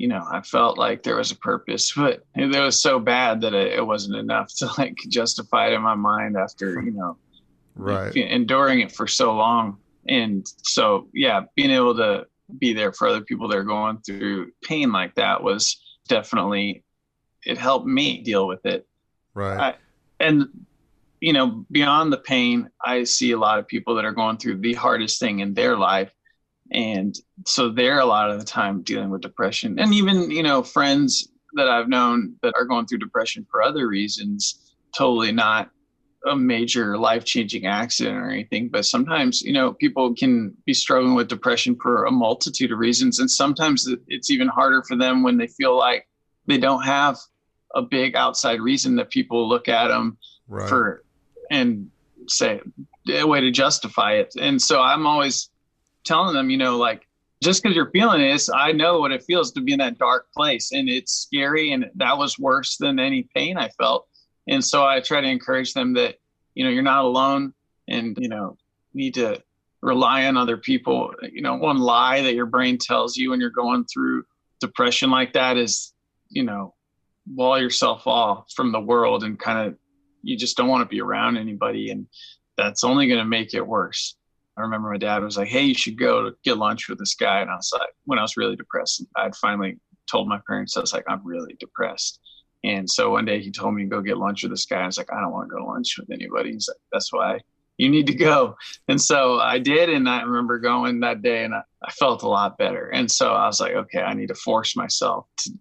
you 0.00 0.08
know, 0.08 0.24
I 0.30 0.40
felt 0.40 0.78
like 0.78 1.02
there 1.02 1.16
was 1.16 1.30
a 1.30 1.36
purpose, 1.36 1.92
but 1.94 2.24
it 2.34 2.58
was 2.58 2.80
so 2.80 2.98
bad 2.98 3.42
that 3.42 3.52
it, 3.52 3.74
it 3.74 3.86
wasn't 3.86 4.16
enough 4.16 4.50
to 4.56 4.70
like 4.78 4.96
justify 5.10 5.66
it 5.66 5.74
in 5.74 5.82
my 5.82 5.94
mind 5.94 6.38
after, 6.38 6.80
you 6.84 6.92
know, 6.92 7.18
right. 7.74 8.16
enduring 8.16 8.80
it 8.80 8.92
for 8.92 9.06
so 9.06 9.34
long. 9.34 9.76
And 10.08 10.50
so, 10.62 11.08
yeah, 11.12 11.42
being 11.54 11.70
able 11.70 11.94
to 11.96 12.26
be 12.58 12.72
there 12.72 12.94
for 12.94 13.08
other 13.08 13.20
people 13.20 13.46
that 13.48 13.58
are 13.58 13.62
going 13.62 13.98
through 13.98 14.52
pain 14.64 14.90
like 14.90 15.16
that 15.16 15.42
was 15.42 15.78
definitely, 16.08 16.82
it 17.44 17.58
helped 17.58 17.86
me 17.86 18.22
deal 18.22 18.46
with 18.46 18.64
it. 18.64 18.86
Right. 19.34 19.60
I, 19.60 19.74
and, 20.18 20.48
you 21.20 21.32
know, 21.34 21.64
beyond 21.70 22.12
the 22.12 22.18
pain, 22.18 22.70
I 22.84 23.04
see 23.04 23.32
a 23.32 23.38
lot 23.38 23.58
of 23.58 23.68
people 23.68 23.94
that 23.94 24.04
are 24.04 24.12
going 24.12 24.38
through 24.38 24.58
the 24.58 24.74
hardest 24.74 25.20
thing 25.20 25.40
in 25.40 25.54
their 25.54 25.76
life. 25.76 26.10
And 26.72 27.14
so 27.46 27.68
they're 27.68 28.00
a 28.00 28.06
lot 28.06 28.30
of 28.30 28.38
the 28.38 28.44
time 28.44 28.82
dealing 28.82 29.10
with 29.10 29.20
depression. 29.22 29.78
And 29.78 29.92
even 29.92 30.30
you 30.30 30.42
know 30.42 30.62
friends 30.62 31.28
that 31.54 31.68
i've 31.68 31.88
known 31.88 32.36
that 32.42 32.54
are 32.56 32.64
going 32.64 32.86
through 32.86 32.98
depression 32.98 33.44
for 33.50 33.60
other 33.60 33.88
reasons 33.88 34.72
totally 34.96 35.32
not 35.32 35.68
a 36.26 36.36
major 36.36 36.96
life-changing 36.96 37.66
accident 37.66 38.16
or 38.16 38.30
anything. 38.30 38.68
But 38.68 38.84
sometimes 38.84 39.42
you 39.42 39.52
know 39.52 39.72
people 39.72 40.14
can 40.14 40.54
be 40.64 40.74
struggling 40.74 41.14
with 41.14 41.28
depression 41.28 41.76
for 41.82 42.04
a 42.04 42.10
multitude 42.10 42.72
of 42.72 42.78
reasons. 42.78 43.18
And 43.18 43.30
sometimes 43.30 43.88
it's 44.06 44.30
even 44.30 44.48
harder 44.48 44.82
for 44.84 44.96
them 44.96 45.22
when 45.22 45.38
they 45.38 45.48
feel 45.48 45.76
like 45.76 46.06
they 46.46 46.58
don't 46.58 46.84
have 46.84 47.18
a 47.74 47.82
big 47.82 48.16
outside 48.16 48.60
reason 48.60 48.96
that 48.96 49.10
people 49.10 49.48
look 49.48 49.68
at 49.68 49.88
them 49.88 50.18
right. 50.48 50.68
for 50.68 51.04
and 51.50 51.90
say 52.28 52.60
a 53.12 53.26
way 53.26 53.40
to 53.40 53.50
justify 53.50 54.12
it 54.12 54.32
and 54.40 54.60
so 54.60 54.80
i'm 54.80 55.06
always 55.06 55.50
telling 56.04 56.34
them, 56.34 56.50
you 56.50 56.56
know, 56.56 56.76
like 56.76 57.06
just 57.42 57.62
because 57.62 57.74
you're 57.74 57.90
feeling 57.90 58.20
this, 58.20 58.50
I 58.52 58.72
know 58.72 59.00
what 59.00 59.12
it 59.12 59.22
feels 59.22 59.52
to 59.52 59.60
be 59.60 59.72
in 59.72 59.78
that 59.78 59.98
dark 59.98 60.26
place, 60.32 60.72
and 60.72 60.88
it's 60.88 61.12
scary, 61.12 61.72
and 61.72 61.90
that 61.94 62.18
was 62.18 62.38
worse 62.38 62.76
than 62.76 62.98
any 62.98 63.28
pain 63.34 63.56
I 63.56 63.68
felt. 63.70 64.08
And 64.48 64.64
so 64.64 64.84
I 64.84 65.00
try 65.00 65.20
to 65.20 65.28
encourage 65.28 65.72
them 65.72 65.94
that 65.94 66.16
you 66.54 66.64
know 66.64 66.70
you're 66.70 66.82
not 66.82 67.04
alone, 67.04 67.54
and 67.88 68.16
you 68.20 68.28
know 68.28 68.56
need 68.92 69.14
to 69.14 69.42
rely 69.80 70.26
on 70.26 70.36
other 70.36 70.56
people. 70.56 71.14
You 71.32 71.42
know, 71.42 71.54
one 71.54 71.78
lie 71.78 72.22
that 72.22 72.34
your 72.34 72.46
brain 72.46 72.76
tells 72.78 73.16
you 73.16 73.30
when 73.30 73.40
you're 73.40 73.50
going 73.50 73.84
through 73.84 74.24
depression 74.60 75.10
like 75.10 75.32
that 75.32 75.56
is, 75.56 75.94
you 76.28 76.42
know, 76.42 76.74
wall 77.34 77.58
yourself 77.58 78.06
off 78.06 78.52
from 78.54 78.72
the 78.72 78.80
world 78.80 79.24
and 79.24 79.38
kind 79.38 79.68
of 79.68 79.76
you 80.22 80.36
just 80.36 80.56
don't 80.56 80.68
want 80.68 80.82
to 80.82 80.88
be 80.88 81.00
around 81.00 81.36
anybody, 81.36 81.90
and 81.90 82.06
that's 82.56 82.84
only 82.84 83.06
going 83.06 83.20
to 83.20 83.24
make 83.24 83.54
it 83.54 83.66
worse. 83.66 84.16
I 84.56 84.62
remember 84.62 84.90
my 84.90 84.98
dad 84.98 85.22
was 85.22 85.36
like, 85.36 85.48
"Hey, 85.48 85.64
you 85.64 85.74
should 85.74 85.98
go 85.98 86.24
to 86.24 86.36
get 86.44 86.58
lunch 86.58 86.88
with 86.88 86.98
this 86.98 87.14
guy," 87.14 87.40
and 87.40 87.50
I 87.50 87.56
was 87.56 87.70
like, 87.72 87.90
when 88.04 88.18
I 88.18 88.22
was 88.22 88.36
really 88.36 88.56
depressed, 88.56 89.04
I'd 89.16 89.36
finally 89.36 89.78
told 90.10 90.28
my 90.28 90.40
parents 90.46 90.76
I 90.76 90.80
was 90.80 90.92
like, 90.92 91.04
"I'm 91.08 91.24
really 91.24 91.56
depressed." 91.58 92.20
And 92.62 92.88
so 92.88 93.10
one 93.10 93.24
day 93.24 93.40
he 93.40 93.50
told 93.50 93.74
me 93.74 93.84
to 93.84 93.88
go 93.88 94.00
get 94.00 94.18
lunch 94.18 94.42
with 94.42 94.52
this 94.52 94.66
guy. 94.66 94.82
I 94.82 94.86
was 94.86 94.98
like, 94.98 95.12
I 95.12 95.20
don't 95.20 95.32
want 95.32 95.48
to 95.48 95.52
go 95.52 95.58
to 95.58 95.64
lunch 95.64 95.96
with 95.98 96.10
anybody. 96.10 96.52
He's 96.52 96.68
like, 96.68 96.76
that's 96.92 97.12
why 97.12 97.40
you 97.78 97.88
need 97.88 98.06
to 98.08 98.14
go. 98.14 98.56
And 98.88 99.00
so 99.00 99.40
I 99.40 99.58
did. 99.58 99.88
And 99.88 100.08
I 100.08 100.22
remember 100.22 100.58
going 100.58 101.00
that 101.00 101.22
day 101.22 101.44
and 101.44 101.54
I, 101.54 101.62
I 101.82 101.90
felt 101.92 102.22
a 102.22 102.28
lot 102.28 102.58
better. 102.58 102.88
And 102.88 103.10
so 103.10 103.32
I 103.32 103.46
was 103.46 103.60
like, 103.60 103.72
okay, 103.72 104.02
I 104.02 104.12
need 104.12 104.28
to 104.28 104.34
force 104.34 104.76
myself 104.76 105.26
to, 105.38 105.52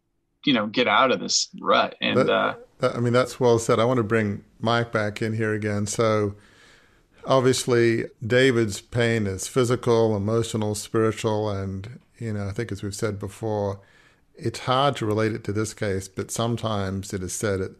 you 0.45 0.53
know, 0.53 0.67
get 0.67 0.87
out 0.87 1.11
of 1.11 1.21
this 1.21 1.49
rut. 1.61 1.95
And, 2.01 2.17
that, 2.17 2.29
uh, 2.29 2.55
that, 2.79 2.95
I 2.95 2.99
mean, 2.99 3.13
that's 3.13 3.39
well 3.39 3.59
said. 3.59 3.79
I 3.79 3.85
want 3.85 3.97
to 3.97 4.03
bring 4.03 4.43
Mike 4.59 4.91
back 4.91 5.21
in 5.21 5.33
here 5.33 5.53
again. 5.53 5.87
So 5.87 6.35
obviously 7.25 8.05
David's 8.25 8.81
pain 8.81 9.27
is 9.27 9.47
physical, 9.47 10.15
emotional, 10.15 10.75
spiritual, 10.75 11.49
and 11.49 11.99
you 12.17 12.33
know 12.33 12.47
I 12.47 12.51
think 12.51 12.71
as 12.71 12.83
we've 12.83 12.95
said 12.95 13.19
before, 13.19 13.79
it's 14.35 14.59
hard 14.59 14.95
to 14.97 15.05
relate 15.05 15.33
it 15.33 15.43
to 15.45 15.53
this 15.53 15.73
case, 15.73 16.07
but 16.07 16.31
sometimes 16.31 17.13
it 17.13 17.23
is 17.23 17.33
said 17.33 17.59
that 17.59 17.75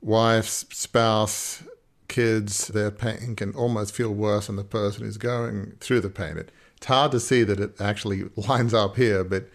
wife, 0.00 0.46
spouse, 0.46 1.62
kids, 2.08 2.68
their 2.68 2.90
pain 2.90 3.36
can 3.36 3.54
almost 3.54 3.94
feel 3.94 4.12
worse 4.12 4.46
than 4.46 4.56
the 4.56 4.64
person 4.64 5.04
who's 5.04 5.16
going 5.16 5.72
through 5.80 6.00
the 6.00 6.10
pain. 6.10 6.36
It's 6.76 6.86
hard 6.86 7.12
to 7.12 7.20
see 7.20 7.42
that 7.44 7.60
it 7.60 7.80
actually 7.80 8.24
lines 8.36 8.74
up 8.74 8.96
here, 8.96 9.24
but 9.24 9.48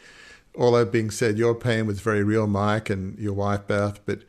all 0.56 0.72
that 0.72 0.92
being 0.92 1.12
said, 1.12 1.38
your 1.38 1.54
pain 1.54 1.86
was 1.86 2.00
very 2.00 2.24
real, 2.24 2.48
Mike, 2.48 2.90
and 2.90 3.18
your 3.20 3.34
wife, 3.34 3.68
Beth. 3.68 4.00
But 4.06 4.24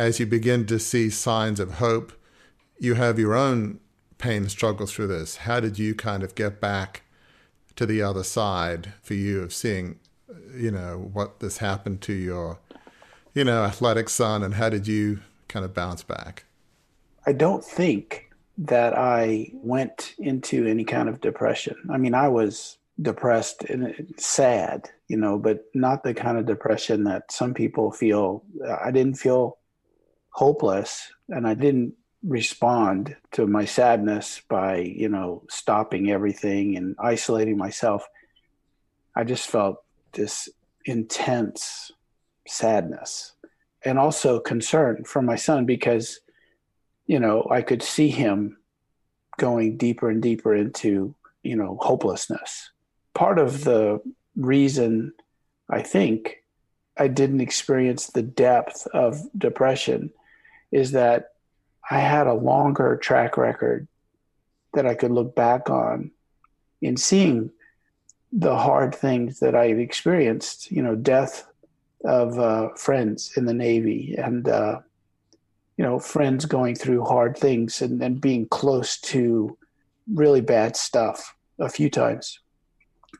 as 0.00 0.18
you 0.18 0.24
begin 0.24 0.64
to 0.64 0.78
see 0.78 1.10
signs 1.10 1.60
of 1.60 1.74
hope, 1.74 2.14
you 2.78 2.94
have 2.94 3.18
your 3.18 3.34
own 3.34 3.78
pain 4.16 4.48
struggle 4.48 4.86
through 4.86 5.08
this? 5.08 5.36
How 5.36 5.60
did 5.60 5.78
you 5.78 5.94
kind 5.94 6.22
of 6.22 6.34
get 6.34 6.58
back 6.58 7.02
to 7.76 7.84
the 7.84 8.00
other 8.00 8.24
side 8.24 8.94
for 9.02 9.12
you 9.12 9.42
of 9.42 9.52
seeing, 9.52 10.00
you 10.56 10.70
know, 10.70 11.10
what 11.12 11.40
this 11.40 11.58
happened 11.58 12.00
to 12.02 12.14
your, 12.14 12.58
you 13.34 13.44
know, 13.44 13.62
athletic 13.62 14.08
son, 14.08 14.42
and 14.42 14.54
how 14.54 14.70
did 14.70 14.88
you 14.88 15.20
kind 15.48 15.66
of 15.66 15.74
bounce 15.74 16.02
back? 16.02 16.44
I 17.26 17.32
don't 17.32 17.62
think 17.62 18.30
that 18.56 18.96
I 18.96 19.50
went 19.52 20.14
into 20.18 20.66
any 20.66 20.84
kind 20.84 21.10
of 21.10 21.20
depression. 21.20 21.76
I 21.90 21.98
mean, 21.98 22.14
I 22.14 22.28
was 22.28 22.78
depressed 23.02 23.64
and 23.64 24.14
sad, 24.16 24.88
you 25.08 25.18
know, 25.18 25.38
but 25.38 25.66
not 25.74 26.04
the 26.04 26.14
kind 26.14 26.38
of 26.38 26.46
depression 26.46 27.04
that 27.04 27.30
some 27.30 27.52
people 27.52 27.92
feel. 27.92 28.42
I 28.82 28.90
didn't 28.90 29.18
feel 29.18 29.58
hopeless 30.30 31.10
and 31.28 31.46
I 31.46 31.54
didn't 31.54 31.94
respond 32.22 33.16
to 33.32 33.46
my 33.46 33.64
sadness 33.64 34.42
by 34.48 34.78
you 34.78 35.08
know 35.08 35.42
stopping 35.48 36.10
everything 36.10 36.76
and 36.76 36.94
isolating 36.98 37.56
myself. 37.56 38.06
I 39.16 39.24
just 39.24 39.48
felt 39.48 39.82
this 40.12 40.48
intense 40.84 41.90
sadness 42.46 43.32
and 43.84 43.98
also 43.98 44.40
concern 44.40 45.04
for 45.04 45.22
my 45.22 45.36
son 45.36 45.64
because 45.64 46.20
you 47.06 47.20
know 47.20 47.46
i 47.50 47.62
could 47.62 47.82
see 47.82 48.08
him 48.08 48.56
going 49.38 49.76
deeper 49.76 50.10
and 50.10 50.22
deeper 50.22 50.54
into 50.54 51.14
you 51.42 51.56
know 51.56 51.78
hopelessness. 51.80 52.70
Part 53.14 53.38
of 53.38 53.64
the 53.64 54.00
reason 54.36 55.12
i 55.68 55.82
think 55.82 56.42
i 56.96 57.08
didn't 57.08 57.40
experience 57.40 58.06
the 58.06 58.22
depth 58.22 58.86
of 58.94 59.20
depression 59.36 60.10
is 60.72 60.92
that 60.92 61.32
I 61.90 61.98
had 61.98 62.26
a 62.26 62.34
longer 62.34 62.96
track 62.96 63.36
record 63.36 63.88
that 64.74 64.86
I 64.86 64.94
could 64.94 65.10
look 65.10 65.34
back 65.34 65.68
on 65.68 66.12
in 66.80 66.96
seeing 66.96 67.50
the 68.32 68.56
hard 68.56 68.94
things 68.94 69.40
that 69.40 69.54
I've 69.54 69.78
experienced, 69.78 70.70
you 70.70 70.82
know, 70.82 70.94
death 70.94 71.46
of 72.04 72.38
uh, 72.38 72.68
friends 72.76 73.32
in 73.36 73.44
the 73.44 73.54
Navy 73.54 74.14
and, 74.16 74.48
uh, 74.48 74.80
you 75.76 75.84
know, 75.84 75.98
friends 75.98 76.44
going 76.44 76.76
through 76.76 77.04
hard 77.04 77.36
things 77.36 77.82
and, 77.82 78.00
and 78.02 78.20
being 78.20 78.46
close 78.46 79.00
to 79.00 79.56
really 80.12 80.40
bad 80.40 80.76
stuff 80.76 81.34
a 81.58 81.68
few 81.68 81.90
times, 81.90 82.38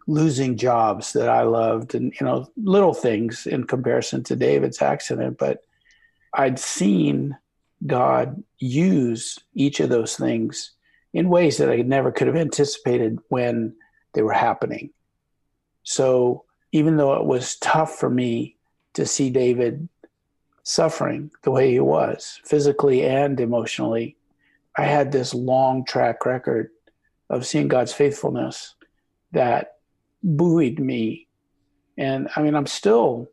losing 0.06 0.56
jobs 0.56 1.12
that 1.14 1.28
I 1.28 1.42
loved 1.42 1.94
and, 1.94 2.14
you 2.20 2.24
know, 2.24 2.46
little 2.56 2.94
things 2.94 3.46
in 3.46 3.64
comparison 3.64 4.22
to 4.24 4.36
David's 4.36 4.80
accident. 4.80 5.38
But 5.38 5.64
I'd 6.32 6.58
seen 6.58 7.36
God 7.86 8.42
use 8.58 9.38
each 9.54 9.80
of 9.80 9.88
those 9.88 10.16
things 10.16 10.72
in 11.12 11.28
ways 11.28 11.58
that 11.58 11.70
I 11.70 11.76
never 11.76 12.12
could 12.12 12.26
have 12.26 12.36
anticipated 12.36 13.18
when 13.28 13.74
they 14.14 14.22
were 14.22 14.32
happening. 14.32 14.90
So 15.82 16.44
even 16.72 16.96
though 16.96 17.14
it 17.14 17.24
was 17.24 17.56
tough 17.56 17.96
for 17.96 18.10
me 18.10 18.56
to 18.94 19.06
see 19.06 19.30
David 19.30 19.88
suffering 20.62 21.30
the 21.42 21.50
way 21.50 21.72
he 21.72 21.80
was, 21.80 22.40
physically 22.44 23.04
and 23.04 23.40
emotionally, 23.40 24.16
I 24.76 24.84
had 24.84 25.10
this 25.10 25.34
long 25.34 25.84
track 25.84 26.24
record 26.26 26.70
of 27.28 27.46
seeing 27.46 27.68
God's 27.68 27.92
faithfulness 27.92 28.74
that 29.32 29.78
buoyed 30.22 30.78
me. 30.78 31.28
And 31.96 32.28
I 32.36 32.42
mean, 32.42 32.54
I'm 32.54 32.66
still 32.66 33.30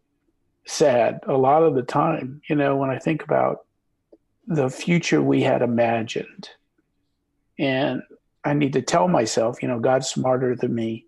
sad 0.67 1.21
a 1.27 1.33
lot 1.33 1.63
of 1.63 1.75
the 1.75 1.81
time, 1.81 2.41
you 2.49 2.55
know, 2.55 2.75
when 2.75 2.89
I 2.89 2.99
think 2.99 3.23
about 3.23 3.65
the 4.45 4.69
future 4.69 5.21
we 5.21 5.41
had 5.41 5.61
imagined. 5.61 6.49
And 7.57 8.03
I 8.43 8.53
need 8.53 8.73
to 8.73 8.81
tell 8.81 9.07
myself, 9.07 9.61
you 9.61 9.67
know, 9.67 9.79
God's 9.79 10.09
smarter 10.09 10.55
than 10.55 10.75
me, 10.75 11.05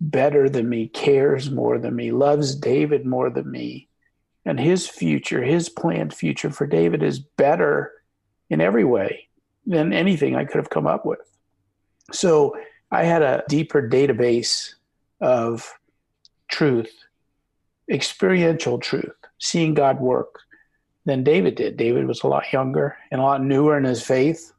better 0.00 0.48
than 0.48 0.68
me, 0.68 0.88
cares 0.88 1.50
more 1.50 1.78
than 1.78 1.94
me, 1.94 2.10
loves 2.10 2.54
David 2.54 3.06
more 3.06 3.30
than 3.30 3.50
me. 3.50 3.88
And 4.44 4.58
his 4.58 4.88
future, 4.88 5.42
his 5.42 5.68
planned 5.68 6.14
future 6.14 6.50
for 6.50 6.66
David 6.66 7.02
is 7.02 7.18
better 7.18 7.92
in 8.48 8.60
every 8.60 8.84
way 8.84 9.28
than 9.66 9.92
anything 9.92 10.34
I 10.34 10.44
could 10.44 10.56
have 10.56 10.70
come 10.70 10.86
up 10.86 11.06
with. 11.06 11.20
So 12.12 12.56
I 12.90 13.04
had 13.04 13.22
a 13.22 13.44
deeper 13.48 13.88
database 13.88 14.74
of 15.20 15.72
truth, 16.48 16.99
experiential 17.90 18.78
truth, 18.78 19.16
seeing 19.38 19.74
God 19.74 20.00
work, 20.00 20.40
than 21.06 21.24
David 21.24 21.56
did. 21.56 21.76
David 21.76 22.06
was 22.06 22.22
a 22.22 22.28
lot 22.28 22.52
younger 22.52 22.96
and 23.10 23.20
a 23.20 23.24
lot 23.24 23.42
newer 23.42 23.76
in 23.76 23.84
his 23.84 24.02
faith. 24.02 24.52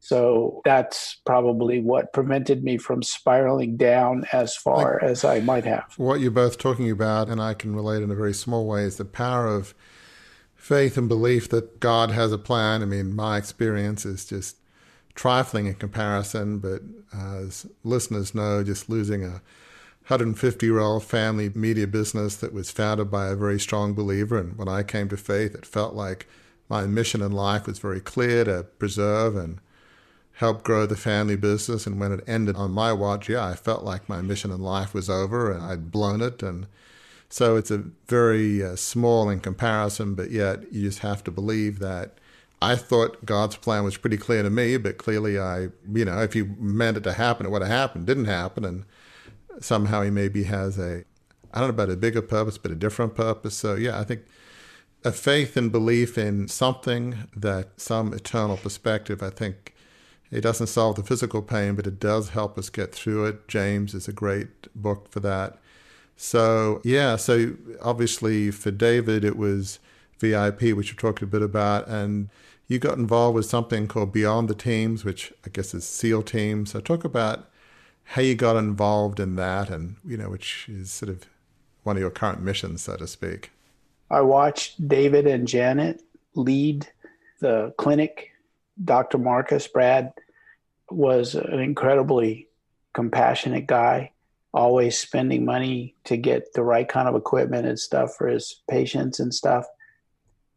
So 0.00 0.60
that's 0.64 1.16
probably 1.26 1.80
what 1.80 2.12
prevented 2.12 2.62
me 2.62 2.78
from 2.78 3.02
spiraling 3.02 3.76
down 3.76 4.24
as 4.32 4.56
far 4.56 5.00
like, 5.02 5.10
as 5.10 5.24
I 5.24 5.40
might 5.40 5.64
have. 5.64 5.94
What 5.96 6.20
you're 6.20 6.30
both 6.30 6.58
talking 6.58 6.90
about, 6.90 7.28
and 7.28 7.40
I 7.40 7.54
can 7.54 7.74
relate 7.74 8.02
in 8.02 8.10
a 8.10 8.14
very 8.14 8.34
small 8.34 8.66
way, 8.66 8.82
is 8.82 8.98
the 8.98 9.04
power 9.04 9.48
of 9.48 9.74
faith 10.54 10.96
and 10.96 11.08
belief 11.08 11.48
that 11.48 11.80
God 11.80 12.10
has 12.10 12.30
a 12.30 12.38
plan. 12.38 12.82
I 12.82 12.84
mean, 12.84 13.16
my 13.16 13.36
experience 13.36 14.04
is 14.06 14.24
just 14.24 14.58
trifling 15.14 15.66
in 15.66 15.74
comparison, 15.74 16.58
but 16.58 16.82
uh, 17.16 17.38
as 17.38 17.66
listeners 17.82 18.34
know, 18.34 18.62
just 18.62 18.88
losing 18.88 19.24
a 19.24 19.42
150 20.06 20.64
year 20.64 20.78
old 20.78 21.02
family 21.02 21.50
media 21.52 21.84
business 21.84 22.36
that 22.36 22.52
was 22.52 22.70
founded 22.70 23.10
by 23.10 23.26
a 23.26 23.34
very 23.34 23.58
strong 23.58 23.92
believer. 23.92 24.38
And 24.38 24.56
when 24.56 24.68
I 24.68 24.84
came 24.84 25.08
to 25.08 25.16
faith, 25.16 25.52
it 25.56 25.66
felt 25.66 25.94
like 25.94 26.28
my 26.68 26.86
mission 26.86 27.20
in 27.20 27.32
life 27.32 27.66
was 27.66 27.80
very 27.80 27.98
clear 27.98 28.44
to 28.44 28.62
preserve 28.78 29.34
and 29.34 29.58
help 30.34 30.62
grow 30.62 30.86
the 30.86 30.94
family 30.94 31.34
business. 31.34 31.88
And 31.88 31.98
when 31.98 32.12
it 32.12 32.22
ended 32.24 32.54
on 32.54 32.70
my 32.70 32.92
watch, 32.92 33.28
yeah, 33.28 33.44
I 33.44 33.54
felt 33.56 33.82
like 33.82 34.08
my 34.08 34.22
mission 34.22 34.52
in 34.52 34.60
life 34.60 34.94
was 34.94 35.10
over 35.10 35.50
and 35.50 35.60
I'd 35.60 35.90
blown 35.90 36.20
it. 36.20 36.40
And 36.40 36.68
so 37.28 37.56
it's 37.56 37.72
a 37.72 37.86
very 38.06 38.62
uh, 38.62 38.76
small 38.76 39.28
in 39.28 39.40
comparison, 39.40 40.14
but 40.14 40.30
yet 40.30 40.72
you 40.72 40.82
just 40.82 41.00
have 41.00 41.24
to 41.24 41.32
believe 41.32 41.80
that. 41.80 42.18
I 42.62 42.76
thought 42.76 43.26
God's 43.26 43.56
plan 43.56 43.82
was 43.82 43.96
pretty 43.96 44.18
clear 44.18 44.44
to 44.44 44.50
me, 44.50 44.76
but 44.76 44.98
clearly 44.98 45.36
I, 45.36 45.70
you 45.92 46.04
know, 46.04 46.22
if 46.22 46.32
He 46.32 46.44
meant 46.44 46.96
it 46.96 47.02
to 47.04 47.12
happen, 47.14 47.44
it 47.44 47.50
would 47.50 47.62
have 47.62 47.70
happened. 47.70 48.06
Didn't 48.06 48.26
happen, 48.26 48.64
and 48.64 48.84
somehow 49.60 50.02
he 50.02 50.10
maybe 50.10 50.44
has 50.44 50.78
a 50.78 51.04
I 51.52 51.60
don't 51.60 51.68
know 51.68 51.74
about 51.74 51.90
a 51.90 51.96
bigger 51.96 52.22
purpose, 52.22 52.58
but 52.58 52.70
a 52.70 52.74
different 52.74 53.14
purpose. 53.14 53.54
So 53.54 53.76
yeah, 53.76 53.98
I 53.98 54.04
think 54.04 54.22
a 55.04 55.12
faith 55.12 55.56
and 55.56 55.72
belief 55.72 56.18
in 56.18 56.48
something 56.48 57.16
that 57.34 57.80
some 57.80 58.12
eternal 58.12 58.56
perspective, 58.56 59.22
I 59.22 59.30
think 59.30 59.74
it 60.30 60.40
doesn't 60.40 60.66
solve 60.66 60.96
the 60.96 61.02
physical 61.02 61.42
pain, 61.42 61.74
but 61.74 61.86
it 61.86 62.00
does 62.00 62.30
help 62.30 62.58
us 62.58 62.68
get 62.68 62.92
through 62.94 63.26
it. 63.26 63.48
James 63.48 63.94
is 63.94 64.08
a 64.08 64.12
great 64.12 64.72
book 64.74 65.10
for 65.10 65.20
that. 65.20 65.58
So 66.16 66.80
yeah, 66.84 67.16
so 67.16 67.54
obviously 67.80 68.50
for 68.50 68.70
David 68.70 69.24
it 69.24 69.36
was 69.36 69.78
VIP, 70.18 70.74
which 70.74 70.90
you 70.90 70.96
talked 70.96 71.22
a 71.22 71.26
bit 71.26 71.42
about, 71.42 71.86
and 71.88 72.28
you 72.68 72.78
got 72.78 72.98
involved 72.98 73.36
with 73.36 73.46
something 73.46 73.86
called 73.86 74.12
Beyond 74.12 74.48
the 74.48 74.54
Teams, 74.54 75.04
which 75.04 75.32
I 75.46 75.50
guess 75.50 75.72
is 75.72 75.86
SEAL 75.86 76.24
Teams. 76.24 76.72
So 76.72 76.80
talk 76.80 77.04
about 77.04 77.48
how 78.06 78.22
you 78.22 78.34
got 78.34 78.56
involved 78.56 79.20
in 79.20 79.36
that, 79.36 79.68
and 79.68 79.96
you 80.04 80.16
know, 80.16 80.30
which 80.30 80.68
is 80.68 80.90
sort 80.90 81.10
of 81.10 81.26
one 81.82 81.96
of 81.96 82.00
your 82.00 82.10
current 82.10 82.40
missions, 82.40 82.82
so 82.82 82.96
to 82.96 83.06
speak. 83.06 83.50
I 84.10 84.20
watched 84.20 84.88
David 84.88 85.26
and 85.26 85.46
Janet 85.46 86.02
lead 86.34 86.88
the 87.40 87.74
clinic. 87.76 88.30
Dr. 88.84 89.18
Marcus 89.18 89.66
Brad 89.66 90.12
was 90.90 91.34
an 91.34 91.58
incredibly 91.58 92.48
compassionate 92.92 93.66
guy, 93.66 94.12
always 94.54 94.96
spending 94.96 95.44
money 95.44 95.94
to 96.04 96.16
get 96.16 96.52
the 96.52 96.62
right 96.62 96.88
kind 96.88 97.08
of 97.08 97.16
equipment 97.16 97.66
and 97.66 97.78
stuff 97.78 98.14
for 98.16 98.28
his 98.28 98.62
patients 98.68 99.18
and 99.18 99.34
stuff. 99.34 99.66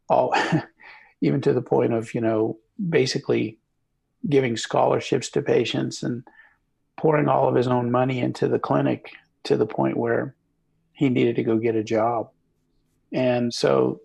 All, 0.09 0.33
even 1.21 1.41
to 1.41 1.53
the 1.53 1.61
point 1.61 1.93
of 1.93 2.13
you 2.13 2.21
know 2.21 2.57
basically 2.89 3.57
giving 4.27 4.55
scholarships 4.55 5.29
to 5.29 5.41
patients 5.41 6.03
and 6.03 6.23
pouring 6.99 7.29
all 7.29 7.47
of 7.47 7.55
his 7.55 7.67
own 7.67 7.89
money 7.89 8.19
into 8.19 8.49
the 8.49 8.59
clinic 8.59 9.09
to 9.45 9.55
the 9.55 9.65
point 9.65 9.95
where 9.95 10.35
he 10.91 11.07
needed 11.07 11.37
to 11.37 11.43
go 11.43 11.57
get 11.57 11.75
a 11.75 11.83
job. 11.83 12.29
And 13.13 13.53
so, 13.53 14.01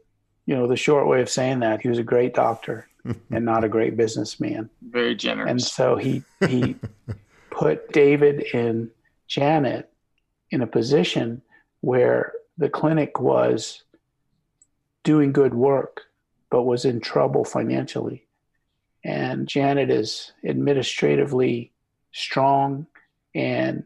you 0.46 0.54
know, 0.54 0.68
the 0.68 0.76
short 0.76 1.08
way 1.08 1.20
of 1.20 1.28
saying 1.28 1.58
that, 1.58 1.80
he 1.80 1.88
was 1.88 1.98
a 1.98 2.04
great 2.04 2.34
doctor 2.34 2.88
and 3.04 3.44
not 3.44 3.64
a 3.64 3.68
great 3.68 3.96
businessman. 3.96 4.70
Very 4.80 5.16
generous. 5.16 5.50
And 5.50 5.60
so 5.60 5.96
he 5.96 6.22
he 6.46 6.76
put 7.50 7.92
David 7.92 8.46
and 8.54 8.90
Janet 9.26 9.90
in 10.52 10.62
a 10.62 10.66
position 10.68 11.42
where 11.80 12.32
the 12.56 12.68
clinic 12.68 13.18
was 13.18 13.82
doing 15.02 15.32
good 15.32 15.52
work 15.52 16.02
but 16.48 16.62
was 16.62 16.84
in 16.84 17.00
trouble 17.00 17.44
financially. 17.44 18.28
And 19.04 19.48
Janet 19.48 19.90
is 19.90 20.30
administratively 20.46 21.72
strong 22.14 22.86
and 23.34 23.84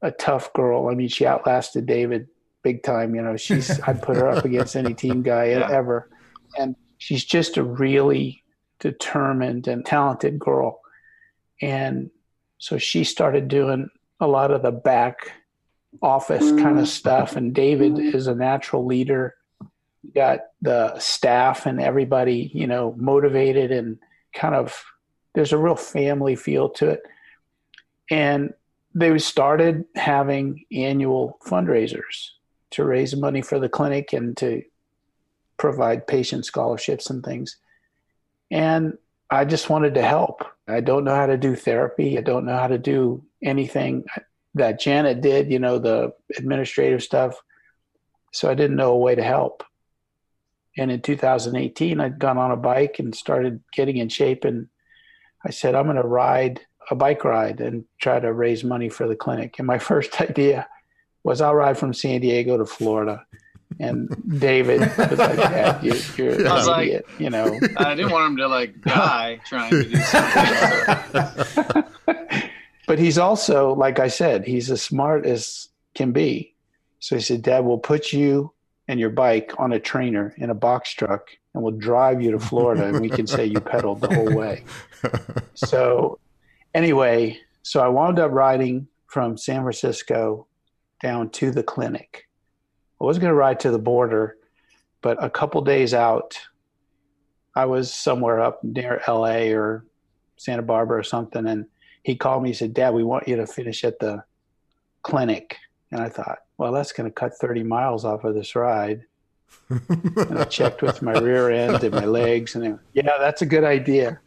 a 0.00 0.10
tough 0.10 0.52
girl. 0.54 0.88
I 0.88 0.94
mean, 0.94 1.08
she 1.08 1.26
outlasted 1.26 1.84
David 1.84 2.28
big 2.62 2.82
time. 2.82 3.14
You 3.14 3.22
know, 3.22 3.36
she's 3.36 3.80
I'd 3.86 4.02
put 4.02 4.16
her 4.16 4.28
up 4.28 4.44
against 4.44 4.76
any 4.76 4.94
team 4.94 5.22
guy 5.22 5.46
yeah. 5.46 5.68
ever, 5.70 6.08
and 6.58 6.74
she's 6.96 7.24
just 7.24 7.58
a 7.58 7.62
really 7.62 8.42
determined 8.80 9.68
and 9.68 9.84
talented 9.84 10.38
girl. 10.38 10.80
And 11.60 12.10
so 12.58 12.78
she 12.78 13.04
started 13.04 13.48
doing 13.48 13.90
a 14.20 14.26
lot 14.26 14.50
of 14.50 14.62
the 14.62 14.72
back 14.72 15.32
office 16.02 16.50
kind 16.52 16.78
of 16.78 16.88
stuff. 16.88 17.36
And 17.36 17.54
David 17.54 17.98
is 17.98 18.26
a 18.26 18.34
natural 18.34 18.84
leader. 18.84 19.36
got 20.14 20.40
the 20.60 20.98
staff 20.98 21.66
and 21.66 21.80
everybody, 21.80 22.50
you 22.54 22.66
know, 22.66 22.94
motivated 22.96 23.70
and 23.70 23.98
kind 24.34 24.54
of 24.54 24.84
there's 25.34 25.52
a 25.52 25.58
real 25.58 25.76
family 25.76 26.36
feel 26.36 26.68
to 26.70 26.90
it. 26.90 27.02
And 28.10 28.54
they 28.94 29.18
started 29.18 29.84
having 29.96 30.64
annual 30.72 31.38
fundraisers 31.44 32.30
to 32.70 32.84
raise 32.84 33.16
money 33.16 33.42
for 33.42 33.58
the 33.58 33.68
clinic 33.68 34.12
and 34.12 34.36
to 34.36 34.62
provide 35.56 36.06
patient 36.06 36.44
scholarships 36.44 37.10
and 37.10 37.24
things. 37.24 37.56
And 38.50 38.98
I 39.30 39.44
just 39.44 39.70
wanted 39.70 39.94
to 39.94 40.02
help. 40.02 40.44
I 40.68 40.80
don't 40.80 41.04
know 41.04 41.14
how 41.14 41.26
to 41.26 41.36
do 41.36 41.56
therapy. 41.56 42.18
I 42.18 42.20
don't 42.20 42.46
know 42.46 42.56
how 42.56 42.68
to 42.68 42.78
do 42.78 43.24
anything 43.42 44.04
that 44.54 44.80
Janet 44.80 45.20
did, 45.20 45.50
you 45.50 45.58
know, 45.58 45.78
the 45.78 46.12
administrative 46.36 47.02
stuff. 47.02 47.40
So 48.32 48.50
I 48.50 48.54
didn't 48.54 48.76
know 48.76 48.92
a 48.92 48.98
way 48.98 49.14
to 49.14 49.22
help. 49.22 49.64
And 50.76 50.90
in 50.90 51.00
2018, 51.02 52.00
I'd 52.00 52.18
gone 52.18 52.38
on 52.38 52.50
a 52.50 52.56
bike 52.56 52.98
and 52.98 53.14
started 53.14 53.62
getting 53.72 53.96
in 53.96 54.08
shape. 54.08 54.44
And 54.44 54.68
I 55.44 55.50
said, 55.50 55.74
I'm 55.74 55.84
going 55.84 55.96
to 55.96 56.02
ride 56.02 56.60
a 56.90 56.94
bike 56.94 57.24
ride 57.24 57.60
and 57.60 57.84
try 57.98 58.20
to 58.20 58.32
raise 58.32 58.64
money 58.64 58.88
for 58.88 59.06
the 59.08 59.16
clinic. 59.16 59.58
And 59.58 59.66
my 59.66 59.78
first 59.90 60.20
idea 60.20 60.68
was 61.22 61.40
I'll 61.40 61.54
ride 61.54 61.78
from 61.78 61.94
San 61.94 62.20
Diego 62.20 62.58
to 62.58 62.66
Florida. 62.66 63.24
And 63.80 64.08
David 64.40 64.80
was 64.80 65.18
like, 65.18 65.36
Dad, 65.36 65.82
you, 65.82 65.94
you're 66.16 66.48
I 66.48 66.54
was 66.54 66.68
an 66.68 66.80
idiot, 66.80 67.06
like, 67.08 67.20
you 67.20 67.30
know. 67.30 67.58
I 67.76 67.94
didn't 67.96 68.12
want 68.12 68.26
him 68.26 68.36
to 68.36 68.46
like 68.46 68.80
die 68.82 69.40
trying 69.46 69.70
to 69.70 69.84
do 69.84 69.96
something. 69.96 71.84
but 72.86 72.98
he's 73.00 73.18
also, 73.18 73.74
like 73.74 73.98
I 73.98 74.08
said, 74.08 74.46
he's 74.46 74.70
as 74.70 74.80
smart 74.80 75.26
as 75.26 75.70
can 75.94 76.12
be. 76.12 76.54
So 77.00 77.16
he 77.16 77.22
said, 77.22 77.42
Dad, 77.42 77.64
we'll 77.64 77.78
put 77.78 78.12
you 78.12 78.52
and 78.86 79.00
your 79.00 79.10
bike 79.10 79.52
on 79.58 79.72
a 79.72 79.80
trainer 79.80 80.34
in 80.36 80.50
a 80.50 80.54
box 80.54 80.92
truck 80.92 81.30
and 81.54 81.62
we'll 81.62 81.72
drive 81.72 82.22
you 82.22 82.30
to 82.32 82.38
Florida 82.38 82.86
and 82.86 83.00
we 83.00 83.08
can 83.08 83.26
say 83.26 83.44
you 83.44 83.60
pedaled 83.60 84.02
the 84.02 84.14
whole 84.14 84.34
way. 84.34 84.64
So 85.54 86.18
anyway, 86.74 87.38
so 87.62 87.80
I 87.80 87.88
wound 87.88 88.18
up 88.18 88.32
riding 88.32 88.88
from 89.06 89.36
San 89.36 89.62
Francisco 89.62 90.46
down 91.02 91.30
to 91.30 91.50
the 91.50 91.62
clinic. 91.62 92.28
I 93.00 93.04
was 93.04 93.18
going 93.18 93.30
to 93.30 93.34
ride 93.34 93.60
to 93.60 93.70
the 93.70 93.78
border, 93.78 94.36
but 95.02 95.22
a 95.22 95.30
couple 95.30 95.60
days 95.62 95.94
out, 95.94 96.38
I 97.54 97.66
was 97.66 97.92
somewhere 97.92 98.40
up 98.40 98.62
near 98.64 99.00
LA 99.06 99.52
or 99.52 99.84
Santa 100.36 100.62
Barbara 100.62 100.98
or 100.98 101.02
something, 101.02 101.46
and 101.46 101.66
he 102.02 102.16
called 102.16 102.42
me. 102.42 102.50
He 102.50 102.54
said, 102.54 102.74
"Dad, 102.74 102.94
we 102.94 103.04
want 103.04 103.28
you 103.28 103.36
to 103.36 103.46
finish 103.46 103.84
at 103.84 103.98
the 103.98 104.24
clinic." 105.02 105.56
And 105.92 106.00
I 106.00 106.08
thought, 106.08 106.38
well, 106.58 106.72
that's 106.72 106.92
going 106.92 107.08
to 107.08 107.14
cut 107.14 107.34
30 107.38 107.62
miles 107.62 108.04
off 108.04 108.24
of 108.24 108.34
this 108.34 108.56
ride. 108.56 109.04
and 109.68 110.38
I 110.38 110.44
checked 110.50 110.82
with 110.82 111.02
my 111.02 111.12
rear 111.12 111.50
end 111.50 111.84
and 111.84 111.94
my 111.94 112.04
legs, 112.04 112.56
and 112.56 112.78
yeah, 112.92 113.16
that's 113.18 113.42
a 113.42 113.46
good 113.46 113.64
idea. 113.64 114.18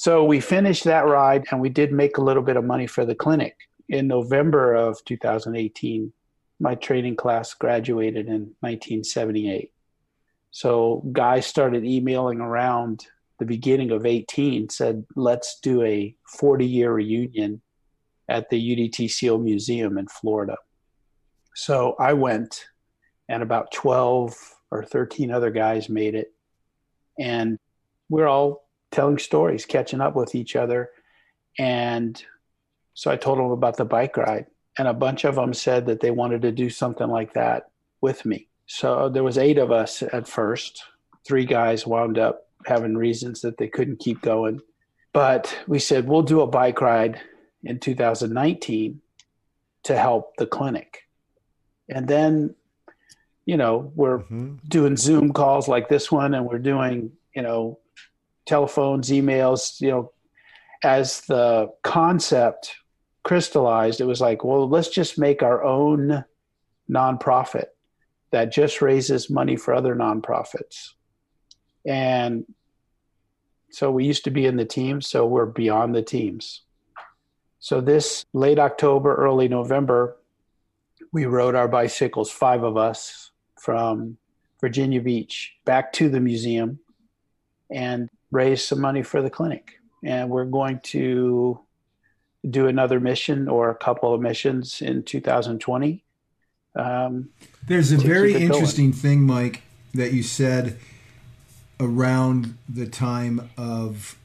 So 0.00 0.22
we 0.22 0.38
finished 0.38 0.84
that 0.84 1.08
ride 1.08 1.46
and 1.50 1.60
we 1.60 1.70
did 1.70 1.90
make 1.90 2.18
a 2.18 2.22
little 2.22 2.44
bit 2.44 2.56
of 2.56 2.62
money 2.62 2.86
for 2.86 3.04
the 3.04 3.16
clinic. 3.16 3.56
In 3.88 4.06
November 4.06 4.76
of 4.76 5.04
2018, 5.06 6.12
my 6.60 6.76
training 6.76 7.16
class 7.16 7.52
graduated 7.52 8.28
in 8.28 8.54
1978. 8.60 9.72
So 10.52 11.02
guys 11.10 11.46
started 11.46 11.84
emailing 11.84 12.40
around 12.40 13.08
the 13.40 13.44
beginning 13.44 13.90
of 13.90 14.06
18, 14.06 14.68
said, 14.68 15.04
let's 15.16 15.58
do 15.64 15.82
a 15.82 16.14
40 16.28 16.64
year 16.64 16.92
reunion 16.92 17.60
at 18.28 18.48
the 18.50 18.56
UDT 18.56 19.10
SEAL 19.10 19.38
Museum 19.38 19.98
in 19.98 20.06
Florida. 20.06 20.54
So 21.56 21.96
I 21.98 22.12
went, 22.12 22.66
and 23.28 23.42
about 23.42 23.72
12 23.72 24.32
or 24.70 24.84
13 24.84 25.32
other 25.32 25.50
guys 25.50 25.88
made 25.88 26.14
it. 26.14 26.32
And 27.18 27.58
we're 28.08 28.28
all 28.28 28.67
telling 28.90 29.18
stories, 29.18 29.66
catching 29.66 30.00
up 30.00 30.14
with 30.14 30.34
each 30.34 30.56
other. 30.56 30.90
And 31.58 32.22
so 32.94 33.10
I 33.10 33.16
told 33.16 33.38
them 33.38 33.50
about 33.50 33.76
the 33.76 33.84
bike 33.84 34.16
ride, 34.16 34.46
and 34.78 34.88
a 34.88 34.94
bunch 34.94 35.24
of 35.24 35.34
them 35.34 35.54
said 35.54 35.86
that 35.86 36.00
they 36.00 36.10
wanted 36.10 36.42
to 36.42 36.52
do 36.52 36.70
something 36.70 37.08
like 37.08 37.34
that 37.34 37.70
with 38.00 38.24
me. 38.24 38.48
So 38.66 39.08
there 39.08 39.24
was 39.24 39.38
eight 39.38 39.58
of 39.58 39.70
us 39.70 40.02
at 40.02 40.28
first. 40.28 40.84
Three 41.26 41.44
guys 41.44 41.86
wound 41.86 42.18
up 42.18 42.48
having 42.66 42.96
reasons 42.96 43.40
that 43.40 43.56
they 43.56 43.68
couldn't 43.68 44.00
keep 44.00 44.20
going. 44.22 44.60
But 45.12 45.56
we 45.66 45.78
said 45.78 46.06
we'll 46.06 46.22
do 46.22 46.42
a 46.42 46.46
bike 46.46 46.80
ride 46.80 47.20
in 47.64 47.80
2019 47.80 49.00
to 49.84 49.96
help 49.96 50.36
the 50.36 50.46
clinic. 50.46 51.08
And 51.88 52.06
then, 52.06 52.54
you 53.46 53.56
know, 53.56 53.90
we're 53.94 54.18
mm-hmm. 54.18 54.56
doing 54.68 54.96
Zoom 54.96 55.32
calls 55.32 55.68
like 55.68 55.88
this 55.88 56.12
one, 56.12 56.34
and 56.34 56.46
we're 56.46 56.58
doing, 56.58 57.12
you 57.34 57.42
know, 57.42 57.78
telephones, 58.48 59.10
emails, 59.10 59.80
you 59.80 59.90
know, 59.90 60.12
as 60.82 61.20
the 61.22 61.68
concept 61.82 62.74
crystallized, 63.22 64.00
it 64.00 64.06
was 64.06 64.20
like, 64.20 64.42
well, 64.42 64.68
let's 64.68 64.88
just 64.88 65.18
make 65.18 65.42
our 65.42 65.62
own 65.62 66.24
nonprofit 66.90 67.66
that 68.30 68.52
just 68.52 68.80
raises 68.80 69.30
money 69.30 69.56
for 69.56 69.74
other 69.74 69.94
nonprofits. 69.94 70.94
And 71.86 72.44
so 73.70 73.90
we 73.90 74.06
used 74.06 74.24
to 74.24 74.30
be 74.30 74.46
in 74.46 74.56
the 74.56 74.64
teams, 74.64 75.08
so 75.08 75.26
we're 75.26 75.46
beyond 75.46 75.94
the 75.94 76.02
teams. 76.02 76.62
So 77.60 77.80
this 77.80 78.24
late 78.32 78.58
October, 78.58 79.14
early 79.14 79.48
November, 79.48 80.16
we 81.12 81.26
rode 81.26 81.54
our 81.54 81.68
bicycles, 81.68 82.30
five 82.30 82.62
of 82.62 82.76
us, 82.76 83.30
from 83.60 84.16
Virginia 84.60 85.00
Beach 85.00 85.54
back 85.64 85.92
to 85.94 86.08
the 86.08 86.20
museum 86.20 86.78
and 87.70 88.08
raised 88.30 88.66
some 88.66 88.80
money 88.80 89.02
for 89.02 89.22
the 89.22 89.30
clinic. 89.30 89.80
And 90.04 90.30
we're 90.30 90.44
going 90.44 90.80
to 90.84 91.60
do 92.48 92.66
another 92.68 93.00
mission 93.00 93.48
or 93.48 93.70
a 93.70 93.74
couple 93.74 94.14
of 94.14 94.20
missions 94.20 94.80
in 94.80 95.02
2020. 95.02 96.04
Um, 96.76 97.30
There's 97.66 97.92
a 97.92 97.96
very 97.96 98.34
interesting 98.34 98.90
going. 98.90 99.00
thing, 99.00 99.26
Mike, 99.26 99.62
that 99.94 100.12
you 100.12 100.22
said 100.22 100.78
around 101.80 102.56
the 102.68 102.86
time 102.86 103.50
of 103.56 104.16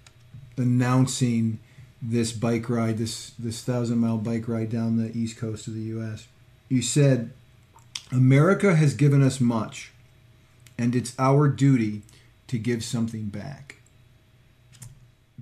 announcing 0.58 1.60
this 2.02 2.32
bike 2.32 2.70
ride, 2.70 2.98
this 2.98 3.32
this 3.40 3.64
thousand 3.64 4.00
mile 4.00 4.18
bike 4.18 4.48
ride 4.48 4.70
down 4.70 4.98
the 4.98 5.16
east 5.18 5.38
coast 5.38 5.68
of 5.68 5.74
the 5.74 5.82
U.S. 5.82 6.28
You 6.70 6.82
said, 6.82 7.32
"America 8.12 8.76
has 8.76 8.94
given 8.94 9.24
us 9.24 9.40
much, 9.40 9.92
and 10.78 10.96
it's 10.96 11.16
our 11.18 11.48
duty 11.48 12.02
to 12.48 12.60
give 12.60 12.84
something 12.84 13.26
back." 13.26 13.78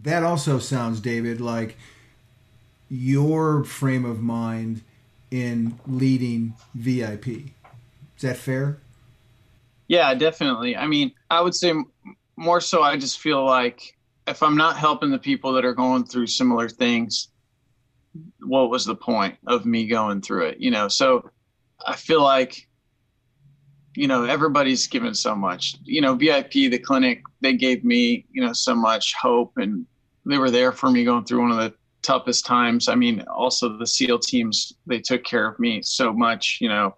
That 0.04 0.24
also 0.24 0.60
sounds, 0.60 1.00
David, 1.00 1.40
like 1.40 1.78
your 2.90 3.64
frame 3.64 4.06
of 4.06 4.22
mind 4.22 4.82
in 5.30 5.80
leading 5.88 6.54
VIP. 6.74 7.28
Is 7.28 8.22
that 8.22 8.38
fair? 8.38 8.80
Yeah, 9.88 10.14
definitely. 10.14 10.76
I 10.76 10.88
mean, 10.88 11.12
I 11.30 11.42
would 11.42 11.56
say 11.56 11.74
more 12.36 12.62
so, 12.62 12.82
I 12.82 12.98
just 12.98 13.20
feel 13.20 13.46
like 13.46 13.98
if 14.28 14.42
I'm 14.42 14.58
not 14.58 14.78
helping 14.78 15.12
the 15.12 15.20
people 15.20 15.54
that 15.54 15.66
are 15.66 15.74
going 15.74 16.06
through 16.06 16.28
similar 16.28 16.68
things, 16.70 17.30
what 18.42 18.70
was 18.70 18.86
the 18.86 18.96
point 18.96 19.36
of 19.48 19.66
me 19.66 19.88
going 19.88 20.22
through 20.22 20.48
it? 20.48 20.60
You 20.60 20.72
know, 20.72 20.88
so 20.88 21.30
I 21.86 21.96
feel 21.96 22.22
like, 22.22 22.68
you 23.96 24.08
know, 24.08 24.26
everybody's 24.26 24.88
given 24.88 25.14
so 25.14 25.36
much. 25.36 25.76
You 25.84 26.02
know, 26.02 26.16
VIP, 26.16 26.52
the 26.52 26.80
clinic, 26.80 27.22
they 27.42 27.54
gave 27.54 27.84
me, 27.84 28.26
you 28.32 28.42
know, 28.44 28.54
so 28.54 28.76
much 28.76 29.14
hope 29.16 29.54
and 29.58 29.86
they 30.26 30.38
were 30.38 30.52
there 30.52 30.72
for 30.72 30.90
me 30.90 31.04
going 31.04 31.26
through 31.26 31.42
one 31.42 31.52
of 31.52 31.58
the 31.58 31.74
toughest 32.02 32.46
times. 32.46 32.88
I 32.88 32.96
mean, 32.96 33.22
also 33.28 33.78
the 33.78 33.88
SEAL 33.88 34.20
teams, 34.20 34.74
they 34.86 35.00
took 35.00 35.24
care 35.24 35.48
of 35.48 35.60
me 35.60 35.82
so 35.82 36.14
much, 36.14 36.58
you 36.62 36.70
know, 36.70 36.96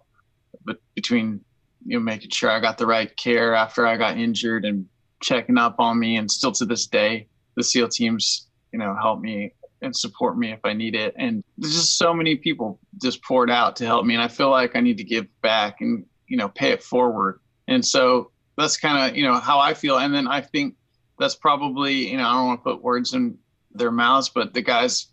but 0.64 0.78
between, 0.94 1.40
you 1.84 1.98
know, 1.98 2.04
making 2.04 2.30
sure 2.30 2.50
I 2.50 2.60
got 2.60 2.78
the 2.78 2.86
right 2.86 3.14
care 3.16 3.54
after 3.54 3.86
I 3.86 3.96
got 3.96 4.18
injured 4.18 4.64
and 4.64 4.86
checking 5.20 5.58
up 5.58 5.76
on 5.78 5.98
me. 5.98 6.16
And 6.16 6.30
still 6.30 6.52
to 6.52 6.64
this 6.64 6.86
day, 6.86 7.28
the 7.56 7.64
SEAL 7.64 7.88
teams, 7.88 8.48
you 8.72 8.78
know, 8.78 8.96
help 9.00 9.20
me 9.20 9.52
and 9.82 9.94
support 9.94 10.38
me 10.38 10.52
if 10.52 10.60
I 10.64 10.72
need 10.72 10.94
it. 10.94 11.14
And 11.18 11.44
there's 11.58 11.74
just 11.74 11.98
so 11.98 12.14
many 12.14 12.36
people 12.36 12.78
just 13.02 13.22
poured 13.22 13.50
out 13.50 13.76
to 13.76 13.86
help 13.86 14.06
me. 14.06 14.14
And 14.14 14.22
I 14.22 14.28
feel 14.28 14.50
like 14.50 14.76
I 14.76 14.80
need 14.80 14.96
to 14.98 15.04
give 15.04 15.26
back 15.42 15.80
and, 15.80 16.04
you 16.26 16.36
know, 16.36 16.48
pay 16.48 16.70
it 16.70 16.82
forward. 16.82 17.40
And 17.68 17.84
so 17.84 18.30
that's 18.56 18.76
kind 18.76 19.10
of, 19.10 19.16
you 19.16 19.24
know, 19.24 19.34
how 19.34 19.58
I 19.58 19.74
feel. 19.74 19.98
And 19.98 20.14
then 20.14 20.26
I 20.26 20.40
think 20.40 20.76
that's 21.18 21.34
probably, 21.36 22.10
you 22.10 22.16
know, 22.16 22.26
I 22.26 22.32
don't 22.32 22.46
want 22.46 22.60
to 22.60 22.64
put 22.64 22.82
words 22.82 23.14
in 23.14 23.38
their 23.72 23.90
mouths, 23.90 24.28
but 24.28 24.54
the 24.54 24.62
guys 24.62 25.08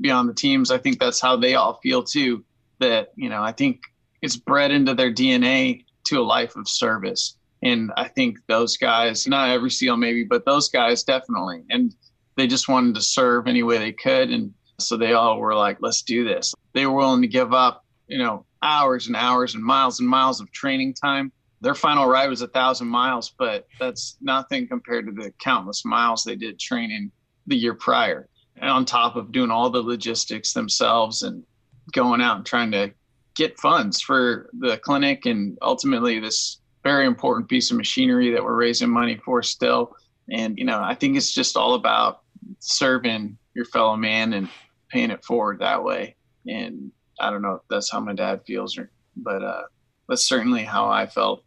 beyond 0.00 0.28
the 0.28 0.34
teams, 0.34 0.70
I 0.70 0.78
think 0.78 0.98
that's 0.98 1.20
how 1.20 1.36
they 1.36 1.54
all 1.54 1.78
feel 1.82 2.02
too. 2.02 2.44
That 2.78 3.12
you 3.16 3.28
know, 3.28 3.42
I 3.42 3.52
think 3.52 3.80
it's 4.22 4.36
bred 4.36 4.70
into 4.70 4.94
their 4.94 5.12
DNA 5.12 5.84
to 6.04 6.20
a 6.20 6.22
life 6.22 6.56
of 6.56 6.68
service, 6.68 7.36
and 7.62 7.92
I 7.96 8.08
think 8.08 8.38
those 8.48 8.76
guys, 8.76 9.26
not 9.26 9.50
every 9.50 9.70
SEAL 9.70 9.96
maybe, 9.96 10.24
but 10.24 10.44
those 10.44 10.68
guys 10.68 11.04
definitely, 11.04 11.64
and 11.70 11.94
they 12.36 12.46
just 12.46 12.68
wanted 12.68 12.94
to 12.96 13.02
serve 13.02 13.46
any 13.46 13.62
way 13.62 13.78
they 13.78 13.92
could, 13.92 14.30
and 14.30 14.52
so 14.80 14.96
they 14.96 15.12
all 15.12 15.38
were 15.38 15.54
like, 15.54 15.78
"Let's 15.80 16.02
do 16.02 16.24
this." 16.24 16.54
They 16.72 16.86
were 16.86 16.96
willing 16.96 17.22
to 17.22 17.28
give 17.28 17.52
up, 17.52 17.84
you 18.08 18.18
know, 18.18 18.46
hours 18.62 19.06
and 19.06 19.16
hours 19.16 19.54
and 19.54 19.62
miles 19.62 20.00
and 20.00 20.08
miles 20.08 20.40
of 20.40 20.50
training 20.50 20.94
time 20.94 21.30
their 21.62 21.74
final 21.76 22.06
ride 22.06 22.28
was 22.28 22.42
a 22.42 22.48
thousand 22.48 22.88
miles, 22.88 23.32
but 23.38 23.66
that's 23.78 24.16
nothing 24.20 24.66
compared 24.66 25.06
to 25.06 25.12
the 25.12 25.32
countless 25.38 25.84
miles 25.84 26.24
they 26.24 26.34
did 26.34 26.58
training 26.58 27.10
the 27.46 27.56
year 27.56 27.74
prior. 27.74 28.28
And 28.56 28.68
on 28.68 28.84
top 28.84 29.14
of 29.14 29.32
doing 29.32 29.50
all 29.50 29.70
the 29.70 29.80
logistics 29.80 30.52
themselves 30.52 31.22
and 31.22 31.44
going 31.92 32.20
out 32.20 32.36
and 32.36 32.46
trying 32.46 32.72
to 32.72 32.92
get 33.34 33.58
funds 33.60 34.00
for 34.00 34.50
the 34.58 34.76
clinic 34.78 35.24
and 35.24 35.56
ultimately 35.62 36.18
this 36.18 36.60
very 36.82 37.06
important 37.06 37.48
piece 37.48 37.70
of 37.70 37.76
machinery 37.76 38.32
that 38.32 38.42
we're 38.42 38.56
raising 38.56 38.90
money 38.90 39.20
for 39.24 39.40
still. 39.42 39.94
And, 40.30 40.58
you 40.58 40.64
know, 40.64 40.80
I 40.82 40.96
think 40.96 41.16
it's 41.16 41.32
just 41.32 41.56
all 41.56 41.74
about 41.74 42.22
serving 42.58 43.38
your 43.54 43.66
fellow 43.66 43.96
man 43.96 44.32
and 44.32 44.48
paying 44.88 45.10
it 45.10 45.24
forward 45.24 45.60
that 45.60 45.82
way. 45.82 46.16
And 46.46 46.90
I 47.20 47.30
don't 47.30 47.42
know 47.42 47.54
if 47.54 47.62
that's 47.70 47.90
how 47.90 48.00
my 48.00 48.14
dad 48.14 48.42
feels, 48.46 48.76
or, 48.76 48.90
but 49.16 49.44
uh, 49.44 49.62
that's 50.08 50.26
certainly 50.26 50.64
how 50.64 50.88
I 50.88 51.06
felt. 51.06 51.44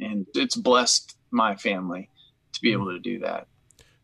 And 0.00 0.26
it's 0.34 0.56
blessed 0.56 1.16
my 1.30 1.56
family 1.56 2.08
to 2.52 2.60
be 2.60 2.72
able 2.72 2.86
to 2.86 2.98
do 2.98 3.18
that. 3.20 3.46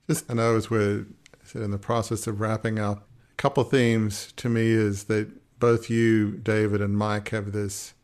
Just, 0.08 0.30
I 0.30 0.34
know 0.34 0.56
as 0.56 0.70
we're 0.70 1.06
in 1.54 1.70
the 1.70 1.78
process 1.78 2.26
of 2.26 2.40
wrapping 2.40 2.78
up, 2.78 3.08
a 3.32 3.34
couple 3.36 3.64
themes 3.64 4.32
to 4.36 4.48
me 4.48 4.70
is 4.70 5.04
that 5.04 5.28
both 5.58 5.88
you, 5.88 6.32
David, 6.32 6.80
and 6.80 6.96
Mike 6.96 7.30
have 7.30 7.52
this 7.52 7.94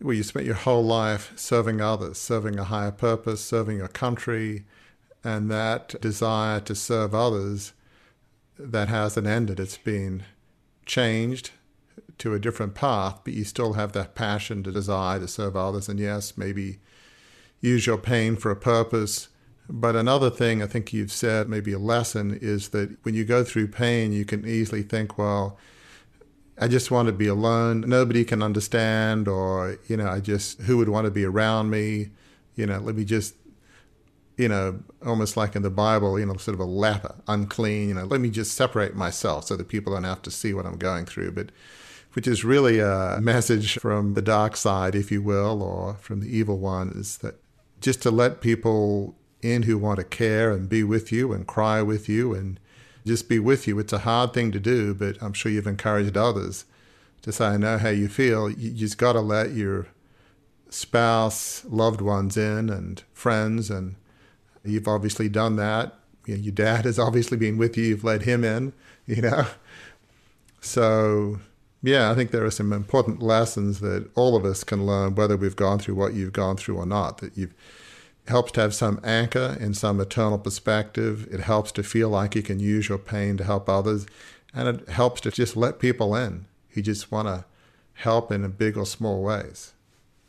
where 0.00 0.14
you 0.14 0.22
spent 0.22 0.46
your 0.46 0.56
whole 0.56 0.84
life 0.84 1.32
serving 1.36 1.80
others, 1.80 2.18
serving 2.18 2.58
a 2.58 2.64
higher 2.64 2.90
purpose, 2.90 3.44
serving 3.44 3.78
your 3.78 3.88
country, 3.88 4.64
and 5.22 5.50
that 5.50 6.00
desire 6.00 6.60
to 6.60 6.74
serve 6.74 7.14
others 7.14 7.72
that 8.58 8.88
hasn't 8.88 9.26
ended. 9.26 9.60
It's 9.60 9.78
been 9.78 10.24
changed 10.84 11.52
to 12.22 12.34
a 12.34 12.40
different 12.40 12.74
path, 12.74 13.20
but 13.24 13.34
you 13.34 13.44
still 13.44 13.74
have 13.74 13.92
that 13.92 14.14
passion, 14.14 14.62
the 14.62 14.72
desire 14.72 15.20
to 15.20 15.28
serve 15.28 15.56
others, 15.56 15.88
and 15.88 16.00
yes, 16.00 16.36
maybe 16.36 16.78
use 17.60 17.86
your 17.86 17.98
pain 17.98 18.36
for 18.36 18.50
a 18.50 18.56
purpose 18.56 19.28
but 19.68 19.96
another 19.96 20.30
thing 20.30 20.62
I 20.62 20.66
think 20.66 20.92
you've 20.92 21.12
said, 21.12 21.48
maybe 21.48 21.72
a 21.72 21.78
lesson, 21.78 22.38
is 22.40 22.70
that 22.70 22.96
when 23.04 23.14
you 23.14 23.24
go 23.24 23.44
through 23.44 23.68
pain, 23.68 24.12
you 24.12 24.24
can 24.24 24.46
easily 24.46 24.82
think, 24.82 25.16
well, 25.16 25.58
I 26.58 26.68
just 26.68 26.90
want 26.90 27.06
to 27.06 27.12
be 27.12 27.26
alone. 27.26 27.80
Nobody 27.80 28.24
can 28.24 28.42
understand, 28.42 29.28
or, 29.28 29.78
you 29.86 29.96
know, 29.96 30.08
I 30.08 30.20
just, 30.20 30.60
who 30.62 30.76
would 30.78 30.88
want 30.88 31.06
to 31.06 31.10
be 31.10 31.24
around 31.24 31.70
me? 31.70 32.10
You 32.56 32.66
know, 32.66 32.78
let 32.80 32.96
me 32.96 33.04
just, 33.04 33.34
you 34.36 34.48
know, 34.48 34.80
almost 35.06 35.36
like 35.36 35.56
in 35.56 35.62
the 35.62 35.70
Bible, 35.70 36.18
you 36.18 36.26
know, 36.26 36.36
sort 36.36 36.54
of 36.54 36.60
a 36.60 36.64
leper, 36.64 37.14
unclean, 37.28 37.88
you 37.88 37.94
know, 37.94 38.04
let 38.04 38.20
me 38.20 38.30
just 38.30 38.54
separate 38.54 38.94
myself 38.94 39.46
so 39.46 39.56
that 39.56 39.68
people 39.68 39.94
don't 39.94 40.04
have 40.04 40.22
to 40.22 40.30
see 40.30 40.52
what 40.52 40.66
I'm 40.66 40.76
going 40.76 41.06
through. 41.06 41.32
But, 41.32 41.50
which 42.12 42.26
is 42.26 42.44
really 42.44 42.78
a 42.78 43.18
message 43.20 43.78
from 43.78 44.14
the 44.14 44.22
dark 44.22 44.56
side, 44.56 44.94
if 44.94 45.10
you 45.10 45.22
will, 45.22 45.62
or 45.62 45.94
from 45.94 46.20
the 46.20 46.36
evil 46.36 46.58
one, 46.58 46.90
is 46.90 47.18
that 47.18 47.36
just 47.80 48.02
to 48.02 48.10
let 48.10 48.40
people 48.40 49.16
in 49.40 49.62
who 49.62 49.76
want 49.76 49.98
to 49.98 50.04
care 50.04 50.52
and 50.52 50.68
be 50.68 50.84
with 50.84 51.10
you 51.10 51.32
and 51.32 51.46
cry 51.46 51.82
with 51.82 52.08
you 52.08 52.34
and 52.34 52.60
just 53.04 53.28
be 53.28 53.38
with 53.38 53.66
you. 53.66 53.78
It's 53.78 53.92
a 53.92 53.98
hard 53.98 54.32
thing 54.32 54.52
to 54.52 54.60
do, 54.60 54.94
but 54.94 55.20
I'm 55.20 55.32
sure 55.32 55.50
you've 55.50 55.66
encouraged 55.66 56.16
others 56.16 56.64
to 57.22 57.32
say, 57.32 57.46
I 57.46 57.56
know 57.56 57.78
how 57.78 57.88
you 57.88 58.08
feel. 58.08 58.50
You 58.50 58.70
just 58.70 58.98
got 58.98 59.14
to 59.14 59.20
let 59.20 59.52
your 59.52 59.88
spouse, 60.68 61.64
loved 61.64 62.00
ones 62.00 62.36
in 62.36 62.70
and 62.70 63.02
friends. 63.12 63.70
And 63.70 63.96
you've 64.64 64.88
obviously 64.88 65.28
done 65.28 65.56
that. 65.56 65.94
You 66.26 66.36
know, 66.36 66.42
your 66.42 66.52
dad 66.54 66.84
has 66.84 66.98
obviously 66.98 67.36
been 67.36 67.58
with 67.58 67.76
you. 67.76 67.84
You've 67.84 68.04
let 68.04 68.22
him 68.22 68.44
in, 68.44 68.72
you 69.06 69.22
know. 69.22 69.46
So, 70.60 71.40
yeah, 71.82 72.10
I 72.10 72.14
think 72.14 72.30
there 72.30 72.44
are 72.44 72.50
some 72.50 72.72
important 72.72 73.22
lessons 73.22 73.80
that 73.80 74.08
all 74.14 74.36
of 74.36 74.44
us 74.44 74.64
can 74.64 74.86
learn, 74.86 75.14
whether 75.14 75.36
we've 75.36 75.56
gone 75.56 75.78
through 75.78 75.96
what 75.96 76.14
you've 76.14 76.32
gone 76.32 76.56
through 76.56 76.76
or 76.76 76.86
not, 76.86 77.18
that 77.18 77.36
you've 77.36 77.54
helps 78.28 78.52
to 78.52 78.60
have 78.60 78.74
some 78.74 79.00
anchor 79.02 79.56
and 79.60 79.76
some 79.76 80.00
eternal 80.00 80.38
perspective. 80.38 81.26
It 81.32 81.40
helps 81.40 81.72
to 81.72 81.82
feel 81.82 82.08
like 82.08 82.34
you 82.34 82.42
can 82.42 82.60
use 82.60 82.88
your 82.88 82.98
pain 82.98 83.36
to 83.38 83.44
help 83.44 83.68
others. 83.68 84.06
And 84.54 84.68
it 84.68 84.88
helps 84.88 85.20
to 85.22 85.30
just 85.30 85.56
let 85.56 85.78
people 85.78 86.14
in 86.14 86.46
who 86.70 86.82
just 86.82 87.10
want 87.10 87.28
to 87.28 87.44
help 87.94 88.30
in 88.30 88.48
big 88.52 88.76
or 88.76 88.86
small 88.86 89.22
ways. 89.22 89.72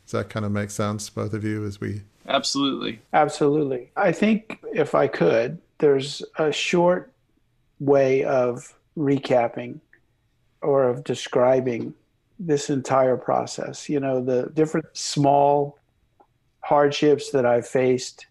Does 0.04 0.12
that 0.12 0.28
kind 0.28 0.44
of 0.44 0.52
make 0.52 0.70
sense, 0.70 1.08
both 1.08 1.32
of 1.32 1.44
you, 1.44 1.64
as 1.64 1.80
we. 1.80 2.02
Absolutely. 2.26 3.00
Absolutely. 3.12 3.90
I 3.96 4.12
think 4.12 4.58
if 4.72 4.94
I 4.94 5.06
could, 5.06 5.60
there's 5.78 6.22
a 6.38 6.52
short 6.52 7.12
way 7.80 8.24
of 8.24 8.74
recapping 8.96 9.80
or 10.64 10.88
of 10.88 11.04
describing 11.04 11.94
this 12.38 12.70
entire 12.70 13.16
process. 13.16 13.88
You 13.88 14.00
know, 14.00 14.22
the 14.22 14.50
different 14.54 14.86
small 14.92 15.78
hardships 16.60 17.30
that 17.30 17.44
I've 17.44 17.66
faced, 17.66 18.26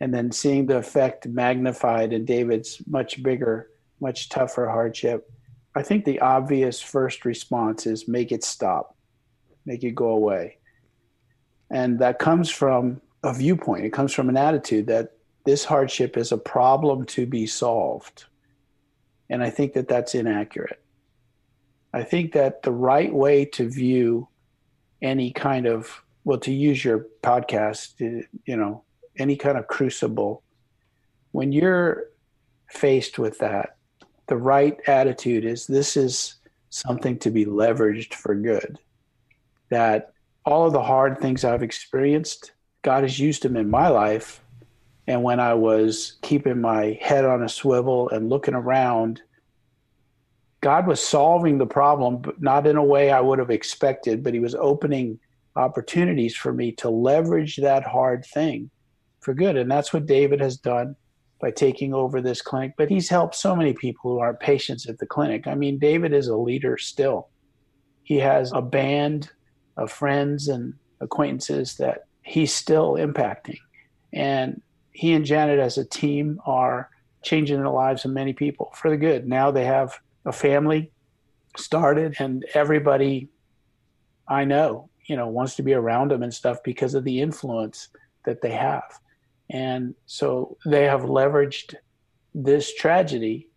and 0.00 0.12
then 0.12 0.32
seeing 0.32 0.66
the 0.66 0.78
effect 0.78 1.26
magnified 1.26 2.12
in 2.12 2.24
David's 2.24 2.82
much 2.86 3.22
bigger, 3.22 3.70
much 4.00 4.28
tougher 4.28 4.68
hardship. 4.68 5.30
I 5.74 5.82
think 5.82 6.04
the 6.04 6.20
obvious 6.20 6.80
first 6.80 7.24
response 7.24 7.86
is 7.86 8.08
make 8.08 8.32
it 8.32 8.42
stop, 8.42 8.96
make 9.64 9.84
it 9.84 9.94
go 9.94 10.08
away. 10.08 10.58
And 11.70 11.98
that 12.00 12.18
comes 12.18 12.50
from 12.50 13.00
a 13.22 13.32
viewpoint, 13.32 13.84
it 13.84 13.92
comes 13.92 14.12
from 14.12 14.28
an 14.28 14.36
attitude 14.36 14.86
that 14.88 15.12
this 15.44 15.64
hardship 15.64 16.16
is 16.16 16.32
a 16.32 16.38
problem 16.38 17.06
to 17.06 17.26
be 17.26 17.46
solved. 17.46 18.24
And 19.28 19.42
I 19.42 19.50
think 19.50 19.74
that 19.74 19.86
that's 19.86 20.14
inaccurate. 20.14 20.82
I 21.92 22.02
think 22.02 22.32
that 22.32 22.62
the 22.62 22.72
right 22.72 23.12
way 23.12 23.44
to 23.46 23.68
view 23.68 24.28
any 25.02 25.32
kind 25.32 25.66
of, 25.66 26.02
well, 26.24 26.38
to 26.38 26.52
use 26.52 26.84
your 26.84 27.06
podcast, 27.22 27.94
uh, 28.00 28.26
you 28.44 28.56
know, 28.56 28.84
any 29.18 29.36
kind 29.36 29.58
of 29.58 29.66
crucible, 29.66 30.42
when 31.32 31.52
you're 31.52 32.04
faced 32.68 33.18
with 33.18 33.38
that, 33.38 33.76
the 34.28 34.36
right 34.36 34.78
attitude 34.86 35.44
is 35.44 35.66
this 35.66 35.96
is 35.96 36.36
something 36.70 37.18
to 37.18 37.30
be 37.30 37.44
leveraged 37.44 38.14
for 38.14 38.34
good. 38.34 38.78
That 39.70 40.12
all 40.44 40.66
of 40.66 40.72
the 40.72 40.82
hard 40.82 41.18
things 41.18 41.44
I've 41.44 41.62
experienced, 41.62 42.52
God 42.82 43.02
has 43.02 43.18
used 43.18 43.42
them 43.42 43.56
in 43.56 43.68
my 43.68 43.88
life. 43.88 44.40
And 45.06 45.22
when 45.24 45.40
I 45.40 45.54
was 45.54 46.18
keeping 46.22 46.60
my 46.60 46.98
head 47.00 47.24
on 47.24 47.42
a 47.42 47.48
swivel 47.48 48.08
and 48.10 48.28
looking 48.28 48.54
around, 48.54 49.22
God 50.60 50.86
was 50.86 51.00
solving 51.00 51.58
the 51.58 51.66
problem, 51.66 52.18
but 52.18 52.40
not 52.40 52.66
in 52.66 52.76
a 52.76 52.84
way 52.84 53.10
I 53.10 53.20
would 53.20 53.38
have 53.38 53.50
expected, 53.50 54.22
but 54.22 54.34
He 54.34 54.40
was 54.40 54.54
opening 54.54 55.18
opportunities 55.56 56.36
for 56.36 56.52
me 56.52 56.72
to 56.72 56.90
leverage 56.90 57.56
that 57.56 57.84
hard 57.84 58.24
thing 58.24 58.70
for 59.20 59.34
good. 59.34 59.56
And 59.56 59.70
that's 59.70 59.92
what 59.92 60.06
David 60.06 60.40
has 60.40 60.56
done 60.56 60.96
by 61.40 61.50
taking 61.50 61.94
over 61.94 62.20
this 62.20 62.42
clinic. 62.42 62.74
But 62.76 62.90
he's 62.90 63.08
helped 63.08 63.34
so 63.34 63.56
many 63.56 63.72
people 63.72 64.12
who 64.12 64.18
aren't 64.18 64.40
patients 64.40 64.88
at 64.88 64.98
the 64.98 65.06
clinic. 65.06 65.46
I 65.46 65.54
mean, 65.54 65.78
David 65.78 66.12
is 66.12 66.28
a 66.28 66.36
leader 66.36 66.76
still. 66.76 67.28
He 68.02 68.18
has 68.18 68.52
a 68.52 68.62
band 68.62 69.30
of 69.76 69.90
friends 69.90 70.48
and 70.48 70.74
acquaintances 71.00 71.76
that 71.76 72.06
he's 72.22 72.54
still 72.54 72.94
impacting. 72.94 73.58
And 74.12 74.60
he 74.92 75.12
and 75.12 75.24
Janet, 75.24 75.58
as 75.58 75.78
a 75.78 75.84
team, 75.84 76.40
are 76.44 76.90
changing 77.22 77.62
the 77.62 77.70
lives 77.70 78.04
of 78.04 78.10
many 78.10 78.32
people 78.32 78.72
for 78.74 78.90
the 78.90 78.96
good. 78.96 79.26
Now 79.26 79.50
they 79.50 79.64
have 79.64 79.98
a 80.24 80.32
family 80.32 80.92
started, 81.56 82.16
and 82.18 82.44
everybody 82.54 83.28
I 84.28 84.44
know, 84.44 84.88
you 85.06 85.16
know, 85.16 85.26
wants 85.26 85.56
to 85.56 85.62
be 85.62 85.74
around 85.74 86.12
them 86.12 86.22
and 86.22 86.32
stuff 86.32 86.62
because 86.62 86.94
of 86.94 87.04
the 87.04 87.20
influence 87.20 87.88
that 88.24 88.40
they 88.40 88.52
have. 88.52 89.00
And 89.50 89.94
so 90.06 90.56
they 90.64 90.84
have 90.84 91.02
leveraged 91.02 91.74
this 92.32 92.72
tragedy 92.74 93.48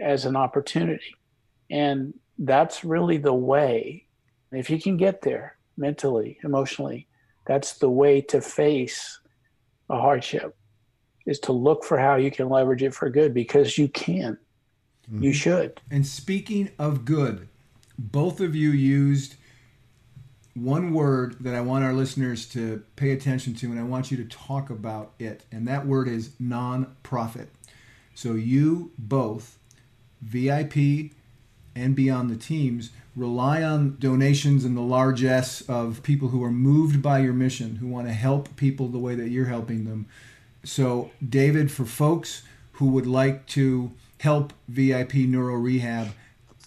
as 0.00 0.24
an 0.24 0.34
opportunity. 0.34 1.14
And 1.70 2.14
that's 2.38 2.84
really 2.84 3.18
the 3.18 3.32
way, 3.32 4.06
if 4.50 4.68
you 4.68 4.80
can 4.80 4.96
get 4.96 5.22
there 5.22 5.56
mentally, 5.76 6.38
emotionally, 6.42 7.06
that's 7.46 7.78
the 7.78 7.90
way 7.90 8.20
to 8.22 8.40
face 8.40 9.20
a 9.88 10.00
hardship 10.00 10.56
is 11.26 11.38
to 11.40 11.52
look 11.52 11.84
for 11.84 11.98
how 11.98 12.16
you 12.16 12.30
can 12.30 12.48
leverage 12.48 12.82
it 12.82 12.94
for 12.94 13.10
good 13.10 13.32
because 13.32 13.78
you 13.78 13.88
can. 13.88 14.38
Mm-hmm. 15.10 15.24
You 15.24 15.32
should. 15.32 15.80
And 15.90 16.06
speaking 16.06 16.70
of 16.78 17.04
good, 17.04 17.48
both 17.98 18.40
of 18.40 18.54
you 18.54 18.70
used 18.70 19.36
one 20.54 20.94
word 20.94 21.36
that 21.40 21.54
I 21.54 21.60
want 21.60 21.84
our 21.84 21.92
listeners 21.92 22.46
to 22.50 22.82
pay 22.96 23.12
attention 23.12 23.54
to, 23.56 23.66
and 23.66 23.78
I 23.78 23.82
want 23.82 24.10
you 24.10 24.16
to 24.16 24.24
talk 24.24 24.70
about 24.70 25.12
it. 25.18 25.44
And 25.52 25.68
that 25.68 25.86
word 25.86 26.08
is 26.08 26.30
nonprofit. 26.40 27.48
So 28.14 28.32
you 28.32 28.92
both, 28.98 29.58
VIP 30.22 31.12
and 31.74 31.94
beyond 31.94 32.30
the 32.30 32.36
teams, 32.36 32.90
rely 33.14 33.62
on 33.62 33.96
donations 33.98 34.64
and 34.64 34.76
the 34.76 34.80
largesse 34.82 35.60
of 35.62 36.02
people 36.02 36.28
who 36.28 36.42
are 36.42 36.50
moved 36.50 37.02
by 37.02 37.18
your 37.18 37.34
mission, 37.34 37.76
who 37.76 37.86
want 37.86 38.06
to 38.06 38.14
help 38.14 38.56
people 38.56 38.88
the 38.88 38.98
way 38.98 39.14
that 39.14 39.28
you're 39.28 39.46
helping 39.46 39.84
them. 39.84 40.06
So, 40.64 41.10
David, 41.26 41.70
for 41.70 41.84
folks 41.84 42.42
who 42.72 42.86
would 42.86 43.06
like 43.06 43.46
to 43.48 43.92
help 44.20 44.52
VIP 44.68 45.14
Neuro 45.14 45.54
Rehab, 45.54 46.08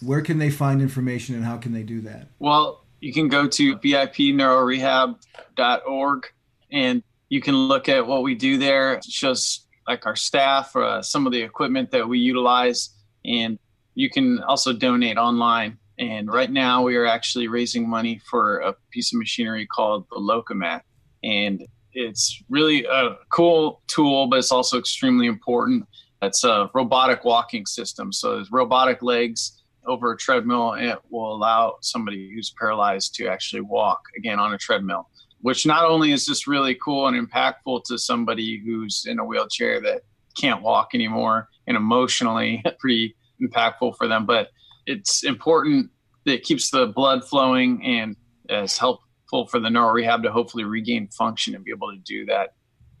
where 0.02 0.22
can 0.22 0.38
they 0.38 0.50
find 0.50 0.80
information 0.80 1.34
and 1.34 1.44
how 1.44 1.56
can 1.56 1.72
they 1.72 1.82
do 1.82 2.00
that? 2.02 2.28
Well, 2.38 2.84
you 3.00 3.12
can 3.12 3.26
go 3.28 3.48
to 3.48 3.76
vipneurorehab.org 3.76 6.26
and 6.72 7.02
you 7.28 7.40
can 7.40 7.56
look 7.56 7.88
at 7.88 8.06
what 8.06 8.22
we 8.22 8.34
do 8.34 8.58
there. 8.58 8.94
It 8.94 9.04
shows 9.04 9.66
like 9.86 10.06
our 10.06 10.16
staff, 10.16 10.74
uh, 10.76 11.02
some 11.02 11.26
of 11.26 11.32
the 11.32 11.42
equipment 11.42 11.90
that 11.90 12.08
we 12.08 12.18
utilize, 12.18 12.90
and 13.24 13.58
you 13.94 14.10
can 14.10 14.42
also 14.42 14.72
donate 14.72 15.16
online. 15.16 15.78
And 15.98 16.32
right 16.32 16.50
now, 16.50 16.82
we 16.82 16.96
are 16.96 17.06
actually 17.06 17.48
raising 17.48 17.88
money 17.88 18.20
for 18.30 18.60
a 18.60 18.74
piece 18.90 19.12
of 19.12 19.18
machinery 19.18 19.66
called 19.66 20.06
the 20.10 20.16
Lokomat. 20.16 20.80
And 21.22 21.66
it's 21.92 22.42
really 22.48 22.84
a 22.84 23.16
cool 23.30 23.82
tool, 23.86 24.28
but 24.28 24.38
it's 24.38 24.52
also 24.52 24.78
extremely 24.78 25.26
important. 25.26 25.86
It's 26.22 26.44
a 26.44 26.70
robotic 26.74 27.24
walking 27.24 27.66
system. 27.66 28.12
So 28.12 28.34
there's 28.34 28.50
robotic 28.50 29.02
legs 29.02 29.62
over 29.86 30.12
a 30.12 30.16
treadmill, 30.16 30.72
and 30.72 30.88
it 30.88 30.98
will 31.10 31.34
allow 31.34 31.76
somebody 31.80 32.30
who's 32.34 32.52
paralyzed 32.58 33.14
to 33.14 33.26
actually 33.26 33.62
walk 33.62 34.00
again 34.16 34.38
on 34.38 34.52
a 34.52 34.58
treadmill. 34.58 35.08
Which 35.40 35.64
not 35.64 35.86
only 35.86 36.12
is 36.12 36.26
this 36.26 36.46
really 36.46 36.74
cool 36.74 37.08
and 37.08 37.16
impactful 37.16 37.84
to 37.86 37.98
somebody 37.98 38.60
who's 38.62 39.06
in 39.06 39.18
a 39.18 39.24
wheelchair 39.24 39.80
that 39.80 40.02
can't 40.38 40.62
walk 40.62 40.90
anymore, 40.94 41.48
and 41.66 41.76
emotionally 41.76 42.62
pretty 42.78 43.16
impactful 43.42 43.96
for 43.96 44.06
them, 44.06 44.26
but 44.26 44.48
it's 44.86 45.24
important 45.24 45.90
that 46.26 46.34
it 46.34 46.42
keeps 46.42 46.70
the 46.70 46.88
blood 46.88 47.24
flowing 47.24 47.82
and 47.84 48.16
is 48.48 48.76
helpful 48.76 49.46
for 49.46 49.60
the 49.60 49.70
neuro 49.70 49.92
rehab 49.92 50.22
to 50.22 50.30
hopefully 50.30 50.64
regain 50.64 51.08
function 51.08 51.54
and 51.54 51.64
be 51.64 51.70
able 51.70 51.90
to 51.90 51.98
do 51.98 52.26
that 52.26 52.50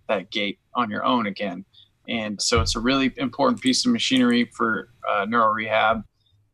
that 0.08 0.30
gait 0.30 0.58
on 0.74 0.90
your 0.90 1.04
own 1.04 1.26
again. 1.26 1.64
And 2.10 2.42
so 2.42 2.60
it's 2.60 2.76
a 2.76 2.80
really 2.80 3.12
important 3.16 3.60
piece 3.60 3.86
of 3.86 3.92
machinery 3.92 4.50
for 4.56 4.88
uh, 5.08 5.24
neuro 5.26 5.52
rehab 5.52 6.02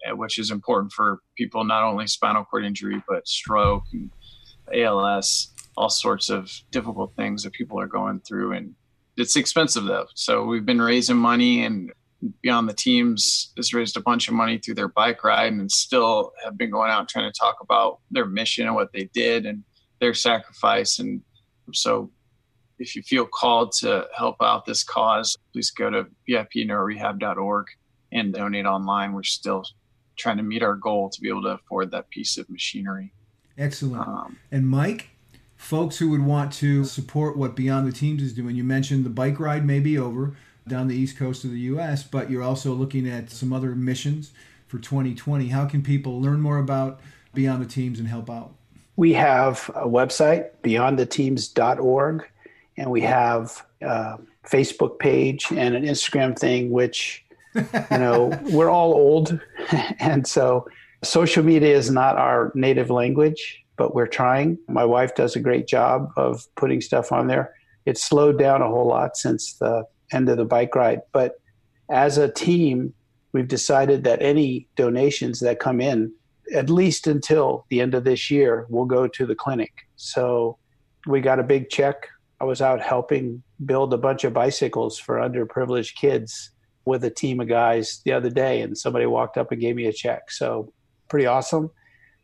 uh, 0.06 0.14
which 0.14 0.38
is 0.38 0.50
important 0.50 0.92
for 0.92 1.20
people 1.36 1.64
not 1.64 1.82
only 1.82 2.06
spinal 2.06 2.44
cord 2.44 2.64
injury 2.64 3.02
but 3.08 3.26
stroke 3.26 3.84
and 3.92 4.10
ALS, 4.74 5.52
all 5.76 5.88
sorts 5.88 6.28
of 6.28 6.50
difficult 6.70 7.14
things 7.16 7.42
that 7.42 7.52
people 7.52 7.80
are 7.80 7.86
going 7.86 8.20
through, 8.20 8.52
and 8.52 8.74
it's 9.16 9.36
expensive 9.36 9.84
though. 9.84 10.06
So 10.14 10.44
we've 10.44 10.66
been 10.66 10.80
raising 10.80 11.16
money, 11.16 11.64
and 11.64 11.92
Beyond 12.42 12.68
the 12.68 12.74
Teams 12.74 13.52
has 13.56 13.72
raised 13.72 13.96
a 13.96 14.00
bunch 14.00 14.26
of 14.26 14.34
money 14.34 14.58
through 14.58 14.74
their 14.74 14.88
bike 14.88 15.22
ride, 15.22 15.52
and 15.52 15.70
still 15.70 16.32
have 16.44 16.58
been 16.58 16.70
going 16.70 16.90
out 16.90 17.08
trying 17.08 17.30
to 17.30 17.38
talk 17.38 17.56
about 17.60 18.00
their 18.10 18.26
mission 18.26 18.66
and 18.66 18.74
what 18.74 18.92
they 18.92 19.04
did 19.12 19.46
and 19.46 19.62
their 20.00 20.14
sacrifice. 20.14 20.98
And 20.98 21.22
so, 21.72 22.10
if 22.78 22.94
you 22.94 23.02
feel 23.02 23.26
called 23.26 23.72
to 23.72 24.06
help 24.16 24.36
out 24.42 24.64
this 24.64 24.82
cause, 24.82 25.36
please 25.52 25.70
go 25.70 25.90
to 25.90 26.06
vipneurorehab.org 26.28 27.66
and 28.12 28.32
donate 28.32 28.66
online. 28.66 29.12
We're 29.12 29.22
still 29.22 29.64
trying 30.16 30.36
to 30.38 30.42
meet 30.42 30.62
our 30.62 30.74
goal 30.74 31.10
to 31.10 31.20
be 31.20 31.28
able 31.28 31.42
to 31.42 31.50
afford 31.50 31.90
that 31.90 32.08
piece 32.10 32.38
of 32.38 32.48
machinery. 32.48 33.12
Excellent. 33.58 34.06
Um, 34.06 34.38
and 34.50 34.68
Mike, 34.68 35.10
folks 35.56 35.98
who 35.98 36.10
would 36.10 36.24
want 36.24 36.52
to 36.54 36.84
support 36.84 37.36
what 37.36 37.56
Beyond 37.56 37.86
the 37.86 37.92
Teams 37.92 38.22
is 38.22 38.32
doing, 38.32 38.56
you 38.56 38.64
mentioned 38.64 39.04
the 39.04 39.10
bike 39.10 39.40
ride 39.40 39.64
may 39.64 39.80
be 39.80 39.98
over 39.98 40.36
down 40.68 40.88
the 40.88 40.96
east 40.96 41.16
coast 41.16 41.44
of 41.44 41.50
the 41.50 41.60
U.S., 41.60 42.02
but 42.02 42.30
you're 42.30 42.42
also 42.42 42.72
looking 42.72 43.08
at 43.08 43.30
some 43.30 43.52
other 43.52 43.74
missions 43.74 44.32
for 44.66 44.78
2020. 44.78 45.48
How 45.48 45.64
can 45.64 45.82
people 45.82 46.20
learn 46.20 46.40
more 46.40 46.58
about 46.58 47.00
Beyond 47.34 47.62
the 47.62 47.68
Teams 47.68 47.98
and 47.98 48.08
help 48.08 48.28
out? 48.28 48.52
We 48.96 49.12
have 49.12 49.70
a 49.74 49.86
website, 49.86 50.50
beyondtheteams.org, 50.62 52.26
and 52.76 52.90
we 52.90 53.00
have 53.02 53.64
a 53.82 54.18
Facebook 54.46 54.98
page 54.98 55.46
and 55.50 55.74
an 55.74 55.84
Instagram 55.84 56.38
thing, 56.38 56.70
which 56.70 57.24
you 57.54 57.62
know, 57.90 58.38
we're 58.50 58.70
all 58.70 58.94
old. 58.94 59.38
and 59.98 60.26
so 60.26 60.66
social 61.02 61.42
media 61.42 61.76
is 61.76 61.90
not 61.90 62.16
our 62.16 62.52
native 62.54 62.90
language, 62.90 63.64
but 63.76 63.94
we're 63.94 64.06
trying. 64.06 64.58
My 64.68 64.84
wife 64.84 65.14
does 65.14 65.36
a 65.36 65.40
great 65.40 65.66
job 65.66 66.10
of 66.16 66.46
putting 66.56 66.80
stuff 66.80 67.12
on 67.12 67.26
there. 67.26 67.54
It's 67.84 68.02
slowed 68.02 68.38
down 68.38 68.62
a 68.62 68.68
whole 68.68 68.88
lot 68.88 69.16
since 69.16 69.54
the 69.54 69.84
end 70.12 70.28
of 70.28 70.36
the 70.36 70.44
bike 70.44 70.74
ride. 70.74 71.02
But 71.12 71.40
as 71.90 72.18
a 72.18 72.28
team, 72.28 72.92
we've 73.32 73.48
decided 73.48 74.04
that 74.04 74.22
any 74.22 74.68
donations 74.76 75.40
that 75.40 75.60
come 75.60 75.80
in, 75.80 76.12
at 76.54 76.70
least 76.70 77.06
until 77.06 77.66
the 77.70 77.80
end 77.80 77.94
of 77.94 78.04
this 78.04 78.30
year, 78.30 78.66
will 78.68 78.84
go 78.84 79.06
to 79.06 79.26
the 79.26 79.34
clinic. 79.34 79.72
So 79.96 80.58
we 81.06 81.20
got 81.20 81.38
a 81.38 81.44
big 81.44 81.70
check. 81.70 82.08
I 82.40 82.44
was 82.44 82.60
out 82.60 82.80
helping 82.80 83.42
build 83.64 83.94
a 83.94 83.98
bunch 83.98 84.24
of 84.24 84.32
bicycles 84.32 84.98
for 84.98 85.16
underprivileged 85.16 85.94
kids 85.94 86.50
with 86.84 87.04
a 87.04 87.10
team 87.10 87.40
of 87.40 87.48
guys 87.48 88.00
the 88.04 88.12
other 88.12 88.30
day, 88.30 88.60
and 88.60 88.76
somebody 88.76 89.06
walked 89.06 89.36
up 89.36 89.50
and 89.52 89.60
gave 89.60 89.76
me 89.76 89.86
a 89.86 89.92
check. 89.92 90.30
So 90.30 90.72
pretty 91.08 91.26
awesome 91.26 91.70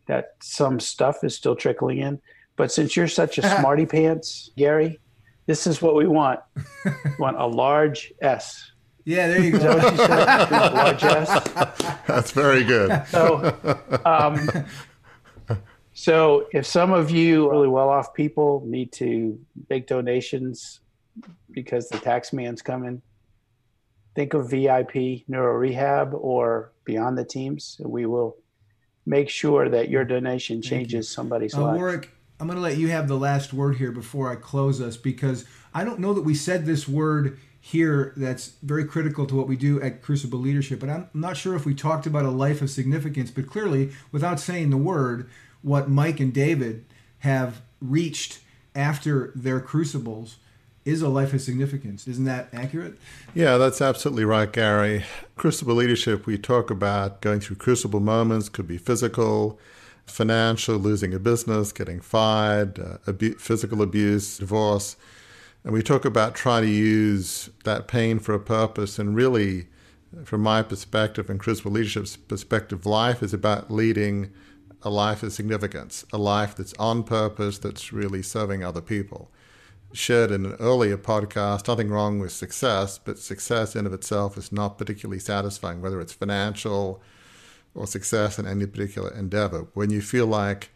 that 0.07 0.33
some 0.43 0.81
stuff 0.81 1.25
is 1.25 1.35
still 1.35 1.57
trickling 1.57 1.99
in. 1.99 2.21
But 2.57 2.71
since 2.71 2.97
you're 2.97 3.09
such 3.09 3.39
a 3.39 3.43
smarty 3.59 3.87
pants, 3.87 4.51
Gary, 4.57 5.01
this 5.47 5.67
is 5.67 5.83
what 5.83 5.95
we 5.95 6.07
want. 6.07 6.41
we 6.85 6.93
want 7.19 7.39
a 7.39 7.47
large 7.47 8.13
S. 8.21 8.71
Yeah, 9.05 9.27
there 9.27 9.43
you 9.43 9.59
go. 9.59 9.75
large 9.75 11.03
S. 11.03 11.49
That's 12.07 12.31
very 12.31 12.63
good. 12.63 13.05
So, 13.09 13.57
um, 14.05 14.49
so 16.03 16.49
if 16.51 16.67
some 16.67 16.93
of 16.93 17.13
you 17.13 17.49
really 17.49 17.69
well-off 17.69 18.13
people 18.13 18.65
need 18.67 18.91
to 18.95 19.39
make 19.71 19.87
donations 19.87 20.81
because 21.53 21.89
the 21.89 21.99
tax 22.01 22.33
man's 22.33 22.61
coming, 22.61 23.01
think 24.17 24.35
of 24.35 24.51
VIP 24.51 25.23
Neuro 25.29 25.55
Rehab 25.55 26.13
or 26.13 26.73
Beyond 26.85 27.17
the 27.17 27.25
Teams. 27.25 27.81
We 27.85 28.07
will 28.07 28.37
make 29.07 29.29
sure 29.29 29.69
that 29.69 29.91
your 29.91 30.05
donation 30.05 30.61
changes 30.61 31.09
somebody's 31.09 31.55
uh, 31.55 31.63
life. 31.63 31.77
Warwick, 31.77 32.11
I'm 32.41 32.49
going 32.49 32.57
to 32.57 32.63
let 32.63 32.79
you 32.79 32.89
have 32.89 33.07
the 33.07 33.17
last 33.17 33.53
word 33.53 33.77
here 33.77 33.93
before 33.93 34.29
I 34.29 34.35
close 34.35 34.81
us 34.81 34.97
because 34.97 35.45
I 35.73 35.85
don't 35.85 36.01
know 36.01 36.15
that 36.15 36.23
we 36.23 36.35
said 36.35 36.67
this 36.67 36.89
word 36.89 37.39
here 37.61 38.13
that's 38.17 38.55
very 38.65 38.85
critical 38.85 39.25
to 39.25 39.37
what 39.37 39.47
we 39.47 39.55
do 39.55 39.81
at 39.81 40.03
Crucible 40.03 40.41
Leadership. 40.41 40.81
But 40.81 40.91
I'm 40.91 41.09
not 41.15 41.37
sure 41.37 41.55
if 41.55 41.65
we 41.65 41.77
talked 41.77 42.07
about 42.07 42.25
a 42.25 42.31
life 42.31 42.61
of 42.61 42.71
significance, 42.71 43.31
but 43.31 43.47
clearly, 43.47 43.93
without 44.11 44.41
saying 44.41 44.71
the 44.71 44.77
word, 44.77 45.31
what 45.63 45.89
Mike 45.89 46.21
and 46.21 46.33
David 46.33 46.85
have 47.21 47.63
reached 47.81 48.41
after 48.75 49.33
their 49.35 49.61
crucibles 49.61 50.37
is 50.85 51.03
a 51.03 51.09
life 51.09 51.33
of 51.33 51.41
significance. 51.41 52.09
Isn't 52.09 52.25
that 52.25 52.49
accurate? 52.53 52.99
Yeah, 53.35 53.57
that's 53.57 53.81
absolutely 53.81 54.25
right, 54.25 54.51
Gary. 54.53 55.05
Crucible 55.37 55.75
leadership, 55.75 56.27
we 56.27 56.37
talk 56.37 56.71
about 56.71 57.21
going 57.21 57.41
through 57.41 57.57
crucible 57.57 58.01
moments, 58.01 58.49
could 58.49 58.67
be 58.67 58.79
physical, 58.79 59.61
financial, 60.07 60.77
losing 60.77 61.15
a 61.15 61.21
business, 61.21 61.73
getting 61.73 62.01
fired, 62.01 62.81
uh, 62.81 62.99
abu- 63.07 63.39
physical 63.39 63.81
abuse, 63.81 64.39
divorce. 64.39 64.97
And 65.63 65.73
we 65.73 65.83
talk 65.83 66.05
about 66.05 66.35
trying 66.35 66.65
to 66.65 66.71
use 66.71 67.51
that 67.63 67.87
pain 67.87 68.19
for 68.19 68.35
a 68.35 68.41
purpose. 68.41 68.99
And 68.99 69.15
really, 69.15 69.69
from 70.25 70.43
my 70.43 70.63
perspective 70.63 71.31
and 71.31 71.39
Crucible 71.39 71.71
Leadership's 71.71 72.17
perspective, 72.17 72.85
life 72.85 73.23
is 73.23 73.33
about 73.33 73.71
leading 73.71 74.33
a 74.83 74.91
life 74.91 75.23
of 75.23 75.33
significance, 75.33 76.05
a 76.13 76.19
life 76.19 76.55
that's 76.57 76.75
on 76.75 77.05
purpose, 77.05 77.59
that's 77.59 77.93
really 77.93 78.23
serving 78.23 78.65
other 78.65 78.81
people. 78.81 79.31
Shared 79.93 80.31
in 80.31 80.47
an 80.47 80.55
earlier 80.55 80.97
podcast, 80.97 81.69
nothing 81.69 81.91
wrong 81.91 82.19
with 82.19 82.33
success, 82.33 82.99
but 82.99 83.19
success 83.19 83.77
in 83.77 83.87
of 83.87 83.93
itself 83.93 84.37
is 84.39 84.51
not 84.51 84.79
particularly 84.79 85.19
satisfying, 85.19 85.83
whether 85.83 86.01
it's 86.01 86.13
financial 86.13 87.03
or 87.75 87.87
success 87.87 88.39
in 88.39 88.47
any 88.47 88.67
particular 88.67 89.13
endeavor. 89.15 89.67
When 89.75 89.91
you 89.91 90.01
feel 90.01 90.27
like 90.27 90.71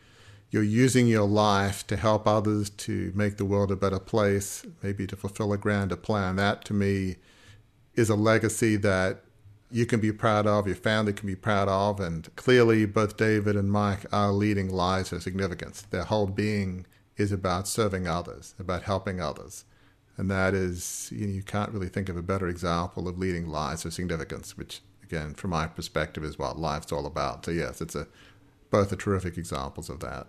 you're 0.51 0.63
using 0.63 1.09
your 1.09 1.27
life 1.27 1.87
to 1.89 1.97
help 1.97 2.27
others 2.27 2.71
to 2.71 3.13
make 3.15 3.37
the 3.37 3.45
world 3.45 3.71
a 3.71 3.77
better 3.77 3.99
place, 3.99 4.65
maybe 4.83 5.07
to 5.07 5.17
fulfill 5.17 5.53
a 5.53 5.59
grander 5.59 5.97
plan. 5.97 6.37
That 6.37 6.65
to 6.67 6.75
me 6.75 7.17
is 7.95 8.09
a 8.09 8.15
legacy 8.15 8.77
that 8.77 9.25
you 9.71 9.87
can 9.87 10.01
be 10.01 10.13
proud 10.13 10.47
of, 10.47 10.67
your 10.67 10.77
family 10.77 11.13
can 11.13 11.27
be 11.27 11.37
proud 11.37 11.69
of, 11.69 12.01
and 12.01 12.35
clearly 12.37 12.87
both 12.87 13.17
David 13.17 13.57
and 13.57 13.71
Mike 13.71 14.07
are 14.13 14.33
leading 14.33 14.69
lives 14.69 15.13
of 15.13 15.23
significance. 15.23 15.83
Their 15.83 16.05
whole 16.05 16.27
being 16.27 16.87
is 17.17 17.33
about 17.33 17.67
serving 17.67 18.07
others, 18.07 18.55
about 18.59 18.83
helping 18.83 19.21
others. 19.21 19.65
And 20.17 20.31
that 20.31 20.55
is, 20.55 21.11
you, 21.13 21.27
know, 21.27 21.33
you 21.33 21.43
can't 21.43 21.73
really 21.73 21.89
think 21.89 22.09
of 22.09 22.17
a 22.17 22.23
better 22.23 22.49
example 22.49 23.09
of 23.09 23.19
leading 23.19 23.49
lives 23.49 23.85
of 23.85 23.93
significance, 23.93 24.57
which, 24.57 24.81
again, 25.03 25.35
from 25.35 25.51
my 25.51 25.67
perspective, 25.67 26.25
is 26.25 26.39
what 26.39 26.59
life's 26.59 26.93
all 26.93 27.05
about. 27.05 27.45
So, 27.45 27.51
yes, 27.51 27.81
it's 27.81 27.95
a 27.95 28.07
both 28.71 28.93
are 28.93 28.97
terrific 28.97 29.39
examples 29.39 29.89
of 29.89 30.01
that. 30.01 30.27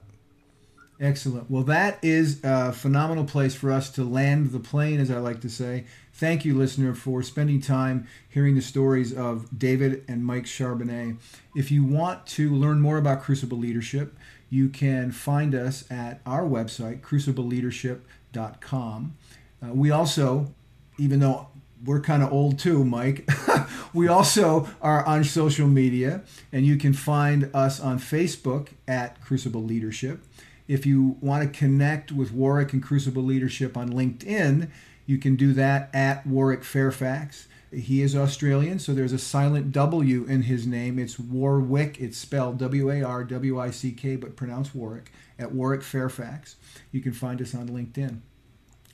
Excellent. 0.99 1.49
Well, 1.49 1.63
that 1.63 1.99
is 2.01 2.43
a 2.43 2.73
phenomenal 2.73 3.25
place 3.25 3.53
for 3.53 3.71
us 3.71 3.89
to 3.91 4.03
land 4.03 4.51
the 4.51 4.59
plane, 4.59 4.99
as 4.99 5.11
I 5.11 5.17
like 5.19 5.41
to 5.41 5.49
say. 5.49 5.85
Thank 6.17 6.43
you, 6.45 6.57
listener, 6.57 6.95
for 6.95 7.21
spending 7.21 7.61
time 7.61 8.07
hearing 8.27 8.55
the 8.55 8.61
stories 8.63 9.13
of 9.13 9.45
David 9.55 10.03
and 10.07 10.25
Mike 10.25 10.45
Charbonnet. 10.45 11.17
If 11.55 11.69
you 11.69 11.83
want 11.83 12.25
to 12.27 12.49
learn 12.49 12.81
more 12.81 12.97
about 12.97 13.21
Crucible 13.21 13.59
Leadership, 13.59 14.17
you 14.49 14.67
can 14.67 15.11
find 15.11 15.53
us 15.53 15.85
at 15.91 16.21
our 16.25 16.41
website, 16.41 17.01
crucibleleadership.com. 17.01 19.15
Uh, 19.61 19.73
we 19.73 19.91
also, 19.91 20.55
even 20.97 21.19
though 21.19 21.49
we're 21.85 22.01
kind 22.01 22.23
of 22.23 22.33
old 22.33 22.57
too, 22.57 22.83
Mike. 22.83 23.29
we 23.93 24.07
also 24.07 24.67
are 24.81 25.05
on 25.05 25.23
social 25.23 25.67
media, 25.67 26.23
and 26.51 26.65
you 26.65 26.77
can 26.77 26.93
find 26.93 27.51
us 27.53 27.79
on 27.79 27.99
Facebook 27.99 28.69
at 28.87 29.21
Crucible 29.21 29.63
Leadership. 29.63 30.23
If 30.67 30.87
you 30.87 31.17
want 31.21 31.43
to 31.43 31.59
connect 31.59 32.11
with 32.11 32.31
Warwick 32.31 32.73
and 32.73 32.81
Crucible 32.81 33.21
Leadership 33.21 33.77
on 33.77 33.91
LinkedIn, 33.91 34.71
you 35.07 35.17
can 35.17 35.35
do 35.35 35.53
that 35.53 35.89
at 35.95 36.27
Warwick 36.27 36.63
Fairfax. 36.63 37.47
He 37.71 38.01
is 38.01 38.15
Australian, 38.15 38.77
so 38.77 38.93
there's 38.93 39.13
a 39.13 39.17
silent 39.17 39.71
W 39.71 40.25
in 40.25 40.43
his 40.43 40.67
name. 40.67 40.99
It's 40.99 41.17
Warwick. 41.17 41.99
It's 41.99 42.17
spelled 42.17 42.59
W 42.59 42.91
A 42.91 43.01
R 43.01 43.23
W 43.23 43.59
I 43.59 43.71
C 43.71 43.91
K, 43.91 44.15
but 44.17 44.35
pronounced 44.35 44.75
Warwick, 44.75 45.11
at 45.39 45.53
Warwick 45.53 45.81
Fairfax. 45.81 46.57
You 46.91 47.01
can 47.01 47.13
find 47.13 47.41
us 47.41 47.55
on 47.55 47.69
LinkedIn. 47.69 48.19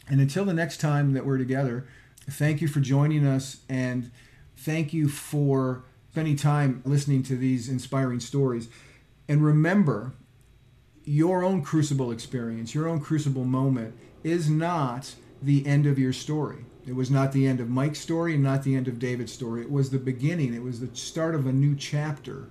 And 0.07 0.21
until 0.21 0.45
the 0.45 0.53
next 0.53 0.77
time 0.77 1.13
that 1.13 1.25
we're 1.25 1.37
together, 1.37 1.87
thank 2.29 2.61
you 2.61 2.67
for 2.67 2.79
joining 2.79 3.25
us 3.25 3.57
and 3.67 4.11
thank 4.55 4.93
you 4.93 5.09
for 5.09 5.83
spending 6.11 6.35
time 6.35 6.81
listening 6.85 7.23
to 7.23 7.35
these 7.35 7.69
inspiring 7.69 8.19
stories. 8.19 8.69
And 9.27 9.43
remember, 9.43 10.13
your 11.05 11.43
own 11.43 11.63
crucible 11.63 12.11
experience, 12.11 12.75
your 12.75 12.87
own 12.87 12.99
crucible 12.99 13.45
moment 13.45 13.95
is 14.23 14.49
not 14.49 15.15
the 15.43 15.65
end 15.65 15.85
of 15.85 15.99
your 15.99 16.13
story. 16.13 16.65
It 16.85 16.95
was 16.95 17.09
not 17.09 17.31
the 17.31 17.47
end 17.47 17.59
of 17.59 17.69
Mike's 17.69 17.99
story 17.99 18.33
and 18.33 18.43
not 18.43 18.63
the 18.63 18.75
end 18.75 18.87
of 18.87 18.99
David's 18.99 19.31
story. 19.31 19.61
It 19.61 19.71
was 19.71 19.89
the 19.89 19.99
beginning, 19.99 20.53
it 20.53 20.63
was 20.63 20.79
the 20.79 20.93
start 20.95 21.35
of 21.35 21.45
a 21.45 21.53
new 21.53 21.75
chapter 21.75 22.47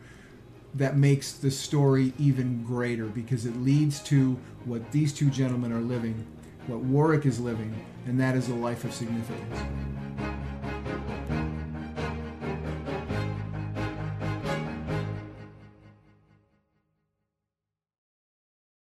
that 0.74 0.96
makes 0.96 1.32
the 1.32 1.50
story 1.50 2.14
even 2.18 2.64
greater 2.64 3.06
because 3.06 3.44
it 3.44 3.56
leads 3.56 4.00
to 4.00 4.38
what 4.64 4.90
these 4.90 5.12
two 5.12 5.28
gentlemen 5.28 5.72
are 5.72 5.80
living, 5.80 6.26
what 6.66 6.80
Warwick 6.80 7.26
is 7.26 7.40
living, 7.40 7.74
and 8.06 8.18
that 8.18 8.34
is 8.34 8.48
a 8.48 8.54
life 8.54 8.84
of 8.84 8.94
significance. 8.94 9.60